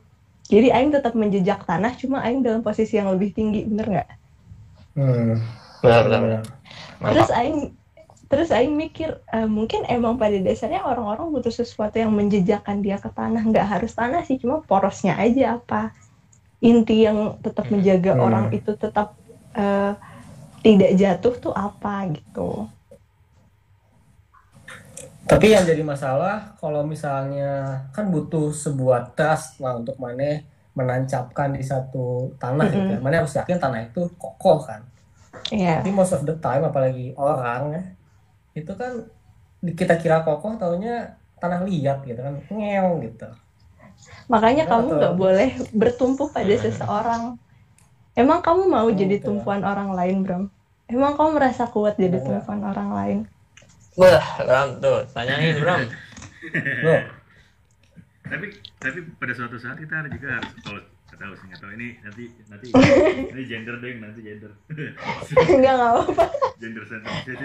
Jadi 0.52 0.68
Aing 0.70 0.92
tetap 0.92 1.16
menjejak 1.16 1.64
tanah 1.64 1.96
cuma 1.96 2.20
Aing 2.24 2.44
dalam 2.44 2.60
posisi 2.60 3.00
yang 3.00 3.10
lebih 3.16 3.32
tinggi 3.32 3.64
bener 3.64 3.88
nggak? 3.88 4.10
Hmm. 4.94 5.40
Benar, 5.82 6.02
benar, 6.08 6.20
benar. 6.24 6.44
Terus. 7.16 7.30
Aing 7.32 7.58
terus 8.28 8.50
Aing 8.50 8.74
mikir 8.74 9.22
eh, 9.30 9.46
mungkin 9.46 9.86
emang 9.86 10.18
pada 10.18 10.34
dasarnya 10.42 10.82
orang-orang 10.82 11.30
butuh 11.30 11.54
sesuatu 11.54 12.02
yang 12.02 12.10
menjejakkan 12.10 12.82
dia 12.82 12.98
ke 12.98 13.06
tanah 13.14 13.46
nggak 13.46 13.68
harus 13.78 13.94
tanah 13.94 14.26
sih 14.26 14.42
cuma 14.42 14.58
porosnya 14.66 15.14
aja 15.22 15.62
apa 15.62 15.94
inti 16.58 17.06
yang 17.06 17.38
tetap 17.46 17.70
menjaga 17.70 18.18
Hmm. 18.18 18.26
orang 18.26 18.46
itu 18.50 18.74
tetap 18.74 19.14
eh, 19.54 19.94
tidak 20.66 20.92
jatuh 20.98 21.36
tuh 21.38 21.54
apa 21.54 22.10
gitu 22.10 22.66
Tapi 25.24 25.56
yang 25.56 25.64
jadi 25.64 25.84
masalah 25.88 26.54
kalau 26.62 26.84
misalnya 26.84 27.52
kan 27.96 28.06
butuh 28.14 28.52
sebuah 28.52 29.16
trust 29.18 29.60
lah 29.64 29.74
untuk 29.80 29.96
mana 29.98 30.44
menancapkan 30.76 31.50
di 31.58 31.64
satu 31.64 32.36
tanah 32.42 32.68
gitu 32.76 32.90
ya. 32.96 33.00
Mana 33.00 33.16
harus 33.24 33.34
yakin 33.40 33.58
tanah 33.64 33.80
itu 33.88 34.02
kokoh 34.20 34.60
kan. 34.68 34.82
Iya 35.52 35.76
Tapi 35.80 35.90
most 35.96 36.14
of 36.18 36.22
the 36.28 36.36
time 36.46 36.64
apalagi 36.70 37.16
orang 37.18 37.62
ya 37.76 37.84
itu 38.54 38.72
kan 38.82 38.92
kita 39.80 39.96
kira 40.02 40.18
kokoh 40.28 40.54
taunya 40.62 40.96
tanah 41.42 41.60
liat 41.68 41.98
gitu 42.10 42.20
kan 42.22 42.36
ngeong 42.52 42.96
gitu. 43.08 43.28
makanya 44.32 44.64
Betul. 44.64 44.72
kamu 44.72 44.88
nggak 45.00 45.16
boleh 45.24 45.50
bertumpu 45.82 46.24
pada 46.36 46.56
seseorang 46.64 47.24
emang 48.16 48.40
kamu 48.46 48.64
mau 48.76 48.88
Hmm, 48.88 48.98
jadi 49.02 49.16
tumpuan 49.26 49.62
orang 49.64 49.90
lain 50.00 50.18
Bram 50.26 50.44
emang 50.90 51.14
kamu 51.18 51.30
merasa 51.40 51.64
kuat 51.74 51.96
jadi 52.00 52.20
Enggak. 52.20 52.26
tumpuan 52.26 52.62
orang 52.64 52.90
lain 53.00 53.18
Wah, 53.94 54.26
Bram 54.42 54.70
tuh, 54.80 55.06
tanyain. 55.12 55.54
Loh, 55.62 57.02
Tapi 58.24 58.46
tapi 58.78 59.00
pada 59.16 59.32
suatu 59.32 59.56
saat 59.56 59.78
kita 59.78 59.94
harus 59.96 60.12
juga 60.12 60.40
harus 60.40 60.52
kalau 60.60 60.82
nggak 60.82 61.20
tahu 61.20 61.34
sih 61.38 61.46
nggak 61.46 61.62
tahu 61.62 61.72
ini 61.78 61.88
nanti 62.02 62.24
nanti 62.50 62.68
ini 63.32 63.42
gender 63.46 63.76
deh 63.78 63.94
nanti 63.96 64.20
gender 64.20 64.52
nggak 64.68 65.74
nggak 65.78 65.92
apa 65.94 66.26
gender 66.58 66.84
sensitif. 66.84 67.38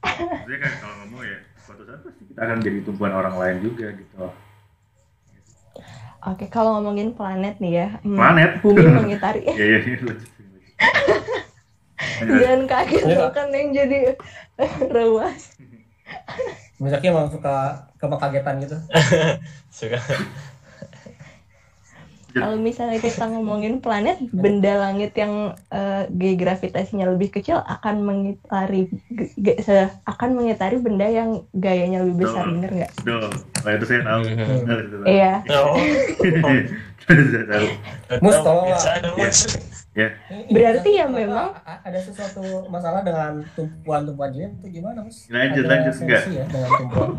Maksudnya 0.00 0.58
kan 0.58 0.72
kalau 0.80 0.94
ngomong 1.04 1.22
ya 1.22 1.38
suatu 1.60 1.82
saat 1.84 2.00
pasti 2.00 2.22
kita 2.24 2.40
akan 2.40 2.58
jadi 2.58 2.78
tumpuan 2.82 3.12
orang 3.12 3.34
lain 3.36 3.56
juga 3.60 3.92
gitu. 3.92 4.16
Oke, 6.18 6.50
kalau 6.50 6.80
ngomongin 6.80 7.14
planet 7.14 7.62
nih 7.62 7.72
ya, 7.78 7.88
hmm, 8.02 8.18
Planet? 8.18 8.50
bumi 8.58 8.82
mengitari. 8.90 9.46
Ya 9.46 9.54
ya 9.54 9.78
ya. 9.78 9.78
lucu, 10.02 10.18
lucu. 10.18 10.26
Lanjut. 12.18 12.36
Jangan 12.42 12.62
kaget 12.66 13.02
Iya. 13.06 13.26
kan 13.30 13.48
yang 13.54 13.68
jadi 13.70 13.98
rewas. 14.96 15.54
misalnya 16.78 17.10
emang 17.10 17.28
suka 17.30 17.86
kemakagetan 17.98 18.62
gitu. 18.62 18.78
Suka. 19.78 19.98
Kalau 22.28 22.60
misalnya 22.60 23.02
kita 23.02 23.24
ngomongin 23.24 23.82
planet, 23.82 24.20
benda 24.30 24.78
langit 24.78 25.16
yang 25.18 25.58
eh, 25.72 26.06
gaya 26.06 26.34
gravitasinya 26.38 27.10
lebih 27.10 27.34
kecil 27.34 27.58
akan 27.58 28.04
mengitari 28.04 28.86
akan 30.06 30.30
mengitari 30.38 30.76
benda 30.78 31.08
yang 31.08 31.42
gayanya 31.56 32.04
lebih 32.04 32.28
besar, 32.28 32.46
bener 32.46 32.70
nggak? 32.70 32.92
Betul. 33.00 33.32
Oh, 33.64 33.70
itu 33.74 33.84
saya 33.90 34.02
tahu. 34.06 34.20
Mhm. 34.28 35.06
Iya. 35.08 35.34
Oh. 35.50 35.74
Mus, 38.22 38.36
tolong 38.44 38.68
Ya. 39.98 40.14
Berarti 40.46 40.90
ya 40.94 41.10
memang- 41.10 41.58
ada 41.58 41.98
sesuatu 41.98 42.38
masalah 42.68 43.02
dengan 43.02 43.42
tumpuan-tumpuan 43.52 44.30
gini 44.30 44.46
itu 44.54 44.78
gimana, 44.78 45.02
Mas? 45.02 45.26
Lanjut, 45.26 45.66
ada 45.66 45.70
lanjut, 45.74 45.94
enggak? 45.98 46.22
ya 46.28 46.44
dengan 46.46 46.70
tumpuan. 46.72 47.08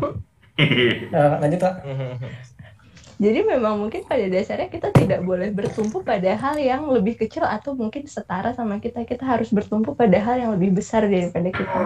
Eh, 0.60 1.08
lanjut 1.40 1.56
Kak. 1.56 1.74
Jadi 3.16 3.38
memang 3.42 3.76
mungkin 3.76 4.04
pada 4.04 4.24
dasarnya 4.26 4.68
kita 4.68 4.88
tidak 4.90 5.20
boleh 5.20 5.48
bertumpu 5.48 6.00
pada 6.00 6.32
hal 6.32 6.56
yang 6.56 6.84
lebih 6.86 7.16
kecil 7.16 7.44
atau 7.44 7.72
mungkin 7.72 8.04
setara 8.04 8.52
sama 8.52 8.76
kita. 8.76 9.04
Kita 9.04 9.24
harus 9.24 9.48
bertumpu 9.48 9.92
pada 9.92 10.16
hal 10.16 10.36
yang 10.36 10.50
lebih 10.52 10.72
besar 10.74 11.04
daripada 11.04 11.48
kita. 11.48 11.80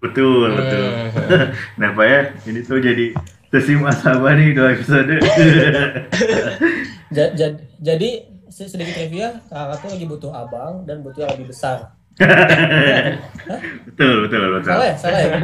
Betul, 0.00 0.52
betul. 0.52 0.84
Nah, 1.80 1.92
Pak 1.92 2.04
ya, 2.04 2.20
ini 2.44 2.60
tuh 2.60 2.76
jadi 2.76 3.12
sesi 3.48 3.72
masabah 3.74 4.32
nih 4.34 4.52
dua 4.52 4.72
episode. 4.72 5.16
Ja- 7.08 7.32
ja- 7.32 7.60
jadi 7.78 8.10
sedikit 8.54 8.94
trivia, 8.94 9.42
kakak 9.50 9.82
tuh 9.82 9.90
lagi 9.90 10.06
butuh 10.06 10.30
abang 10.30 10.86
dan 10.86 11.02
butuh 11.02 11.26
yang 11.26 11.34
lebih 11.34 11.50
besar. 11.50 11.90
betul, 13.90 14.14
betul, 14.22 14.42
betul. 14.54 14.70
Salah 14.70 14.86
ya? 14.86 14.94
Salah 14.94 15.18
ya? 15.18 15.34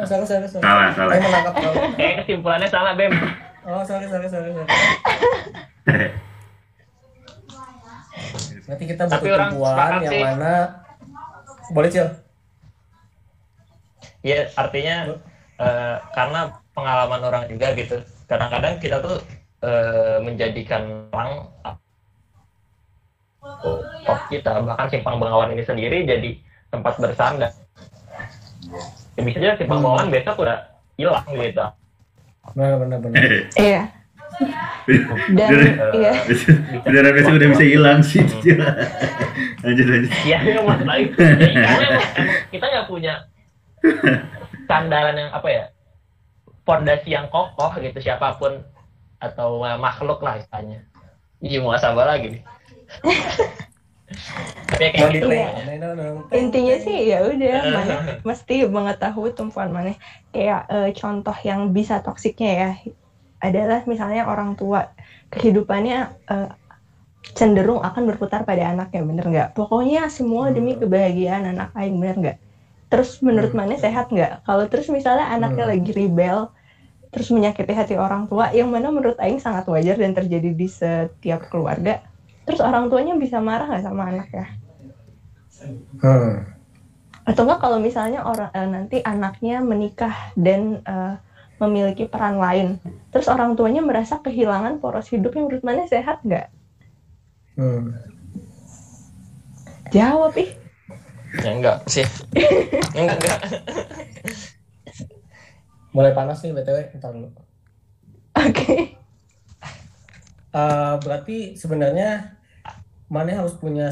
Oh, 0.00 0.08
salah, 0.08 0.24
salah, 0.24 0.48
salah. 0.48 0.64
Salah, 0.64 0.88
salah. 0.96 1.12
Saya 1.12 1.20
menangkap 1.28 1.54
kalau. 1.60 1.92
Kayak 2.00 2.14
kesimpulannya 2.24 2.68
salah, 2.72 2.96
Bem. 2.96 3.12
Oh, 3.68 3.84
sorry, 3.84 4.08
sorry, 4.08 4.24
sorry, 4.32 4.48
sorry. 4.56 4.64
Berarti 8.64 8.84
kita 8.86 9.02
butuh 9.04 9.36
tumpuan 9.50 10.00
yang 10.00 10.14
sih. 10.14 10.22
mana 10.24 10.54
boleh 11.74 11.90
cil. 11.92 12.08
Ya, 14.24 14.48
artinya 14.56 15.20
eh, 15.60 15.96
karena 16.16 16.40
pengalaman 16.72 17.20
orang 17.20 17.44
juga 17.50 17.76
gitu. 17.76 18.00
Kadang-kadang 18.24 18.80
kita 18.80 19.04
tuh 19.04 19.20
eh, 19.60 20.16
menjadikan 20.24 21.12
orang 21.12 21.50
top 24.04 24.20
kita, 24.28 24.60
bahkan 24.64 24.88
simpang 24.92 25.16
bengawan 25.16 25.52
ini 25.52 25.64
sendiri 25.64 26.04
jadi 26.04 26.36
tempat 26.70 27.00
bersandar. 27.00 27.52
Ya, 29.16 29.20
bisa 29.24 29.38
aja 29.40 29.56
simpang 29.58 29.80
bengawan 29.80 30.12
besok 30.12 30.44
udah 30.44 30.70
hilang 31.00 31.26
gitu. 31.32 31.66
Benar, 32.54 32.72
benar, 32.80 32.98
benar. 33.00 33.20
Iya. 33.56 33.82
Dan 35.36 35.50
iya. 35.96 36.12
Beneran 36.82 37.12
besok 37.12 37.32
udah 37.36 37.48
bisa 37.56 37.64
hilang 37.64 38.00
sih. 38.00 38.22
lanjut, 39.64 39.86
lanjut. 39.86 40.12
Iya, 40.24 40.38
yang 40.44 40.64
maksud 40.64 40.86
lagi. 40.88 41.06
Ya, 41.12 41.60
karena 41.68 41.84
emang, 41.84 42.08
emang 42.16 42.38
kita 42.48 42.64
nggak 42.64 42.86
punya 42.88 43.14
sandaran 44.68 45.16
yang 45.16 45.30
apa 45.32 45.48
ya, 45.48 45.64
fondasi 46.64 47.08
yang 47.12 47.26
kokoh 47.28 47.72
gitu 47.80 47.98
siapa 48.00 48.36
pun 48.38 48.60
atau 49.20 49.64
eh, 49.66 49.76
makhluk 49.76 50.22
lah 50.24 50.40
istilahnya. 50.40 50.86
Iya 51.40 51.58
mau 51.64 51.76
sabar 51.76 52.08
lagi 52.08 52.36
nih. 52.36 52.42
Tapi 54.70 54.86
kayak 54.94 55.08
gitu. 55.14 55.26
Intinya 56.30 56.74
sih 56.84 56.96
ya 57.10 57.18
udah 57.26 57.58
mana 57.76 57.94
mesti 58.28 58.66
mengetahui 58.66 59.30
tumpuan 59.38 59.70
mana. 59.74 59.94
Kayak 60.34 60.60
eh, 60.70 60.90
contoh 60.98 61.36
yang 61.48 61.70
bisa 61.76 62.02
toksiknya 62.06 62.50
ya 62.62 62.70
adalah 63.40 63.78
misalnya 63.88 64.28
orang 64.32 64.54
tua 64.58 64.80
kehidupannya 65.32 65.98
eh, 66.30 66.48
cenderung 67.38 67.80
akan 67.84 68.02
berputar 68.10 68.40
pada 68.48 68.64
anaknya 68.72 69.00
bener 69.10 69.24
nggak? 69.32 69.48
Pokoknya 69.58 70.08
semua 70.10 70.50
demi 70.56 70.76
kebahagiaan 70.80 71.44
anak 71.52 71.68
aing 71.78 71.96
bener 72.02 72.16
nggak? 72.22 72.38
Terus 72.90 73.10
menurut 73.26 73.52
mana 73.54 73.74
sehat 73.78 74.10
nggak? 74.14 74.46
Kalau 74.46 74.64
terus 74.72 74.88
misalnya 74.90 75.26
anaknya 75.30 75.64
Hmm. 75.68 75.72
lagi 75.76 75.90
rebel 75.94 76.38
terus 77.14 77.28
menyakiti 77.34 77.72
hati 77.74 77.94
orang 77.98 78.26
tua 78.30 78.50
yang 78.54 78.70
mana 78.74 78.88
menurut 78.94 79.18
aing 79.18 79.40
sangat 79.42 79.64
wajar 79.72 79.96
dan 79.98 80.12
terjadi 80.18 80.50
di 80.54 80.66
setiap 80.70 81.50
keluarga. 81.52 82.02
Terus 82.48 82.60
orang 82.60 82.88
tuanya 82.88 83.14
bisa 83.16 83.38
marah 83.38 83.68
nggak 83.68 83.84
sama 83.84 84.10
anaknya? 84.10 84.46
Hmm. 86.00 86.48
atau 87.28 87.44
enggak 87.44 87.60
kalau 87.60 87.78
misalnya 87.84 88.24
orang 88.24 88.48
eh, 88.56 88.64
nanti 88.64 88.96
anaknya 89.04 89.60
menikah 89.60 90.32
dan 90.32 90.80
eh, 90.82 91.14
memiliki 91.60 92.08
peran 92.08 92.40
lain. 92.40 92.80
Terus 93.12 93.28
orang 93.28 93.54
tuanya 93.54 93.84
merasa 93.84 94.18
kehilangan 94.24 94.80
poros 94.80 95.12
hidup 95.12 95.36
yang 95.36 95.46
menurut 95.46 95.62
mana 95.62 95.84
sehat 95.84 96.24
nggak? 96.24 96.48
Hmm. 97.60 97.92
Jawab 99.92 100.32
ih. 100.40 100.50
Ya 101.44 101.50
enggak 101.52 101.76
sih. 101.86 102.08
enggak 102.96 103.16
enggak. 103.20 103.38
Mulai 105.92 106.16
panas 106.16 106.40
nih 106.40 106.54
BTW, 106.56 106.78
ntar 106.98 107.12
dulu. 107.12 107.28
Oke. 108.34 108.99
Eh, 110.50 110.94
berarti 110.98 111.54
sebenarnya 111.54 112.34
mana 113.06 113.38
harus 113.38 113.54
punya 113.54 113.90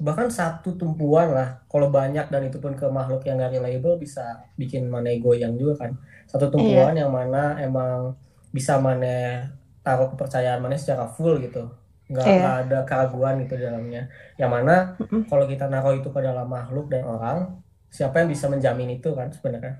bahkan 0.00 0.26
satu 0.26 0.74
tumpuan 0.74 1.30
lah. 1.30 1.62
Kalau 1.68 1.86
banyak 1.88 2.26
dan 2.26 2.42
itu 2.42 2.58
pun 2.58 2.74
ke 2.74 2.86
makhluk 2.88 3.22
yang 3.22 3.38
nggak 3.38 3.54
reliable 3.54 3.94
bisa 3.94 4.42
bikin 4.56 4.90
mana 4.90 5.12
goyang 5.18 5.54
juga 5.54 5.86
kan. 5.86 5.94
Satu 6.26 6.50
tumpuan 6.50 6.94
yang 6.96 7.12
mana 7.12 7.58
emang 7.58 8.14
bisa 8.50 8.78
mana 8.78 9.46
taruh 9.80 10.10
kepercayaan 10.10 10.58
mana 10.58 10.74
secara 10.74 11.06
full 11.06 11.38
gitu. 11.38 11.68
Nggak, 12.10 12.26
Iya. 12.26 12.38
nggak 12.42 12.56
ada 12.66 12.78
keraguan 12.82 13.34
gitu 13.46 13.54
di 13.54 13.62
dalamnya. 13.62 14.02
Yang 14.34 14.50
mana 14.50 14.74
Mm-mm. 14.98 15.20
kalau 15.30 15.46
kita 15.46 15.70
naruh 15.70 15.94
itu 15.94 16.10
ke 16.10 16.18
dalam 16.18 16.46
makhluk 16.46 16.90
dan 16.90 17.06
orang, 17.06 17.38
siapa 17.86 18.18
yang 18.18 18.26
bisa 18.26 18.50
menjamin 18.50 18.98
itu 18.98 19.14
kan 19.14 19.30
sebenarnya? 19.30 19.78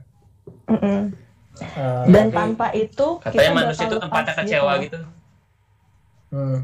Mm-mm. 0.71 1.11
Eh, 1.59 2.05
Dan 2.07 2.31
tapi- 2.31 2.37
tanpa 2.39 2.67
itu 2.71 3.07
Katanya 3.19 3.43
kita 3.43 3.51
manusia 3.59 3.85
itu 3.85 3.99
tempatnya 3.99 4.35
kecewa 4.39 4.73
gitu. 4.79 4.83
gitu. 4.87 4.99
Hmm. 6.31 6.63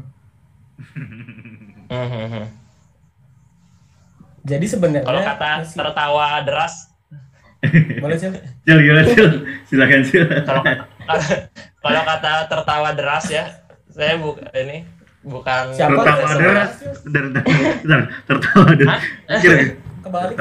Jadi 4.43 4.65
sebenarnya 4.65 5.03
Kalau 5.03 5.21
kata 5.21 5.49
si- 5.61 5.75
tertawa 5.75 6.39
deras, 6.41 6.87
boleh 7.99 8.15
sih? 8.15 8.31
Cil, 8.63 8.77
gimana 8.79 9.03
Cil? 9.05 9.27
Silakan 9.65 10.01
Cil. 10.03 10.23
kalau 10.45 10.63
kalau 11.83 12.01
kata 12.05 12.31
tertawa 12.47 12.89
deras 12.93 13.27
ya, 13.27 13.43
saya 13.89 14.15
bu 14.15 14.39
ini 14.53 14.87
bukan 15.21 15.75
Siapa? 15.75 15.99
Tertawa 15.99 16.31
deras. 16.33 16.71
Bentar. 17.03 17.43
Tertawa 18.23 18.67
deras. 18.71 19.01
Cil, 19.37 19.55
Kebalik 19.99 20.35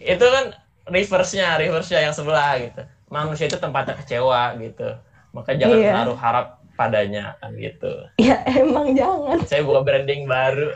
itu 0.00 0.24
kan 0.24 0.44
reverse-nya, 0.86 1.56
reverse-nya 1.58 2.00
yang 2.02 2.14
sebelah 2.14 2.56
gitu. 2.56 2.80
Manusia 3.06 3.44
itu 3.44 3.56
tempatnya 3.56 3.92
kecewa 3.94 4.56
gitu. 4.56 4.88
Maka 5.30 5.52
jangan 5.52 5.76
Iya. 5.76 5.92
menaruh 5.92 6.16
harap 6.16 6.46
padanya 6.74 7.38
kan 7.38 7.54
gitu. 7.54 7.90
Ya 8.18 8.42
emang 8.46 8.94
jangan. 8.94 9.38
Saya 9.46 9.62
buka 9.62 9.80
branding 9.86 10.26
baru. 10.26 10.70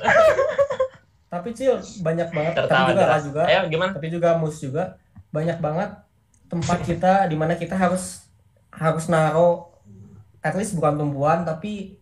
Tapi 1.33 1.53
Cil 1.53 1.77
banyak 2.01 2.29
banget 2.33 2.53
tapi 2.57 2.65
tertawa 2.65 2.89
juga. 2.89 3.05
Ra 3.05 3.19
juga, 3.21 3.43
Ayo 3.45 3.61
gimana? 3.69 3.93
tapi 3.93 4.09
juga 4.09 4.29
mus 4.41 4.57
juga 4.65 4.97
banyak 5.29 5.61
banget 5.61 5.91
tempat 6.49 6.81
kita 6.81 7.29
di 7.29 7.37
mana 7.37 7.53
kita 7.53 7.77
harus 7.77 8.25
harus 8.73 9.13
naruh 9.13 9.69
at 10.41 10.57
least 10.57 10.73
bukan 10.73 10.97
tumpuan 10.97 11.45
tapi 11.45 12.01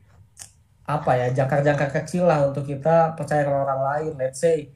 apa 0.87 1.11
ya 1.19 1.27
jangkar-jangkar 1.35 1.91
kecil 1.91 2.31
lah 2.31 2.47
untuk 2.47 2.71
kita 2.71 3.19
percaya 3.19 3.43
ke 3.43 3.51
orang 3.51 3.83
lain 3.83 4.13
let's 4.15 4.39
say 4.39 4.71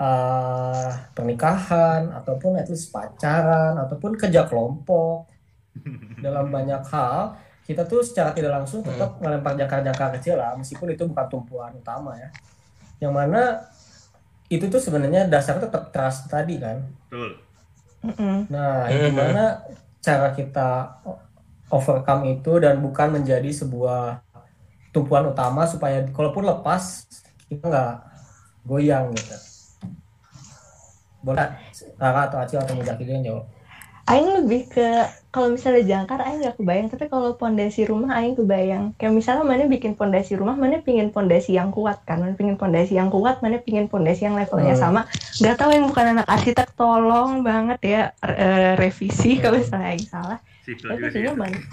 eh, 0.00 0.90
pernikahan 1.12 2.08
ataupun 2.16 2.56
at 2.56 2.72
least 2.72 2.88
pacaran 2.88 3.76
ataupun 3.76 4.16
kerja 4.16 4.48
kelompok 4.48 5.28
dalam 6.24 6.48
banyak 6.48 6.80
hal 6.88 7.36
kita 7.62 7.86
tuh 7.86 8.02
secara 8.02 8.34
tidak 8.34 8.58
langsung 8.58 8.82
tetap 8.82 9.22
melempar 9.22 9.54
jangkar-jangkar 9.54 10.18
kecil 10.18 10.34
lah 10.34 10.58
meskipun 10.58 10.92
itu 10.92 11.06
bukan 11.06 11.26
tumpuan 11.30 11.72
utama 11.78 12.18
ya. 12.18 12.28
Yang 12.98 13.12
mana 13.14 13.42
itu 14.50 14.66
tuh 14.68 14.82
sebenarnya 14.82 15.30
dasarnya 15.30 15.70
tetap 15.70 15.94
trust 15.94 16.26
tadi 16.28 16.58
kan. 16.58 16.82
Betul. 17.08 17.38
Nah 18.50 18.90
Mhm. 18.90 18.98
gimana 19.14 19.44
cara 20.02 20.34
kita 20.34 20.98
overcome 21.70 22.34
itu 22.34 22.58
dan 22.58 22.82
bukan 22.82 23.14
menjadi 23.22 23.48
sebuah 23.48 24.20
tumpuan 24.92 25.24
utama 25.30 25.64
supaya 25.64 26.04
kalaupun 26.10 26.44
lepas 26.44 27.06
kita 27.48 27.64
nggak 27.64 27.94
goyang 28.66 29.14
gitu. 29.14 29.36
Boleh 31.22 31.54
Rara 32.02 32.26
atau 32.26 32.42
Acil 32.42 32.58
atau 32.58 32.74
Mujaki 32.74 33.06
yang 33.06 33.22
jawab 33.22 33.46
Aing 34.02 34.34
lebih 34.34 34.66
ke 34.66 34.86
kalau 35.30 35.54
misalnya 35.54 35.86
jangkar 35.86 36.18
Aing 36.20 36.42
nggak 36.42 36.56
kebayang. 36.58 36.86
Tapi 36.90 37.04
kalau 37.06 37.38
pondasi 37.38 37.86
rumah 37.86 38.18
Aing 38.18 38.34
kebayang. 38.34 38.92
Kayak 38.98 39.14
misalnya 39.14 39.44
mana 39.46 39.64
bikin 39.64 39.94
pondasi 39.94 40.34
rumah 40.34 40.52
mana 40.52 40.82
pingin 40.82 41.08
pondasi 41.08 41.54
yang 41.54 41.70
kuat 41.70 42.02
kan? 42.02 42.18
Mana 42.18 42.34
pingin 42.34 42.58
pondasi 42.58 42.98
yang 42.98 43.08
kuat 43.08 43.40
mana 43.40 43.56
pingin 43.56 43.86
pondasi 43.86 44.26
yang 44.26 44.34
levelnya 44.34 44.74
Hmm. 44.74 44.82
sama. 44.82 45.00
Nggak 45.38 45.56
tahu 45.56 45.70
yang 45.70 45.86
bukan 45.86 46.04
anak 46.12 46.26
arsitek 46.26 46.68
tolong 46.74 47.40
banget 47.40 47.78
ya 47.80 48.02
eh, 48.20 48.74
revisi 48.74 49.38
kalau 49.38 49.62
misalnya 49.62 49.88
Aing 49.88 50.04
salah. 50.04 50.38
Sipil 50.62 50.88
tapi 50.88 51.02
intinya 51.08 51.32
mana? 51.38 51.58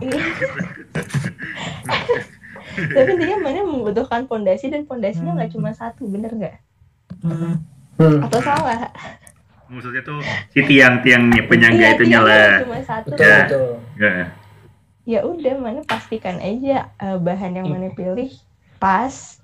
Iya. 0.00 0.22
tapi 2.94 3.10
intinya 3.12 3.38
mana 3.42 3.60
membutuhkan 3.66 4.24
pondasi 4.24 4.70
dan 4.70 4.86
pondasinya 4.86 5.34
nggak 5.34 5.50
cuma 5.50 5.70
satu 5.70 6.06
bener 6.06 6.30
nggak? 6.32 6.56
Hmm. 7.20 7.58
atau 8.00 8.40
salah 8.40 8.88
Maksudnya 9.70 10.02
tuh 10.02 10.18
si 10.50 10.60
tiang-tiangnya 10.60 11.46
penyangga 11.46 11.78
Iya, 11.80 11.94
itu 11.94 12.04
nyala. 12.04 12.38
cuma 12.60 12.78
satu 12.82 13.08
betul 13.08 13.22
Ya. 13.22 13.38
betul 13.40 13.68
Ya. 13.96 14.12
ya 15.06 15.20
udah 15.22 15.54
mana 15.56 15.80
pastikan 15.82 16.36
aja 16.38 16.90
eh, 16.92 17.16
bahan 17.16 17.54
yang 17.54 17.66
mana 17.66 17.88
pilih 17.90 18.30
pas 18.76 19.38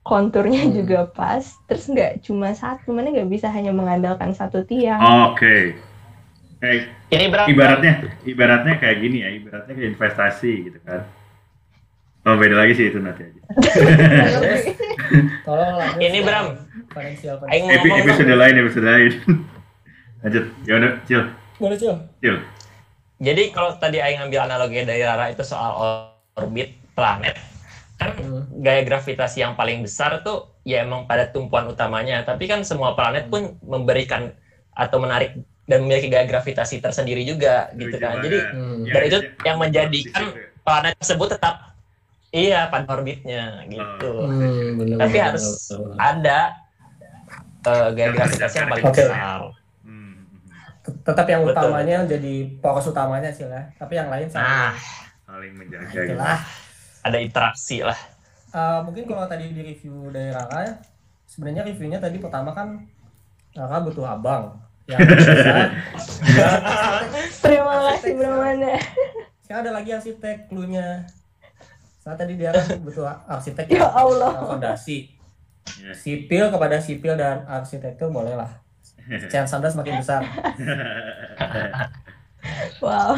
konturnya 0.00 0.62
Hmm. 0.62 0.74
juga 0.74 1.04
pas 1.06 1.40
terus 1.66 1.84
nggak 1.84 2.22
cuma 2.22 2.50
satu 2.52 2.90
mana 2.90 3.10
nggak 3.10 3.28
bisa 3.28 3.48
hanya 3.48 3.70
mengandalkan 3.70 4.32
satu 4.32 4.62
tiang 4.62 4.96
Oke. 5.26 5.76
Kayak 6.56 6.88
Ini 7.06 7.26
berapa? 7.28 7.46
ibaratnya 7.46 7.92
ibaratnya 8.24 8.74
kayak 8.76 8.96
gini 8.98 9.18
ya, 9.20 9.28
ibaratnya 9.30 9.72
kayak 9.72 9.90
investasi 9.92 10.52
gitu 10.64 10.78
kan. 10.82 11.04
Oh 12.24 12.34
beda 12.34 12.56
lagi 12.56 12.72
sih 12.72 12.88
itu 12.88 12.98
nanti 12.98 13.22
aja. 13.22 13.40
tolong 15.42 15.74
lah 15.76 15.90
Ini, 16.02 16.18
Bram. 16.20 16.46
financial 16.88 17.38
Epi, 17.44 17.88
episode 17.94 18.32
lain 18.32 18.54
episode 18.58 18.82
lain. 18.84 19.12
Lanjut. 20.26 20.44
Ya 20.66 20.74
udah, 20.76 20.92
Cil. 21.06 21.22
boleh 21.56 21.76
Cil 21.78 21.94
Cil. 22.18 22.36
Jadi 23.16 23.42
kalau 23.48 23.78
tadi 23.78 23.96
Aing 23.96 24.20
ngambil 24.20 24.44
analogi 24.44 24.82
dari 24.82 25.00
Rara 25.00 25.30
itu 25.30 25.40
soal 25.40 25.72
orbit 26.34 26.74
planet, 26.92 27.32
kan 27.96 28.12
Hmm. 28.12 28.44
gaya 28.60 28.82
gravitasi 28.82 29.40
yang 29.40 29.54
paling 29.54 29.80
besar 29.80 30.20
tuh 30.20 30.52
ya 30.62 30.82
emang 30.82 31.06
pada 31.06 31.24
tumpuan 31.24 31.64
utamanya. 31.64 32.20
Tapi 32.20 32.44
kan 32.44 32.60
semua 32.60 32.92
planet 32.92 33.30
pun 33.30 33.56
memberikan 33.64 34.34
atau 34.74 35.00
menarik 35.00 35.32
dan 35.64 35.80
memiliki 35.80 36.12
gaya 36.12 36.26
gravitasi 36.26 36.82
tersendiri 36.82 37.24
juga 37.24 37.72
gitu 37.72 37.96
kan. 37.96 38.20
Jadi 38.20 38.38
Hmm. 38.52 38.84
Ya, 38.84 39.00
itu 39.00 39.18
ya. 39.22 39.30
yang 39.46 39.56
menjadikan 39.56 40.24
planet 40.60 40.92
tersebut 41.00 41.28
tetap 41.32 41.72
iya 42.28 42.68
pada 42.68 42.84
orbitnya 42.90 43.64
gitu. 43.64 44.12
Hmm, 44.20 44.76
bener, 44.76 44.96
Tapi 45.00 45.08
bener, 45.14 45.24
harus 45.24 45.46
bener, 45.70 45.80
bener. 45.80 45.96
ada 45.96 46.38
eh, 47.64 47.88
gaya 47.94 48.08
gravitasi 48.12 48.54
yang 48.58 48.68
paling 48.68 48.84
besar. 48.84 49.40
Tetap 51.02 51.26
yang 51.26 51.42
Betul. 51.42 51.54
utamanya 51.56 51.96
jadi 52.04 52.34
poros 52.58 52.86
utamanya 52.86 53.28
sih 53.28 53.44
lah. 53.44 53.64
Tapi 53.74 53.94
yang 53.94 54.08
lain 54.08 54.26
Nah, 54.32 54.72
Saling 55.22 55.52
menjaga 55.52 55.82
Nah, 55.82 55.90
gitu. 55.90 56.02
itulah. 56.12 56.38
Ada 57.02 57.18
interaksi 57.18 57.78
lah. 57.80 57.98
Eh, 58.50 58.78
mungkin 58.82 59.04
kalau 59.04 59.26
tadi 59.26 59.50
di 59.50 59.60
review 59.60 60.08
dari 60.08 60.30
Rara 60.30 60.58
ya, 60.62 60.74
sebenarnya 61.26 61.62
reviewnya 61.64 61.98
tadi 61.98 62.16
pertama 62.16 62.50
kan 62.50 62.78
Rara 63.52 63.78
butuh 63.80 64.06
abang. 64.06 64.54
Yang 64.86 65.02
bisa. 65.18 65.54
Terima 67.42 67.74
kasih 67.88 68.12
Brahmana 68.14 68.78
sekarang 69.42 69.62
ada 69.62 69.72
lagi 69.72 69.90
arsitek 69.90 70.46
cluenya. 70.46 71.06
Saat 71.98 72.18
tadi 72.18 72.34
dia 72.34 72.50
kan 72.50 72.66
butuh 72.80 73.06
arsitek 73.26 73.66
Ya. 73.68 73.78
Yang 73.80 73.94
Allah. 73.94 74.30
fondasi 74.44 75.14
Ya. 75.76 75.90
sipil 75.92 76.46
kepada 76.46 76.78
sipil 76.78 77.14
dan 77.14 77.42
arsitektur 77.44 78.06
boleh 78.08 78.34
chance 79.32 79.52
anda 79.52 79.68
semakin 79.68 80.00
besar 80.00 80.24
wow 82.84 83.12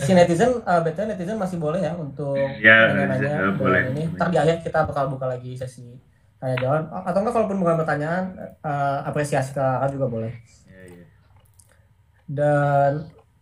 si 0.00 0.10
netizen 0.16 0.64
uh, 0.64 0.80
betul 0.80 1.04
netizen 1.04 1.36
masih 1.36 1.60
boleh 1.60 1.84
ya 1.84 1.92
untuk 1.94 2.36
Ya, 2.58 2.90
nanya-nanya 2.96 3.52
boleh. 3.54 3.92
ini 3.92 4.02
ntar 4.16 4.32
di 4.32 4.38
akhir 4.40 4.64
kita 4.64 4.88
bakal 4.88 5.12
buka 5.12 5.28
lagi 5.28 5.52
sesi 5.52 6.00
tanya 6.36 6.56
jawab 6.60 6.82
atau 7.04 7.18
enggak 7.20 7.34
kalaupun 7.34 7.58
bukan 7.60 7.76
pertanyaan 7.80 8.24
uh, 8.60 8.98
apresiasi 9.04 9.52
ke 9.52 9.60
Rara 9.60 9.88
juga 9.88 10.06
boleh 10.08 10.32
Ya, 10.64 10.80
ya. 10.86 11.04
dan 12.26 12.92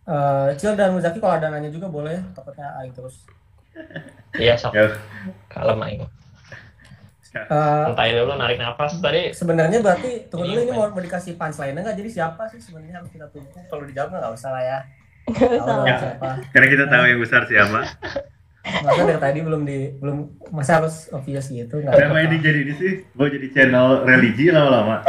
uh, 0.05 0.49
Cil 0.55 0.75
dan 0.75 0.91
Muzaki 0.91 1.19
kalau 1.19 1.39
ada 1.39 1.47
nanya 1.47 1.71
juga 1.71 1.87
boleh 1.87 2.19
takutnya 2.35 2.75
aing 2.83 2.91
terus 2.91 3.23
Iya, 4.35 4.55
sok. 4.55 4.71
Ya. 4.75 4.91
Kalem 5.47 5.79
aing. 5.83 6.03
Uh, 7.37 7.91
Santai 7.91 8.15
dulu 8.15 8.33
narik 8.33 8.55
nafas 8.55 8.95
tadi. 8.97 9.29
sebenarnya 9.29 9.79
berarti 9.79 10.25
tunggu 10.25 10.47
dulu 10.47 10.55
Ini 10.57 10.69
apa? 10.69 10.77
mau, 10.77 10.87
mau 10.89 11.01
dikasih 11.01 11.35
punchline 11.35 11.75
nggak 11.75 11.95
jadi 11.95 12.09
siapa 12.09 12.47
sih 12.47 12.59
sebenarnya 12.59 12.95
harus 12.97 13.09
kita 13.09 13.27
tunggu 13.27 13.51
kalau 13.65 13.83
dijawab 13.83 14.09
nggak 14.09 14.31
usah 14.31 14.49
lah 14.49 14.63
ya 14.63 14.79
nggak 15.27 15.51
tahu 15.57 15.59
usah 15.59 15.83
Ya. 15.85 15.97
siapa 15.99 16.29
Karena 16.49 16.67
kita 16.69 16.85
tahu 16.87 17.03
yang 17.05 17.19
besar 17.19 17.41
siapa. 17.43 17.79
masa 18.65 19.01
dari 19.03 19.19
tadi 19.19 19.39
belum 19.41 19.61
di 19.61 19.77
belum 19.95 20.17
masa 20.49 20.79
harus 20.79 20.95
obvious 21.09 21.45
gitu 21.47 21.75
nggak 21.77 21.91
Kenapa 21.91 22.17
ini 22.19 22.35
jadi 22.39 22.59
ini 22.61 22.73
sih? 22.73 22.91
Mau 23.11 23.27
jadi 23.27 23.47
channel 23.51 24.01
religi 24.01 24.49
lama-lama. 24.49 25.05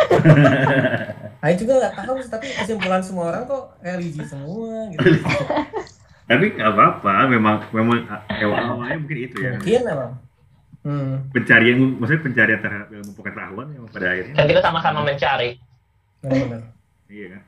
Aing 1.41 1.57
juga 1.57 1.73
nggak 1.79 1.95
tahu 1.97 2.15
sih, 2.19 2.29
tapi 2.29 2.47
kesimpulan 2.51 3.01
semua 3.01 3.31
orang 3.31 3.45
kok 3.45 3.79
religi 3.81 4.25
semua 4.25 4.91
gitu. 4.91 5.09
Tapi 6.27 6.45
nggak 6.53 6.69
apa-apa, 6.69 7.31
memang 7.31 7.65
memang 7.71 8.03
awal 8.27 8.59
awalnya 8.75 8.99
mungkin 8.99 9.19
itu 9.23 9.37
ya. 9.39 9.55
Mungkin 9.55 9.83
emang. 9.87 10.11
Hmm. 10.87 11.27
Pencarian, 11.35 11.99
maksudnya 11.99 12.23
pencarian 12.23 12.61
terhadap 12.63 12.89
ilmu 12.95 13.11
pengetahuan 13.19 13.67
yang 13.75 13.91
pada 13.91 14.07
akhirnya. 14.07 14.35
Kan 14.39 14.47
kita 14.47 14.61
sama-sama 14.63 15.03
mencari. 15.03 15.59
Benar-benar. 16.23 16.63
Iya 17.11 17.27
kan. 17.35 17.43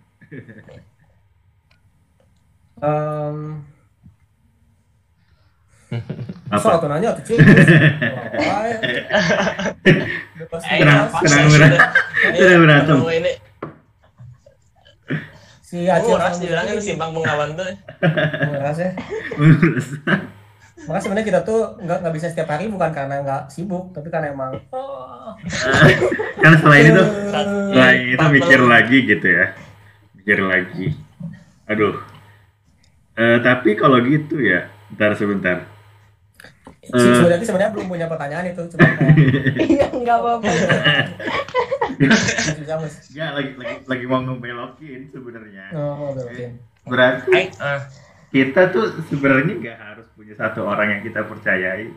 Em, 2.78 3.38
Apa? 6.52 6.58
soal 6.60 6.78
tuh 6.82 6.88
nanya 6.90 7.14
tuh 7.14 7.22
cuy. 7.30 7.38
Ya. 7.38 7.46
Udah 10.34 10.46
pasti 10.50 10.68
Tenang, 10.82 10.82
tenang, 10.82 11.06
pas 11.08 11.22
tenang. 11.22 12.60
berantem. 12.60 12.98
Si 15.62 15.84
Acil 15.84 16.16
dibilangnya 16.42 16.74
Budi 16.74 16.84
simpang 16.84 17.14
bengawan 17.14 17.54
tuh. 17.54 17.70
Nguras 18.02 18.78
ya. 18.82 18.90
Makanya 20.88 21.04
sebenarnya 21.04 21.26
kita 21.28 21.40
tuh 21.44 21.76
nggak 21.84 21.98
nggak 22.00 22.14
bisa 22.16 22.26
setiap 22.32 22.48
hari 22.48 22.72
bukan 22.72 22.88
karena 22.96 23.20
nggak 23.20 23.52
sibuk, 23.52 23.92
tapi 23.92 24.08
karena 24.08 24.32
emang 24.32 24.56
oh, 24.72 25.36
kan 26.42 26.52
selain 26.64 26.96
itu, 26.96 27.04
selain 27.76 28.00
itu 28.16 28.26
mikir 28.32 28.60
lagi 28.64 28.98
gitu 29.04 29.26
ya. 29.28 29.52
Mikir 30.16 30.38
lagi. 30.48 30.96
Aduh. 31.68 31.92
Eh, 33.20 33.38
tapi 33.44 33.76
kalau 33.76 34.00
gitu 34.00 34.40
ya, 34.40 34.72
bentar 34.88 35.12
sebentar. 35.12 35.58
si 36.88 36.96
Sudati 36.96 37.44
sebenarnya 37.44 37.76
belum 37.76 37.88
punya 37.92 38.08
pertanyaan 38.08 38.48
itu, 38.48 38.64
cuma 38.72 38.88
Iya, 39.68 39.92
nggak 39.92 40.16
apa-apa. 40.24 40.48
Enggak, 42.00 42.78
lagi, 43.36 43.50
lagi, 43.60 43.76
lagi 43.84 44.04
mau 44.08 44.24
ngebelokin 44.24 45.12
sebenarnya. 45.12 45.68
Oh, 45.76 46.16
belokin. 46.16 46.56
Berarti 46.88 47.52
kita 48.28 48.72
tuh 48.74 48.92
sebenarnya 49.08 49.54
nggak 49.56 49.78
harus 49.78 50.06
punya 50.12 50.34
satu 50.36 50.68
orang 50.68 50.98
yang 50.98 51.02
kita 51.04 51.24
percayai 51.24 51.88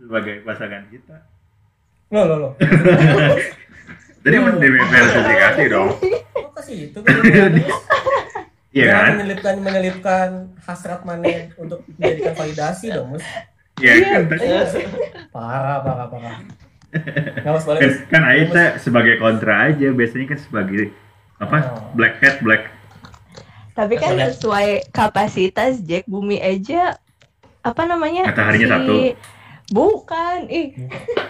sebagai 0.00 0.40
pasangan 0.44 0.84
kita. 0.88 1.16
Lo 2.10 2.24
lo 2.24 2.36
lo. 2.36 2.50
Jadi 4.24 4.36
mendiversifikasi 4.36 5.62
dong. 5.72 5.96
Oh 6.36 6.50
kasih 6.56 6.92
itu 6.92 6.98
kan. 7.00 7.16
Iya 8.70 8.86
kan? 8.86 9.18
menyelipkan 9.18 9.54
menyelipkan 9.58 10.28
hasrat 10.62 11.02
mana 11.02 11.50
untuk 11.58 11.82
menjadikan 11.98 12.38
validasi 12.38 12.94
dong 12.94 13.18
mus. 13.18 13.26
Iya 13.82 13.92
kan? 13.98 14.20
Iya. 14.38 14.62
Parah 15.34 15.82
parah 15.82 16.06
parah. 16.06 16.38
Kan, 16.90 17.50
Mas. 17.54 17.66
kan 18.10 18.22
Aita 18.26 18.78
sebagai 18.82 19.22
kontra 19.22 19.70
aja, 19.70 19.94
biasanya 19.94 20.34
kan 20.34 20.38
sebagai 20.42 20.90
apa? 21.38 21.58
Oh. 21.70 21.94
Black 21.94 22.18
hat, 22.18 22.42
black. 22.42 22.70
Tapi 23.80 23.94
kan 23.96 24.12
sesuai 24.12 24.92
kapasitas 24.92 25.80
Jack 25.80 26.04
Bumi 26.04 26.36
aja 26.36 27.00
apa 27.64 27.82
namanya? 27.88 28.28
Mataharinya 28.28 28.76
satu. 28.76 29.16
Bukan, 29.70 30.50
ih 30.50 30.74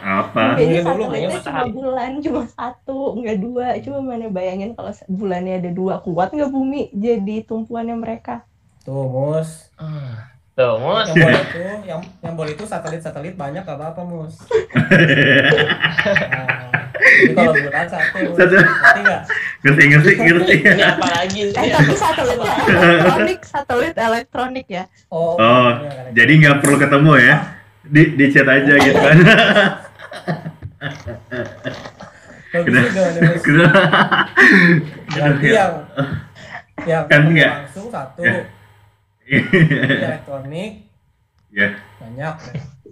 Apa? 0.01 0.57
kayaknya 0.57 0.81
satelitnya 0.81 1.45
cuma 1.45 1.65
bulan 1.69 2.11
cuma 2.25 2.43
satu, 2.49 3.15
nggak 3.21 3.39
dua. 3.39 3.77
Coba 3.85 3.99
mana 4.01 4.33
bayangin 4.33 4.73
kalau 4.73 4.91
bulannya 5.07 5.61
ada 5.61 5.71
dua, 5.71 6.01
kuat 6.01 6.33
nggak 6.33 6.49
bumi 6.49 6.89
jadi 6.97 7.45
tumpuannya 7.45 7.95
mereka? 8.01 8.43
Tuh 8.83 9.07
mus. 9.07 9.69
Tuh, 10.57 10.75
mus. 10.81 11.07
Yang 11.13 11.21
boleh 11.21 11.43
itu 11.45 11.59
yang 11.61 12.03
yang 12.25 12.35
boleh 12.35 12.53
itu 12.57 12.65
satelit 12.65 13.05
satelit 13.05 13.37
banyak 13.37 13.61
gak 13.61 13.77
apa 13.77 13.93
apa 13.93 14.03
mus. 14.09 14.35
Nah, 16.01 16.80
kalau 17.31 17.53
bulan 17.55 17.87
satu, 17.87 18.19
Satu. 18.33 18.55
ngerti 18.55 19.01
nggak? 19.01 19.23
ngerti, 19.61 19.83
ngerti, 19.87 20.11
ngerti. 20.17 20.55
Ini 20.63 20.85
apa 20.87 21.07
lagi? 21.09 21.41
Eh 21.49 21.69
tapi 21.71 21.95
satelitnya 21.95 22.55
elektronik, 22.67 23.41
satelit 23.43 23.95
elektronik 23.95 24.67
ya. 24.67 24.85
Oh, 25.09 25.35
Oh, 25.35 25.69
iya, 25.79 26.13
jadi 26.15 26.33
nggak 26.37 26.57
perlu 26.59 26.77
ketemu 26.77 27.13
ya? 27.19 27.37
Di, 27.83 28.03
di 28.15 28.25
chat 28.29 28.47
aja 28.47 28.75
gitu 28.77 28.99
kan? 28.99 29.17
Kenapa? 32.51 33.01
Berarti 35.07 35.47
yang 35.57 35.73
yang 36.83 37.05
Kan 37.07 37.23
langsung 37.31 37.87
satu 37.89 38.21
Ya. 38.27 38.43
Elektronik 39.31 40.91
ya, 41.51 41.79
banyak. 41.99 42.35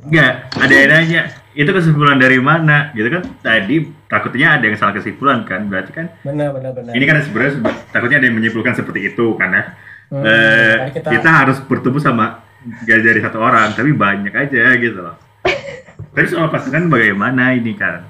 nggak. 0.04 0.32
Ada 0.54 0.70
yang 0.72 0.90
nanya, 0.92 1.20
itu 1.52 1.66
kesimpulan 1.66 2.14
dari 2.14 2.38
mana? 2.38 2.94
Gitu 2.94 3.10
kan? 3.10 3.22
Tadi 3.40 3.90
takutnya 4.08 4.56
ada 4.56 4.64
yang 4.64 4.74
salah 4.74 4.92
kesimpulan 4.92 5.44
kan? 5.44 5.68
Berarti 5.68 5.92
kan 5.92 6.06
Benar 6.20 6.50
benar 6.50 6.72
benar. 6.72 6.92
ini 6.92 7.04
kan 7.04 7.20
sebenarnya 7.20 7.52
seba- 7.54 7.78
takutnya 7.88 8.16
ada 8.18 8.26
yang 8.26 8.36
menyimpulkan 8.36 8.74
seperti 8.74 9.00
itu 9.06 9.36
karena 9.36 9.76
Hmm, 10.08 10.24
eh, 10.24 10.72
makanya 10.72 10.92
kita, 10.96 11.08
kita, 11.12 11.30
harus 11.30 11.58
bertemu 11.60 12.00
sama 12.00 12.40
gak 12.82 13.04
dari 13.04 13.20
satu 13.20 13.38
orang 13.38 13.76
tapi 13.76 13.92
banyak 13.92 14.32
aja 14.32 14.72
gitu 14.74 15.04
loh 15.04 15.20
tapi 16.16 16.24
soal 16.24 16.48
pasangan 16.48 16.88
bagaimana 16.88 17.52
ini 17.52 17.76
kan 17.76 18.08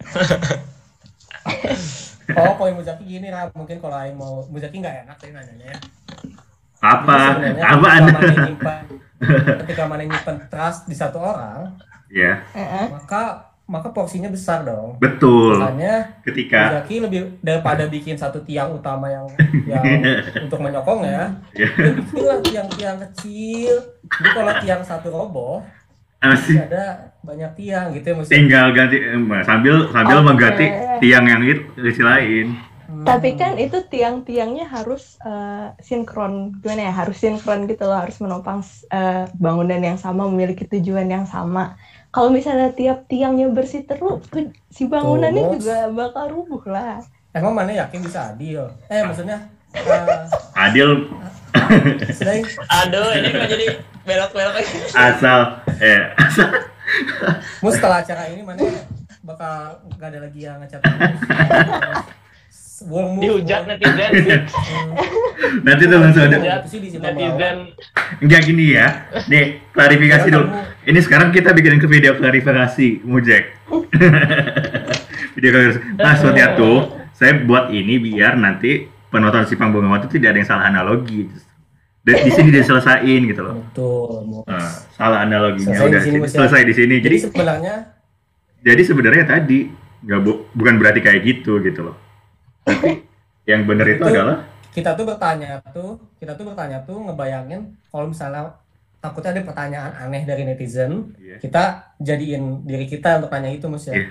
Oh, 2.34 2.58
poin 2.58 2.74
Muzaki 2.74 3.06
gini 3.06 3.30
lah, 3.30 3.46
mungkin 3.52 3.78
kalau 3.78 3.94
Aing 3.96 4.18
mau 4.18 4.42
Muzaki 4.48 4.82
nggak 4.82 5.06
enak 5.06 5.16
sih 5.16 5.30
nanyanya 5.30 5.66
ya. 5.68 5.78
apa 6.76 7.38
apa 7.38 7.46
ketika 7.46 7.88
anda 7.88 8.12
mana 8.12 8.34
nyimpan, 8.42 8.82
ketika 9.62 9.82
mana 9.86 10.02
nyimpan 10.04 10.36
trust 10.46 10.84
di 10.84 10.94
satu 10.94 11.18
orang, 11.18 11.78
ya 12.08 12.42
Heeh. 12.50 12.86
maka 12.90 13.45
maka 13.66 13.90
porsinya 13.90 14.30
besar 14.30 14.62
dong. 14.62 14.94
betul 15.02 15.58
Makanya 15.58 16.22
ketika 16.22 16.70
Muzaki 16.70 17.02
lebih 17.02 17.20
daripada 17.42 17.84
bikin 17.94 18.14
satu 18.14 18.38
tiang 18.46 18.78
utama 18.78 19.10
yang 19.10 19.26
yang 19.70 19.84
untuk 20.46 20.62
menyokong 20.62 21.02
ya, 21.02 21.34
ya, 21.52 21.68
ya 21.74 21.90
bikinlah 21.98 22.38
tiang-tiang 22.46 22.98
kecil. 23.10 23.74
Jadi 24.06 24.30
kalau 24.30 24.52
tiang 24.62 24.82
satu 24.86 25.10
roboh, 25.10 25.66
masih 26.22 26.62
ada 26.62 27.12
banyak 27.26 27.50
tiang 27.58 27.90
gitu 27.90 28.06
ya 28.06 28.14
mesti. 28.14 28.32
tinggal 28.32 28.66
ganti 28.70 28.96
eh, 29.02 29.42
sambil 29.42 29.90
sambil 29.90 30.18
Oke. 30.22 30.26
mengganti 30.30 30.66
tiang 31.02 31.26
yang 31.26 31.42
itu 31.42 31.66
isi 31.82 32.02
lain 32.06 32.54
Hmm. 32.86 33.02
Tapi 33.02 33.34
kan 33.34 33.58
itu 33.58 33.82
tiang-tiangnya 33.82 34.70
harus 34.70 35.18
eh, 35.26 35.74
sinkron, 35.82 36.54
gimana 36.62 36.86
ya? 36.86 36.92
Harus 36.94 37.18
sinkron 37.18 37.66
gitu 37.66 37.82
loh, 37.82 37.98
harus 37.98 38.22
menopang 38.22 38.62
eh, 38.94 39.26
bangunan 39.34 39.82
yang 39.82 39.98
sama, 39.98 40.30
memiliki 40.30 40.62
tujuan 40.70 41.10
yang 41.10 41.26
sama. 41.26 41.74
Kalau 42.16 42.32
misalnya 42.32 42.72
tiap 42.72 43.04
tiangnya 43.12 43.52
bersih 43.52 43.84
terus, 43.84 44.24
si 44.72 44.88
bangunannya 44.88 45.52
Tuh, 45.52 45.52
juga 45.60 45.92
bakal 45.92 46.32
rubuh 46.32 46.64
lah. 46.64 47.04
Emang 47.36 47.52
mana 47.52 47.76
yakin 47.76 48.00
bisa 48.00 48.32
adil? 48.32 48.72
Eh 48.88 49.04
maksudnya 49.04 49.52
eh, 49.76 50.24
adil 50.64 51.12
Aduh, 52.80 53.08
ini 53.20 53.28
kok 53.36 53.48
jadi 53.52 53.66
belok-belok 54.08 54.54
lagi. 54.56 54.76
asal 54.96 55.60
eh 55.76 56.16
asal 56.16 56.48
Mus 57.60 57.76
setelah 57.76 58.00
acara 58.00 58.32
ini 58.32 58.40
mana 58.40 58.64
bakal 59.20 59.76
nggak 60.00 60.08
ada 60.08 60.18
lagi 60.24 60.40
yang 60.40 60.56
ngecat 60.64 60.80
Wong 62.86 63.18
Dihujat 63.18 63.66
netizen. 63.66 64.10
nanti 65.66 65.82
tuh 65.84 65.98
langsung 65.98 66.22
ada. 66.24 66.38
Netizen. 66.38 67.56
enggak 68.18 68.40
gini 68.42 68.64
ya. 68.72 69.10
Nih 69.26 69.58
klarifikasi 69.70 70.22
Ya, 70.24 70.32
dulu. 70.32 70.46
ini 70.84 70.98
sekarang 71.00 71.28
kita 71.30 71.50
bikin 71.50 71.76
ke 71.76 71.86
video 71.86 72.14
klarifikasi 72.14 73.02
mujek 73.02 73.58
video 75.34 75.50
klarifikasi. 75.50 75.80
Maksudnya 75.96 76.54
tuh. 76.54 76.94
Saya 77.10 77.32
buat 77.40 77.72
ini 77.72 77.96
biar 77.96 78.36
nanti 78.36 78.84
penonton 79.08 79.48
Simpang 79.48 79.72
Bengawan 79.72 79.98
itu 79.98 80.12
tidak 80.12 80.30
ada 80.30 80.38
yang 80.38 80.46
salah 80.46 80.64
analogi. 80.68 81.32
Dan 82.04 82.22
di 82.22 82.30
sini 82.30 82.52
diselesain 82.52 83.20
gitu 83.24 83.40
loh. 83.40 83.66
Betul. 83.66 84.44
Nah, 84.46 84.68
salah 84.92 85.24
analoginya. 85.24 85.74
Selesai 85.74 85.88
udah 85.88 85.98
di 85.98 86.06
sini, 86.06 86.16
Mas, 86.20 86.28
ya. 86.28 86.36
selesai 86.38 86.60
di 86.62 86.74
sini. 86.76 86.94
Jadi 87.00 87.16
jadi 87.16 87.26
sebenarnya 87.26 87.74
jadi 88.62 88.82
sebenarnya 88.84 89.24
tadi 89.26 89.58
nggak 90.04 90.20
bu- 90.20 90.44
bukan 90.52 90.74
berarti 90.76 91.00
kayak 91.00 91.20
gitu 91.24 91.58
gitu 91.60 91.82
loh 91.82 91.96
tapi 92.66 92.90
yang 93.44 93.62
benar 93.64 93.86
itu 93.86 94.02
Itu- 94.02 94.10
adalah 94.10 94.38
kita 94.68 94.92
tuh 94.92 95.06
bertanya 95.06 95.56
tuh, 95.70 95.96
kita 96.18 96.34
tuh 96.34 96.44
bertanya 96.44 96.82
tuh 96.82 97.00
ngebayangin 97.00 97.62
kalau 97.88 98.06
misalnya 98.06 98.52
takutnya 98.98 99.32
ada 99.32 99.42
pertanyaan 99.42 99.92
aneh 99.96 100.22
dari 100.22 100.44
netizen, 100.44 101.16
Iya. 101.16 101.38
kita 101.38 101.62
jadiin 101.96 102.60
diri 102.62 102.84
kita 102.84 103.16
untuk 103.16 103.30
tanya 103.30 103.48
itu 103.48 103.64
mus 103.64 103.86
ya. 103.86 103.94
Iya. 103.94 104.08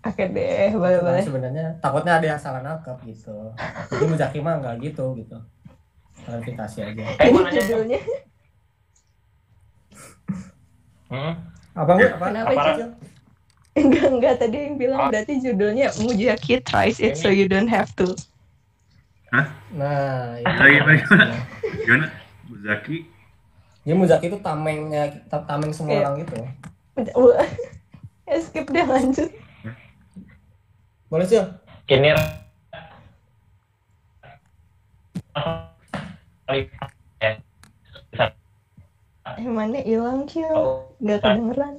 Oke 0.00 0.24
deh, 0.24 0.72
Karena 0.72 0.78
boleh-boleh. 0.78 1.20
sebenarnya 1.20 1.64
takutnya 1.76 2.16
ada 2.16 2.26
yang 2.26 2.40
salah 2.40 2.64
nangkap 2.64 2.96
gitu. 3.02 3.52
Jadi 3.90 4.04
Muzaki 4.06 4.40
mah 4.40 4.56
nggak 4.56 4.80
gitu 4.80 5.12
gitu. 5.14 5.36
Klarifikasi 6.22 6.78
aja. 6.82 7.04
Eh, 7.18 7.26
Ini 7.26 7.36
dong. 7.36 7.52
judulnya 7.52 8.00
Hmm. 11.10 11.32
Apa 11.74 11.90
nggak? 11.92 12.10
Apa? 12.14 12.24
Kenapa, 12.24 12.50
apa? 12.54 12.86
Enggak, 13.78 14.08
enggak. 14.10 14.34
Tadi 14.42 14.56
yang 14.66 14.76
bilang 14.76 15.00
ah. 15.06 15.08
berarti 15.14 15.38
judulnya 15.38 15.94
Mujaki 16.02 16.58
tries 16.66 16.98
it 16.98 17.14
so 17.14 17.30
you 17.30 17.46
don't 17.46 17.70
have 17.70 17.94
to. 17.94 18.18
Hah? 19.30 19.46
Nah, 19.70 20.42
iya. 20.42 20.82
Gimana? 20.82 21.26
gimana? 21.86 22.06
Mujaki? 22.50 23.06
Ya 23.86 23.94
Muzaki 23.94 24.26
itu 24.26 24.38
tamengnya, 24.42 25.22
tameng 25.30 25.70
semua 25.70 25.94
iya. 25.94 26.02
orang 26.02 26.14
gitu. 26.26 26.34
Ya, 28.30 28.38
skip 28.38 28.70
deh 28.70 28.86
lanjut. 28.86 29.26
Boleh 31.10 31.26
sih. 31.26 31.42
Ini 31.90 32.14
Eh, 39.40 39.46
mana 39.48 39.80
hilang 39.82 40.30
Q? 40.30 40.46
Gak 41.02 41.18
nah. 41.18 41.18
kedengeran. 41.22 41.74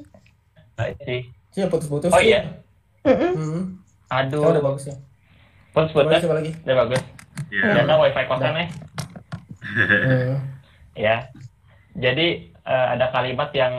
Nah, 0.75 0.91
sih. 1.07 1.31
Cil 1.51 1.67
putus-putus. 1.67 2.11
Oh 2.11 2.21
iya. 2.23 2.63
Hmm. 3.03 3.83
Aduh. 4.07 4.43
Oh, 4.43 4.51
udah 4.55 4.63
bagus 4.63 4.87
ya. 4.87 4.95
Putus 5.75 5.91
Coba 5.91 6.07
putus. 6.07 6.23
lagi. 6.27 6.51
Udah 6.63 6.75
bagus. 6.87 7.01
Ya. 7.51 7.63
Ternyata 7.75 7.93
wifi 7.99 8.23
kosan 8.27 8.53
nih. 8.55 8.67
Hmm. 9.61 10.33
Ya. 10.95 11.15
Jadi 11.95 12.27
eh, 12.55 12.87
ada 12.95 13.11
kalimat 13.11 13.51
yang 13.51 13.73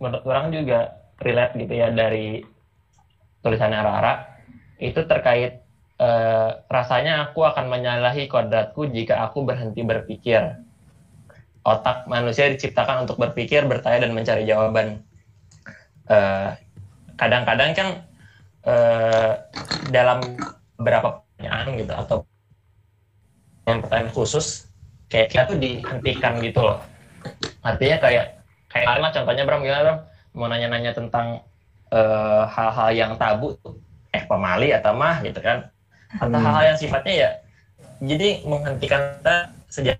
menurut 0.00 0.24
orang 0.24 0.52
juga 0.52 0.96
relate 1.20 1.54
gitu 1.60 1.74
ya 1.76 1.92
dari 1.92 2.40
tulisannya 3.44 3.80
Rara. 3.80 4.40
Itu 4.80 5.04
terkait 5.04 5.60
eh, 6.00 6.50
rasanya 6.72 7.28
aku 7.28 7.44
akan 7.44 7.68
menyalahi 7.68 8.24
kodratku 8.24 8.88
jika 8.88 9.20
aku 9.28 9.44
berhenti 9.44 9.84
berpikir. 9.84 10.64
Otak 11.60 12.08
manusia 12.08 12.48
diciptakan 12.48 13.04
untuk 13.04 13.20
berpikir, 13.20 13.68
bertanya 13.68 14.08
dan 14.08 14.16
mencari 14.16 14.48
jawaban. 14.48 15.04
Eh, 16.08 16.48
kadang-kadang 17.18 17.70
kan 17.74 17.88
eh, 18.64 19.32
dalam 19.90 20.22
beberapa 20.78 21.20
pertanyaan 21.20 21.66
gitu 21.76 21.92
atau 21.92 22.16
pertanyaan 23.66 24.10
khusus 24.14 24.70
kayak 25.10 25.28
kita 25.34 25.42
tuh 25.50 25.58
dihentikan 25.58 26.40
gitu 26.40 26.62
loh. 26.62 26.78
Artinya 27.60 27.98
kayak 28.00 28.40
kayak 28.70 28.86
kalimat 28.86 29.12
contohnya 29.12 29.44
Bram 29.44 29.60
gimana 29.66 29.82
Bram? 29.84 29.98
Mau 30.38 30.46
nanya-nanya 30.46 30.92
tentang 30.94 31.42
eh, 31.90 32.42
hal-hal 32.48 32.88
yang 32.94 33.12
tabu 33.18 33.58
tuh 33.60 33.76
eh 34.14 34.24
pemali 34.24 34.72
atau 34.72 34.94
mah 34.96 35.20
gitu 35.20 35.42
kan? 35.42 35.68
Atau 36.16 36.38
Hmm. 36.38 36.44
hal-hal 36.46 36.64
yang 36.72 36.78
sifatnya 36.80 37.14
ya 37.14 37.30
jadi 37.98 38.46
menghentikan 38.46 39.18
kita 39.18 39.36
sejak 39.66 39.98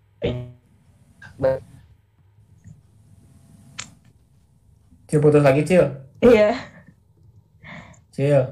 Cil 5.08 5.24
putus 5.24 5.40
lagi, 5.40 5.64
Cil. 5.64 5.88
iya 6.20 6.52
Cil. 8.18 8.42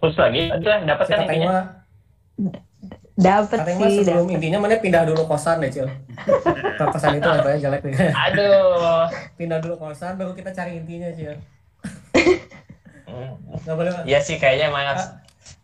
terus 0.00 0.16
lagi 0.16 0.46
udah 0.46 0.86
dapat 0.86 1.06
kan 1.10 1.26
katanya 1.26 1.26
intinya 1.26 1.50
mah 1.50 1.64
sih 3.90 4.06
sebelum 4.06 4.30
dapet. 4.30 4.36
intinya 4.38 4.58
mana 4.62 4.78
pindah 4.78 5.02
dulu 5.10 5.26
kosan 5.26 5.58
deh, 5.58 5.74
Cil. 5.74 5.90
Kalau 6.78 6.88
kosan 6.94 7.18
itu 7.18 7.26
levelnya 7.26 7.58
jelek 7.66 7.82
nih. 7.84 8.14
aduh 8.14 9.10
pindah 9.34 9.58
dulu 9.58 9.74
kosan 9.76 10.16
baru 10.16 10.32
kita 10.38 10.54
cari 10.54 10.78
intinya, 10.78 11.10
Cil. 11.12 11.34
Hmm. 13.10 13.34
Nggak 13.66 13.74
boleh. 13.74 13.92
Iya 14.06 14.22
sih 14.22 14.38
kayaknya 14.38 14.70
mas 14.70 15.10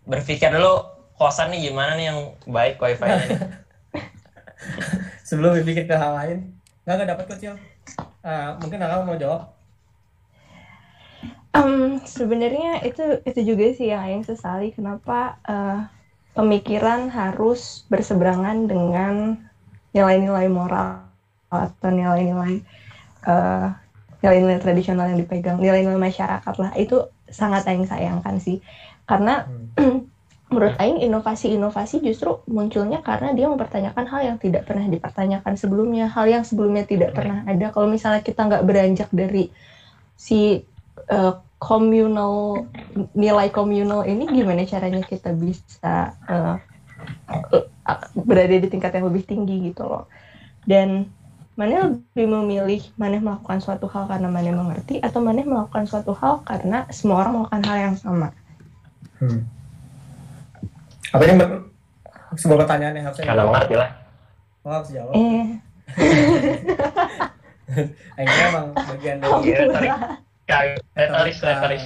berpikir 0.05 0.51
dulu 0.51 0.83
kosan 1.15 1.55
nih 1.55 1.71
gimana 1.71 1.95
nih 1.97 2.11
yang 2.11 2.19
baik 2.45 2.77
wifi 2.83 3.07
nya 3.07 3.23
Sebelum 5.31 5.63
berpikir 5.63 5.89
ke 5.89 5.95
hal 5.95 6.13
lain. 6.13 6.39
Nggak, 6.85 6.95
nggak 6.99 7.09
dapat 7.15 7.25
kok, 7.31 7.39
Cil. 7.39 7.55
Ah, 8.21 8.59
mungkin 8.59 8.83
Akang 8.83 9.07
mau 9.09 9.17
jawab. 9.17 9.56
Em, 11.57 11.97
sebenarnya 12.05 12.85
itu 12.85 13.25
itu 13.25 13.41
juga 13.55 13.65
sih 13.73 13.89
yang 13.89 14.05
Aing 14.05 14.25
sesali 14.29 14.77
kenapa 14.77 15.41
eh, 15.49 15.81
pemikiran 16.37 17.09
harus 17.09 17.89
berseberangan 17.89 18.69
dengan 18.69 19.41
nilai-nilai 19.97 20.53
moral 20.53 21.09
atau 21.49 21.89
nilai-nilai 21.89 22.61
eh, 23.25 23.67
nilai-nilai 24.21 24.61
tradisional 24.61 25.09
yang 25.09 25.21
dipegang 25.25 25.57
nilai-nilai 25.57 25.97
masyarakat 25.97 26.55
lah. 26.61 26.77
Itu 26.77 27.09
sangat 27.25 27.65
Aing 27.65 27.89
sayangkan 27.89 28.37
sih. 28.37 28.61
Karena 29.09 29.49
menurut 30.53 30.77
Aing 30.77 31.01
inovasi-inovasi 31.09 32.05
justru 32.05 32.37
munculnya 32.53 33.01
karena 33.01 33.33
dia 33.33 33.49
mempertanyakan 33.49 34.05
hal 34.13 34.21
yang 34.29 34.37
tidak 34.37 34.69
pernah 34.69 34.85
dipertanyakan 34.93 35.57
sebelumnya 35.57 36.13
hal 36.13 36.29
yang 36.29 36.45
sebelumnya 36.45 36.85
tidak 36.85 37.17
pernah 37.17 37.49
ada. 37.49 37.73
Kalau 37.73 37.89
misalnya 37.89 38.21
kita 38.21 38.45
nggak 38.45 38.65
beranjak 38.69 39.09
dari 39.09 39.49
si 40.21 40.61
eh, 41.09 41.33
communal 41.57 42.67
nilai 43.17 43.49
komunal 43.49 44.05
ini 44.05 44.29
gimana 44.29 44.69
caranya 44.69 45.01
kita 45.05 45.33
bisa 45.33 46.13
eh, 46.29 46.57
berada 48.17 48.57
di 48.57 48.69
tingkat 48.69 48.93
yang 48.97 49.09
lebih 49.09 49.25
tinggi 49.25 49.73
gitu 49.73 49.85
loh. 49.87 50.05
Dan 50.67 51.09
mana 51.57 51.89
lebih 51.89 52.27
memilih 52.29 52.83
mana 53.01 53.17
melakukan 53.17 53.65
suatu 53.65 53.89
hal 53.89 54.05
karena 54.05 54.29
mana 54.29 54.53
mengerti 54.53 55.01
atau 55.01 55.25
mana 55.25 55.41
melakukan 55.41 55.89
suatu 55.89 56.13
hal 56.13 56.45
karena 56.45 56.85
semua 56.93 57.25
orang 57.25 57.41
melakukan 57.41 57.63
hal 57.65 57.77
yang 57.81 57.97
sama? 57.97 58.29
Hmm. 59.17 59.41
Apa 61.17 61.23
ini 61.25 61.35
sebuah 62.37 62.59
pertanyaan 62.67 62.95
yang 63.01 63.07
harus 63.09 63.17
saya 63.17 63.33
kalau 63.33 63.49
ngerti 63.55 63.75
lah. 63.81 63.91
Oh, 64.67 64.73
harus 64.75 64.91
jawab. 64.93 65.13
eh. 65.17 65.47
Akhirnya 68.19 68.45
emang 68.53 68.67
bagian 68.75 69.17
dari 69.23 69.49
Iya, 69.49 69.59
retoris 70.95 71.39
retoris 71.39 71.85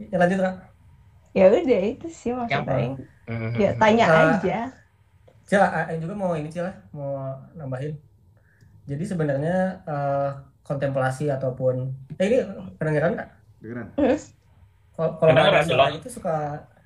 Ya 0.00 0.16
lanjut, 0.16 0.38
Kak. 0.38 0.54
ya 1.30 1.44
udah 1.46 1.62
itu 1.84 2.06
sih 2.06 2.30
maksud 2.30 2.62
Mhm. 3.26 3.54
ya 3.54 3.70
tanya 3.76 4.04
Ah. 4.06 4.34
aja 4.34 4.58
Cil, 5.46 5.58
Aing 5.58 5.98
juga 5.98 6.14
mau 6.14 6.30
ini 6.32 6.46
Cil, 6.46 6.62
mau 6.90 7.26
nambahin. 7.52 7.90
Jadi 8.86 9.02
sebenarnya 9.02 9.82
eh, 9.82 10.30
kontemplasi 10.62 11.26
ataupun 11.26 11.90
eh 12.14 12.24
ini 12.24 12.38
kedengeran. 12.78 13.18
Kalau 14.94 15.18
kalau 15.18 15.30
ada 15.30 15.58
Kedengeran, 15.58 15.64
suara 15.66 15.90
jelas. 15.90 15.98
itu 15.98 16.08
suka 16.08 16.36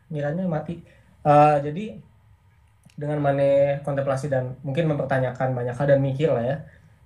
ngiranya 0.08 0.48
mati. 0.48 0.80
Eh, 1.20 1.56
jadi 1.60 2.00
dengan 2.96 3.20
mana 3.20 3.44
kontemplasi 3.80 4.28
dan 4.28 4.56
mungkin 4.60 4.88
mempertanyakan 4.88 5.52
banyak 5.52 5.74
hal 5.74 5.86
dan 5.86 6.00
mikir 6.00 6.32
lah 6.32 6.44
ya. 6.44 6.56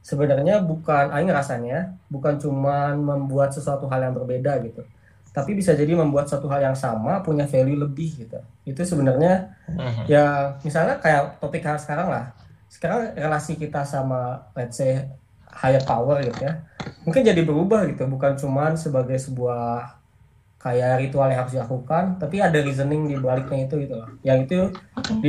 Sebenarnya 0.01 0.63
bukan 0.63 1.13
Aing 1.13 1.29
rasanya 1.29 1.93
bukan 2.09 2.41
cuman 2.41 2.97
membuat 2.97 3.53
sesuatu 3.53 3.85
hal 3.87 4.01
yang 4.01 4.15
berbeda 4.17 4.57
gitu. 4.65 4.81
Tapi 5.29 5.55
bisa 5.55 5.77
jadi 5.77 5.93
membuat 5.93 6.27
satu 6.27 6.49
hal 6.49 6.65
yang 6.65 6.77
sama 6.77 7.21
punya 7.21 7.45
value 7.45 7.77
lebih 7.77 8.27
gitu. 8.27 8.41
Itu 8.65 8.83
sebenarnya 8.83 9.53
Mhm. 9.69 10.09
ya 10.09 10.57
misalnya 10.65 10.97
kayak 10.99 11.37
topik 11.39 11.61
hal 11.61 11.77
sekarang 11.77 12.09
lah 12.09 12.33
sekarang 12.69 13.17
relasi 13.17 13.57
kita 13.57 13.81
sama 13.81 14.45
let's 14.53 14.77
say 14.77 15.01
higher 15.49 15.81
power 15.81 16.21
gitu 16.21 16.45
ya 16.45 16.61
mungkin 17.01 17.25
jadi 17.25 17.41
berubah 17.41 17.89
gitu 17.89 18.05
bukan 18.05 18.37
cuman 18.37 18.77
sebagai 18.77 19.17
sebuah 19.17 19.97
kayak 20.61 21.01
ritual 21.01 21.33
yang 21.33 21.41
harus 21.41 21.57
dilakukan 21.57 22.21
tapi 22.21 22.45
ada 22.45 22.61
reasoning 22.61 23.09
di 23.09 23.17
baliknya 23.17 23.65
itu 23.65 23.75
gitu 23.81 23.95
loh 23.97 24.09
yang 24.21 24.45
itu 24.45 24.69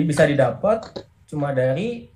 bisa 0.03 0.27
didapat 0.27 0.83
cuma 1.31 1.55
dari 1.55 2.11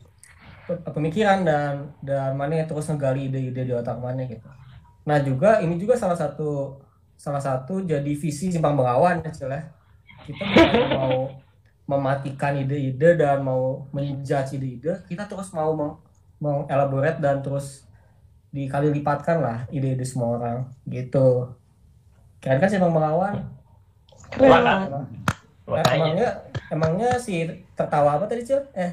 pemikiran 0.65 1.43
dan 1.43 1.91
dan 1.99 2.35
mana 2.39 2.63
yang 2.63 2.67
terus 2.69 2.87
ngegali 2.87 3.27
ide-ide 3.27 3.67
di 3.67 3.73
otak 3.75 3.99
mana 3.99 4.23
gitu 4.27 4.47
nah 5.03 5.19
juga 5.19 5.59
ini 5.59 5.75
juga 5.75 5.99
salah 5.99 6.15
satu 6.15 6.79
salah 7.19 7.39
satu 7.39 7.83
jadi 7.83 8.11
visi 8.15 8.51
simpang 8.51 8.75
bengawan 8.75 9.23
ya 9.23 9.31
Cil, 9.31 9.51
ya. 9.51 9.61
kita 10.27 10.43
mau 10.95 11.31
mematikan 11.83 12.55
ide-ide 12.55 13.19
dan 13.19 13.43
mau 13.43 13.87
menjudge 13.91 14.55
ide-ide, 14.55 15.03
kita 15.07 15.27
terus 15.27 15.51
mau 15.51 15.75
meng- 15.75 15.99
mengelaborate 16.39 17.19
dan 17.19 17.43
terus 17.43 17.83
dikali 18.55 18.87
lipatkan 18.87 19.43
lah 19.43 19.57
ide-ide 19.67 20.03
semua 20.07 20.39
orang 20.39 20.57
gitu. 20.87 21.51
Keren 22.39 22.59
kan 22.59 22.71
sih 22.71 22.79
Bang 22.79 22.95
Bengawan? 22.95 23.35
keren 24.31 24.51
Wah, 24.51 25.03
Nah, 25.63 25.83
emangnya 25.95 26.27
emangnya 26.67 27.15
si 27.15 27.47
tertawa 27.71 28.19
apa 28.19 28.27
tadi 28.27 28.43
Cil? 28.43 28.59
Eh, 28.75 28.91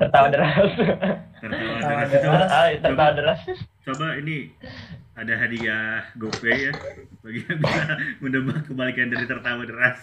tertawa 0.00 0.26
deras. 0.28 0.56
Tertawa 1.36 1.76
Tertawa 1.78 2.02
deras. 2.08 2.48
Ah, 2.50 2.66
tertawa 2.72 3.10
deras. 3.12 3.40
Coba 3.82 4.06
ini 4.16 4.48
ada 5.12 5.32
hadiah 5.36 6.00
GoPay 6.14 6.56
ya 6.62 6.72
bagi 7.20 7.40
yang 7.44 7.58
bisa 7.60 7.82
menebak 8.18 8.64
kebalikan 8.64 9.06
dari 9.08 9.26
tertawa 9.26 9.62
deras. 9.62 10.00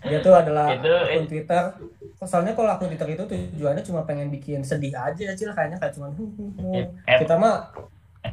dia 0.00 0.22
tuh 0.22 0.30
adalah 0.30 0.70
Itu- 0.70 0.86
akun 0.86 1.26
Twitter. 1.26 1.64
Soalnya 2.16 2.54
kalau 2.54 2.70
akun 2.70 2.86
Twitter 2.88 3.08
itu 3.12 3.24
tujuannya 3.24 3.82
cuma 3.82 4.02
pengen 4.02 4.28
bikin 4.28 4.62
sedih 4.62 4.94
aja 4.94 5.34
Cil, 5.34 5.50
kayaknya 5.50 5.76
kayak 5.76 5.90
cuman 5.92 6.14
"Hmm, 6.14 6.30
hmm, 6.30 6.50
hmm." 6.56 6.74
Eh, 7.04 7.18
kita 7.18 7.34
mah 7.34 7.74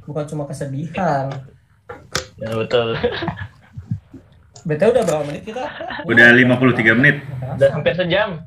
bukan 0.06 0.26
cuma 0.26 0.46
kesedihan. 0.46 1.34
Ya, 2.36 2.50
betul. 2.52 2.94
BTW 4.64 4.90
udah 4.92 5.04
berapa 5.06 5.24
menit 5.24 5.44
kita? 5.46 5.62
Udah 6.04 6.28
53 6.32 6.94
menit. 6.96 7.22
Udah 7.56 7.70
hampir 7.72 7.94
sejam. 7.94 8.42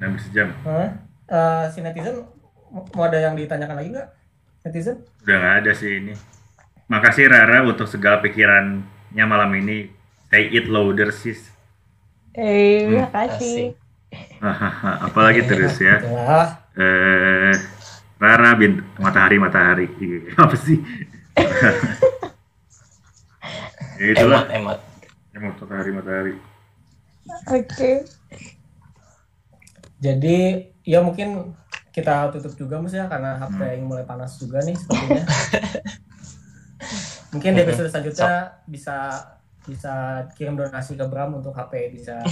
Hampir 0.00 0.20
sejam. 0.24 0.48
Hah? 0.64 0.88
Eh, 1.30 1.64
si 1.70 1.78
netizen 1.84 2.26
mau 2.72 3.04
ada 3.06 3.20
yang 3.20 3.36
ditanyakan 3.38 3.76
lagi 3.78 3.88
nggak? 3.94 4.08
Netizen? 4.66 4.96
Udah 5.22 5.36
nggak 5.38 5.54
ada 5.62 5.72
sih 5.76 6.00
ini. 6.00 6.14
Makasih 6.90 7.30
Rara 7.30 7.62
untuk 7.62 7.86
segala 7.86 8.18
pikirannya 8.24 9.24
malam 9.28 9.52
ini. 9.60 9.92
Stay 10.26 10.50
it 10.50 10.66
louder 10.70 11.10
sis. 11.14 11.52
eh 12.30 12.86
Hmm, 12.86 13.10
makasih 13.10 13.74
Hahaha, 14.40 15.10
Apalagi 15.10 15.44
terus 15.46 15.78
ya. 15.78 16.00
Eh, 16.80 17.52
Rara 18.16 18.56
bint 18.56 18.80
matahari 18.96 19.36
matahari. 19.36 19.86
Ih, 20.00 20.32
Apa 20.38 20.56
sih? 20.56 20.80
ya 24.00 24.06
itulah. 24.16 24.48
Emot, 24.48 24.56
emot. 24.56 24.78
Emot 25.36 25.54
matahari 25.60 25.90
matahari. 25.92 26.34
oke 27.52 27.92
Jadi 30.00 30.64
ya 30.82 31.04
mungkin 31.04 31.52
kita 31.92 32.32
tutup 32.32 32.56
juga 32.56 32.80
Mus 32.80 32.96
ya 32.96 33.04
karena 33.10 33.36
HP 33.36 33.60
yang 33.60 33.84
mulai 33.84 34.08
panas 34.08 34.40
juga 34.40 34.64
nih 34.64 34.74
sepertinya. 34.74 35.24
Mungkin 37.36 37.54
di 37.54 37.60
episode 37.62 37.92
selanjutnya 37.92 38.64
bisa 38.66 38.96
bisa 39.68 40.24
kirim 40.34 40.56
donasi 40.56 40.96
ke 40.96 41.04
Bram 41.04 41.36
untuk 41.36 41.54
HP 41.54 41.94
bisa 41.94 42.18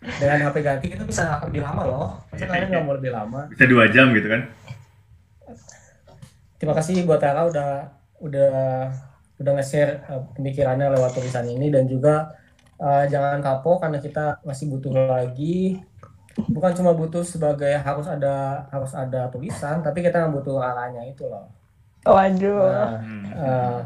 dengan 0.00 0.48
HP 0.48 0.56
ganti 0.64 0.86
itu 0.96 1.04
bisa 1.04 1.44
lebih 1.44 1.60
lama 1.60 1.82
loh. 1.84 2.08
Masa 2.32 2.48
kalian 2.48 2.72
nggak 2.72 2.84
mau 2.88 2.96
lebih 2.96 3.12
lama? 3.12 3.52
Bisa 3.52 3.68
dua 3.68 3.84
jam 3.92 4.16
gitu 4.16 4.32
kan? 4.32 4.48
Terima 6.56 6.72
kasih 6.72 7.04
buat 7.04 7.20
Tara 7.20 7.44
udah 7.46 8.00
udah 8.24 8.56
udah 9.40 9.52
nge-share 9.56 10.04
uh, 10.08 10.22
pemikirannya 10.36 10.92
lewat 10.92 11.16
tulisan 11.16 11.48
ini 11.48 11.72
dan 11.72 11.88
juga 11.88 12.36
uh, 12.80 13.04
jangan 13.06 13.38
kapok 13.44 13.84
karena 13.86 13.98
kita 14.00 14.40
masih 14.42 14.72
butuh 14.72 14.90
lagi 14.90 15.78
bukan 16.48 16.72
cuma 16.72 16.96
butuh 16.96 17.20
sebagai 17.26 17.70
harus 17.76 18.06
ada 18.08 18.64
harus 18.72 18.96
ada 18.96 19.28
tulisan 19.28 19.84
tapi 19.84 20.00
kita 20.00 20.26
butuh 20.32 20.58
arahnya 20.58 21.04
itu 21.04 21.28
loh. 21.28 21.46
Waduh. 22.08 22.64
Nah, 22.64 22.96
uh, 23.36 23.80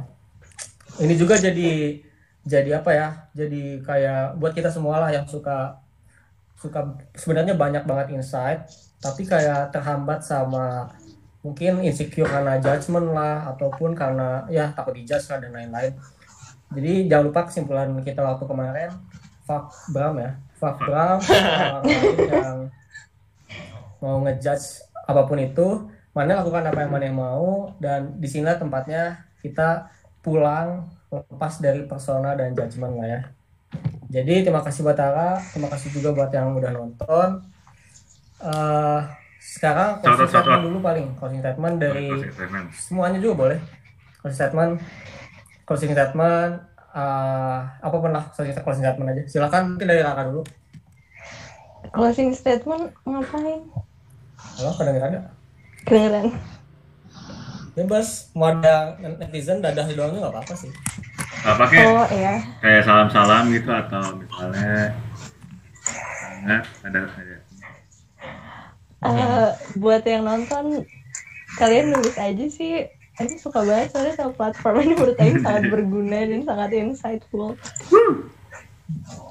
ini 1.03 1.18
juga 1.18 1.34
jadi 1.34 1.99
jadi 2.47 2.70
apa 2.78 2.90
ya? 2.95 3.09
Jadi 3.34 3.82
kayak 3.82 4.38
buat 4.38 4.55
kita 4.55 4.70
semua 4.70 5.03
lah 5.03 5.11
yang 5.11 5.26
suka 5.26 5.82
suka 6.55 6.97
sebenarnya 7.18 7.59
banyak 7.59 7.84
banget 7.84 8.14
insight 8.14 8.64
tapi 9.03 9.28
kayak 9.28 9.68
terhambat 9.68 10.24
sama 10.24 10.88
mungkin 11.45 11.84
insecure 11.84 12.24
karena 12.24 12.57
judgement 12.57 13.12
lah 13.12 13.53
ataupun 13.53 13.92
karena 13.92 14.49
ya 14.49 14.72
takut 14.72 14.97
dijudge 14.97 15.28
lah 15.28 15.45
dan 15.45 15.53
lain-lain 15.53 15.92
jadi 16.75 17.09
jangan 17.09 17.25
lupa 17.31 17.41
kesimpulan 17.47 17.89
kita 18.03 18.20
waktu 18.20 18.45
kemarin 18.45 18.91
fuck 19.45 19.70
Bram 19.93 20.16
ya. 20.18 20.33
Fuck 20.59 20.77
Bram 20.87 21.18
orang 21.20 21.85
yang 22.18 22.59
mau 24.01 24.20
ngejudge 24.25 24.85
apa 25.05 25.22
pun 25.29 25.39
itu 25.41 25.68
mana 26.16 26.41
lakukan 26.41 26.64
apa 26.68 26.79
yang 26.85 26.93
mana 26.93 27.05
yang 27.09 27.18
mau 27.18 27.72
dan 27.83 28.16
di 28.20 28.29
sini 28.29 28.49
tempatnya 28.57 29.25
kita 29.43 29.93
pulang 30.25 30.89
lepas 31.12 31.61
dari 31.61 31.85
persona 31.85 32.33
dan 32.35 32.57
judgement 32.57 32.97
lah 32.97 33.09
ya. 33.09 33.20
Jadi 34.14 34.47
terima 34.47 34.62
kasih 34.62 34.87
buat 34.87 34.97
Tara 34.97 35.43
terima 35.53 35.68
kasih 35.68 35.91
juga 35.93 36.14
buat 36.14 36.31
yang 36.33 36.55
udah 36.57 36.70
nonton. 36.72 37.29
Eh, 38.45 39.01
sekarang 39.45 40.01
closing 40.01 40.31
statement 40.31 40.62
dulu 40.64 40.79
paling 40.81 41.07
closing 41.18 41.43
statement 41.43 41.77
dari 41.77 42.09
semuanya 42.72 43.18
juga 43.20 43.35
boleh. 43.35 43.59
Closing 44.22 44.39
statement 44.39 44.72
closing 45.65 45.93
statement 45.93 46.53
eh, 46.95 47.59
apa 47.81 47.97
pun 47.97 48.11
lah 48.11 48.25
closing 48.33 48.55
closing 48.57 48.85
statement 48.85 49.09
aja 49.11 49.23
silakan 49.27 49.62
mungkin 49.75 49.89
dari 49.89 50.03
Raka 50.03 50.23
dulu 50.29 50.43
Closing 51.87 52.33
statement 52.33 52.91
ngapain? 53.05 53.61
halo 54.57 54.71
kedengeran 54.75 55.11
nggak 55.15 55.27
Kedengeran. 55.85 56.27
bebas 57.75 58.31
mau 58.33 58.51
ada 58.51 58.95
netizen 58.99 59.59
dadah 59.59 59.85
doang 59.91 60.15
nggak 60.15 60.33
apa-apa 60.33 60.55
sih 60.55 60.73
Nah, 61.45 61.61
pakai 61.61 61.77
Oh 61.85 62.09
iya. 62.09 62.41
kayak 62.59 62.83
salam-salam 62.83 63.53
gitu 63.53 63.69
atau 63.69 64.17
misalnya 64.17 64.97
nah, 66.43 66.62
ada 66.83 67.01
ada 67.05 67.37
Eh, 69.05 69.49
buat 69.77 70.01
yang 70.03 70.25
nonton 70.25 70.89
kalian 71.55 71.93
nulis 71.93 72.17
aja 72.17 72.47
sih 72.49 72.89
Aku 73.15 73.39
suka 73.39 73.62
banget 73.62 73.95
soalnya 73.95 74.15
sama 74.19 74.33
platform 74.35 74.75
ini 74.83 74.95
menurut 74.99 75.15
aku 75.15 75.39
sangat 75.39 75.65
berguna 75.75 76.19
dan 76.27 76.41
sangat 76.43 76.71
insightful. 76.75 77.55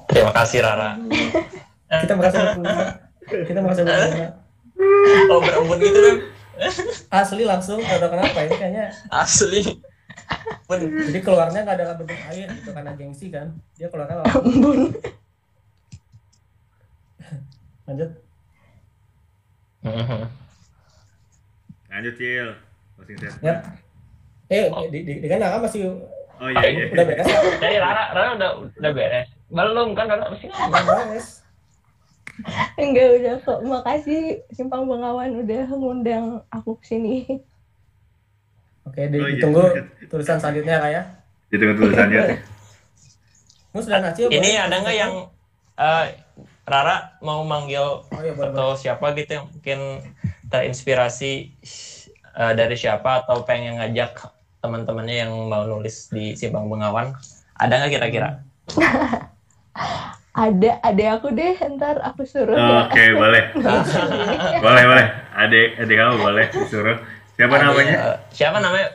Terima 0.08 0.32
kasih 0.32 0.64
Rara. 0.64 0.96
kita 1.94 2.12
merasa 2.18 2.38
berguna 2.56 2.86
kita 3.24 3.60
merasa 3.62 3.80
berguna 3.86 4.28
Oh 5.30 5.38
berembun 5.38 5.78
gitu 5.78 6.00
kan? 6.00 6.16
asli 7.10 7.42
langsung 7.46 7.78
gak 7.82 7.98
tau 7.98 8.10
kenapa 8.14 8.46
ini 8.46 8.54
kayaknya 8.58 8.86
Asli. 9.10 9.62
Jadi 10.70 11.18
keluarnya 11.22 11.66
nggak 11.66 11.76
ada 11.82 11.94
bentuk 11.98 12.18
air 12.30 12.46
gitu 12.50 12.70
karena 12.70 12.92
gengsi 12.94 13.26
kan 13.30 13.54
dia 13.74 13.90
keluarnya 13.90 14.22
langsung 14.22 14.42
Ampun. 14.48 14.78
lanjut 17.84 18.10
lanjut 21.92 22.14
cil 22.16 22.48
closing 22.94 23.16
statement 23.16 23.42
ya 23.42 23.54
eh 24.48 24.66
di, 24.88 24.98
di, 25.00 25.12
di 25.18 25.26
kan 25.26 25.40
Raka 25.40 25.58
masih 25.62 25.82
oh 26.34 26.48
iya 26.48 26.66
iya 26.66 26.84
udah 26.88 27.04
beres 27.04 27.26
Jadi 27.58 27.76
Rara, 27.78 28.04
Rara 28.12 28.30
udah 28.34 28.50
udah 28.74 28.92
beres. 28.92 29.28
Belum 29.48 29.88
kan 29.92 30.04
Rara 30.06 30.26
masih 30.28 30.48
udah 30.50 30.82
beres 30.84 31.26
Enggak 32.74 33.08
udah 33.14 33.34
kok. 33.40 33.58
Makasih 33.62 34.22
Simpang 34.50 34.84
Bengawan 34.84 35.38
udah 35.38 35.64
ngundang 35.70 36.24
aku 36.48 36.74
ke 36.76 36.90
sini. 36.90 37.16
oke 38.82 39.00
di, 39.00 39.16
Oh, 39.16 39.24
iya. 39.24 39.38
ditunggu 39.38 39.62
tulisan 40.06 40.36
selanjutnya 40.36 40.76
Kak 40.76 40.90
ya 40.90 41.02
ditunggu 41.48 41.74
tulisannya 41.80 42.20
Mus 43.70 43.86
dan 43.86 44.04
Acil 44.04 44.28
Ini 44.28 44.38
boleh? 44.38 44.60
ada 44.60 44.76
nggak 44.76 44.96
yang 44.96 45.12
eh, 45.74 46.06
Rara 46.64 47.16
mau 47.20 47.40
manggil 47.42 47.80
oh 48.02 48.20
iya 48.20 48.32
boleh, 48.32 48.34
boleh. 48.34 48.52
atau 48.52 48.68
siapa 48.74 49.14
gitu 49.14 49.30
yang 49.32 49.46
mungkin 49.46 49.78
terinspirasi 50.48 51.54
eh, 52.34 52.52
dari 52.52 52.74
siapa 52.74 53.22
atau 53.22 53.42
pengen 53.42 53.78
ngajak 53.78 54.18
teman-temannya 54.58 55.16
yang 55.22 55.32
mau 55.44 55.62
nulis 55.62 56.08
di 56.08 56.32
Simpang 56.32 56.66
Bengawan? 56.66 57.12
Ada 57.54 57.72
nggak 57.76 57.92
kira-kira? 57.92 58.30
Ada, 60.34 60.82
ada 60.82 61.04
aku 61.14 61.30
deh. 61.30 61.54
Ntar 61.78 62.02
aku 62.02 62.26
suruh 62.26 62.58
oke 62.58 62.90
ya. 62.98 63.14
boleh 63.22 63.42
boleh 64.58 64.82
boleh 64.84 65.06
adik 65.32 65.78
adik 65.78 65.94
kamu 65.94 66.14
boleh 66.16 66.46
disuruh 66.50 66.98
siapa 67.32 67.54
Ada- 67.54 67.64
namanya 67.64 67.94
Siapa 68.30 68.58
namanya? 68.58 68.88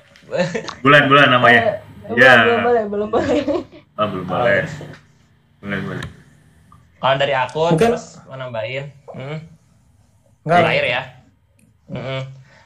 bulan 0.79 1.03
bulan 1.07 1.27
namanya 1.31 1.61
Belum, 2.05 2.19
ya 2.19 2.33
belum 2.43 2.59
boleh, 2.61 2.83
belum 2.85 3.07
boleh. 3.09 3.37
oh 3.95 4.05
belum 4.05 4.25
boleh 4.25 4.61
boleh 5.59 5.79
boleh 5.81 6.05
Kalau 6.97 7.15
dari 7.15 7.31
aku 7.33 7.59
Mungkin- 7.71 7.87
terus 7.87 8.05
mau 8.27 8.35
nambahin. 8.35 8.85
Hmm? 9.07 9.39
Enggak, 10.43 10.59
terakhir 10.59 10.85
ya. 10.85 11.01
Mm-mm. 11.87 12.21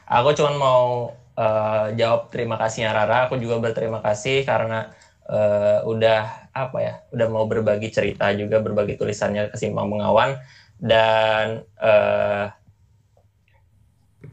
Aku 0.08 0.36
cuma 0.36 0.52
mau 0.56 1.12
eh, 1.36 1.86
jawab 1.96 2.28
terima 2.28 2.60
kasihnya 2.60 2.92
Rara. 2.92 3.28
Aku 3.28 3.40
juga 3.40 3.60
berterima 3.60 4.04
kasih 4.04 4.44
karena 4.44 4.92
eh, 5.28 5.80
udah 5.84 6.50
apa 6.54 6.78
ya, 6.80 6.94
udah 7.10 7.26
mau 7.32 7.44
berbagi 7.48 7.90
cerita 7.90 8.30
juga, 8.36 8.60
berbagi 8.60 8.94
tulisannya 9.00 9.50
ke 9.52 9.56
Simpang 9.56 9.88
Bengawan. 9.88 10.36
Dan 10.76 11.64
eh, 11.80 12.46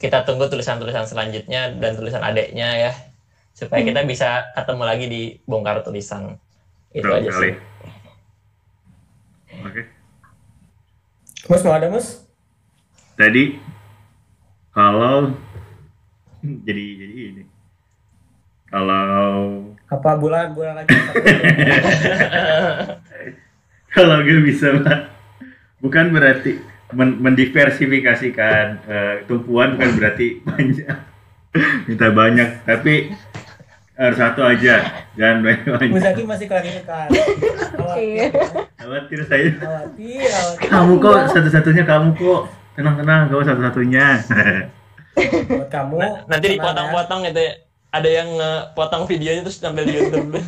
kita 0.02 0.26
tunggu 0.26 0.50
tulisan-tulisan 0.50 1.06
selanjutnya 1.06 1.78
dan 1.78 1.94
tulisan 1.94 2.26
adeknya 2.26 2.90
ya 2.90 2.94
supaya 3.52 3.86
kita 3.86 4.02
bisa 4.08 4.50
ketemu 4.58 4.84
lagi 4.88 5.06
di 5.06 5.22
bongkar 5.46 5.86
tulisan. 5.86 6.40
Itu 6.90 7.06
betul 7.06 7.18
aja 7.22 7.30
sekali. 7.30 7.52
Sih. 7.52 7.56
oke. 9.62 9.82
Mus 11.52 11.62
mau 11.68 11.76
ada 11.76 11.88
Mus 11.92 12.08
tadi 13.20 13.60
kalau 14.72 15.36
jadi 16.68 16.84
jadi 16.98 17.16
ini. 17.32 17.44
Kalau 18.68 19.04
apa 19.86 20.12
bulan 20.16 20.56
bulan 20.56 20.80
lagi. 20.80 20.96
Kalau 23.92 24.24
gue 24.24 24.40
bisa 24.40 24.72
Pak, 24.80 25.00
bukan 25.84 26.16
berarti 26.16 26.64
men- 26.96 27.20
mendiversifikasikan 27.20 28.66
eh, 28.88 29.16
tumpuan 29.28 29.76
bukan 29.76 29.92
berarti 30.00 30.40
banyak. 30.48 30.88
Minta 31.84 32.08
banyak 32.10 32.64
tapi 32.64 33.12
harus 34.00 34.16
satu 34.16 34.40
aja. 34.42 35.04
Jangan 35.20 35.44
banyak 35.44 35.68
banyak 35.68 35.92
Muzaki 35.92 36.24
masih 36.24 36.48
klarifikasi 36.48 37.12
Iya. 37.92 38.32
khawatir 38.80 38.80
khawatir 38.80 39.20
saya. 39.28 39.50
Khawatir 39.52 40.24
khawatir. 40.24 40.70
kamu 40.72 40.94
kok 40.98 41.20
satu-satunya 41.30 41.84
kamu 41.84 42.10
kok. 42.16 42.42
Tenang 42.72 42.96
tenang 42.96 43.22
kamu 43.28 43.44
satu-satunya 43.44 44.06
buat 45.18 45.70
kamu 45.70 45.96
Nah, 46.00 46.12
nanti 46.28 46.46
dipotong-potong 46.56 47.20
gitu 47.28 47.42
ya. 47.42 47.54
Ada 47.92 48.10
yang 48.10 48.30
ngepotong 48.40 49.04
videonya 49.04 49.42
terus 49.44 49.60
tampil 49.60 49.84
di 49.84 49.94
YouTube. 50.00 50.32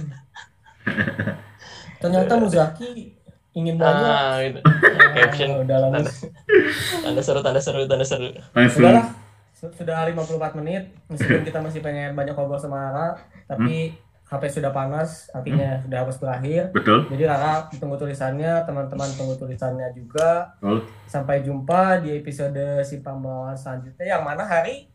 ternyata 2.03 2.36
Muzaki 2.36 3.16
ingin 3.53 3.80
banyak 3.80 4.11
ah, 4.11 4.36
gitu. 4.43 4.59
Caption. 5.16 5.49
Ah, 5.55 5.59
udah 5.64 5.78
lah, 5.78 5.89
Tanda, 7.03 7.22
seru, 7.22 7.39
tanda 7.39 7.61
seru, 7.61 7.86
tanda 7.86 8.05
seru. 8.05 8.30
langsung 8.51 8.82
Sudahlah, 8.82 9.05
su- 9.53 9.74
sudah 9.78 10.09
54 10.09 10.59
menit. 10.59 10.84
Meskipun 11.07 11.43
kita 11.45 11.59
masih 11.61 11.80
pengen 11.80 12.18
banyak 12.18 12.34
ngobrol 12.34 12.59
sama 12.59 12.91
Rara, 12.91 13.07
tapi 13.45 13.95
HP 14.34 14.60
sudah 14.60 14.74
panas, 14.74 15.30
artinya 15.30 15.78
sudah 15.86 15.98
harus 16.02 16.18
berakhir. 16.18 16.74
betul 16.74 17.06
Jadi 17.14 17.24
Rara 17.30 17.70
tunggu 17.78 18.02
tulisannya, 18.02 18.66
teman-teman 18.66 19.10
tunggu 19.14 19.38
tulisannya 19.38 19.94
juga. 19.94 20.58
betul 20.58 20.90
Sampai 21.06 21.46
jumpa 21.46 22.02
di 22.02 22.18
episode 22.18 22.82
Simpang 22.82 23.22
Bawaan 23.22 23.54
selanjutnya. 23.54 24.18
Yang 24.18 24.24
mana 24.26 24.44
hari? 24.44 24.90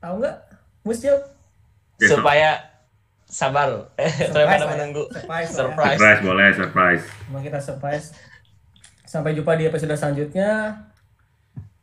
Tahu 0.00 0.24
nggak? 0.24 0.36
Musil? 0.82 1.14
Supaya 2.00 2.72
sabar. 3.28 3.92
Supaya 4.00 4.56
ya. 4.56 4.66
menunggu. 4.66 5.04
Surprise. 5.12 5.48
ya. 5.52 5.56
Surprise. 5.56 5.98
surprise 6.00 6.20
boleh 6.24 6.48
surprise 6.52 7.04
Cuma 7.28 7.38
kita 7.44 7.58
surprise. 7.60 8.06
Sampai 9.04 9.36
jumpa 9.36 9.52
di 9.60 9.68
episode 9.68 9.92
selanjutnya. 9.92 10.80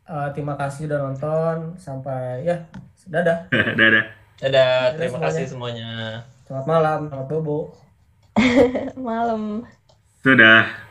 Eh, 0.10 0.30
terima 0.34 0.58
kasih 0.58 0.90
udah 0.90 1.00
nonton. 1.06 1.78
Sampai 1.78 2.42
ya, 2.42 2.66
dadah. 3.06 3.46
Dadah. 3.80 4.06
Dadah, 4.40 4.96
terima 4.96 5.20
semuanya. 5.20 5.28
kasih 5.30 5.46
semuanya. 5.46 5.92
Selamat 6.50 6.66
malam, 6.66 7.00
selamat 7.14 7.28
bobo. 7.30 7.60
malam 8.98 9.70
Sudah. 10.26 10.89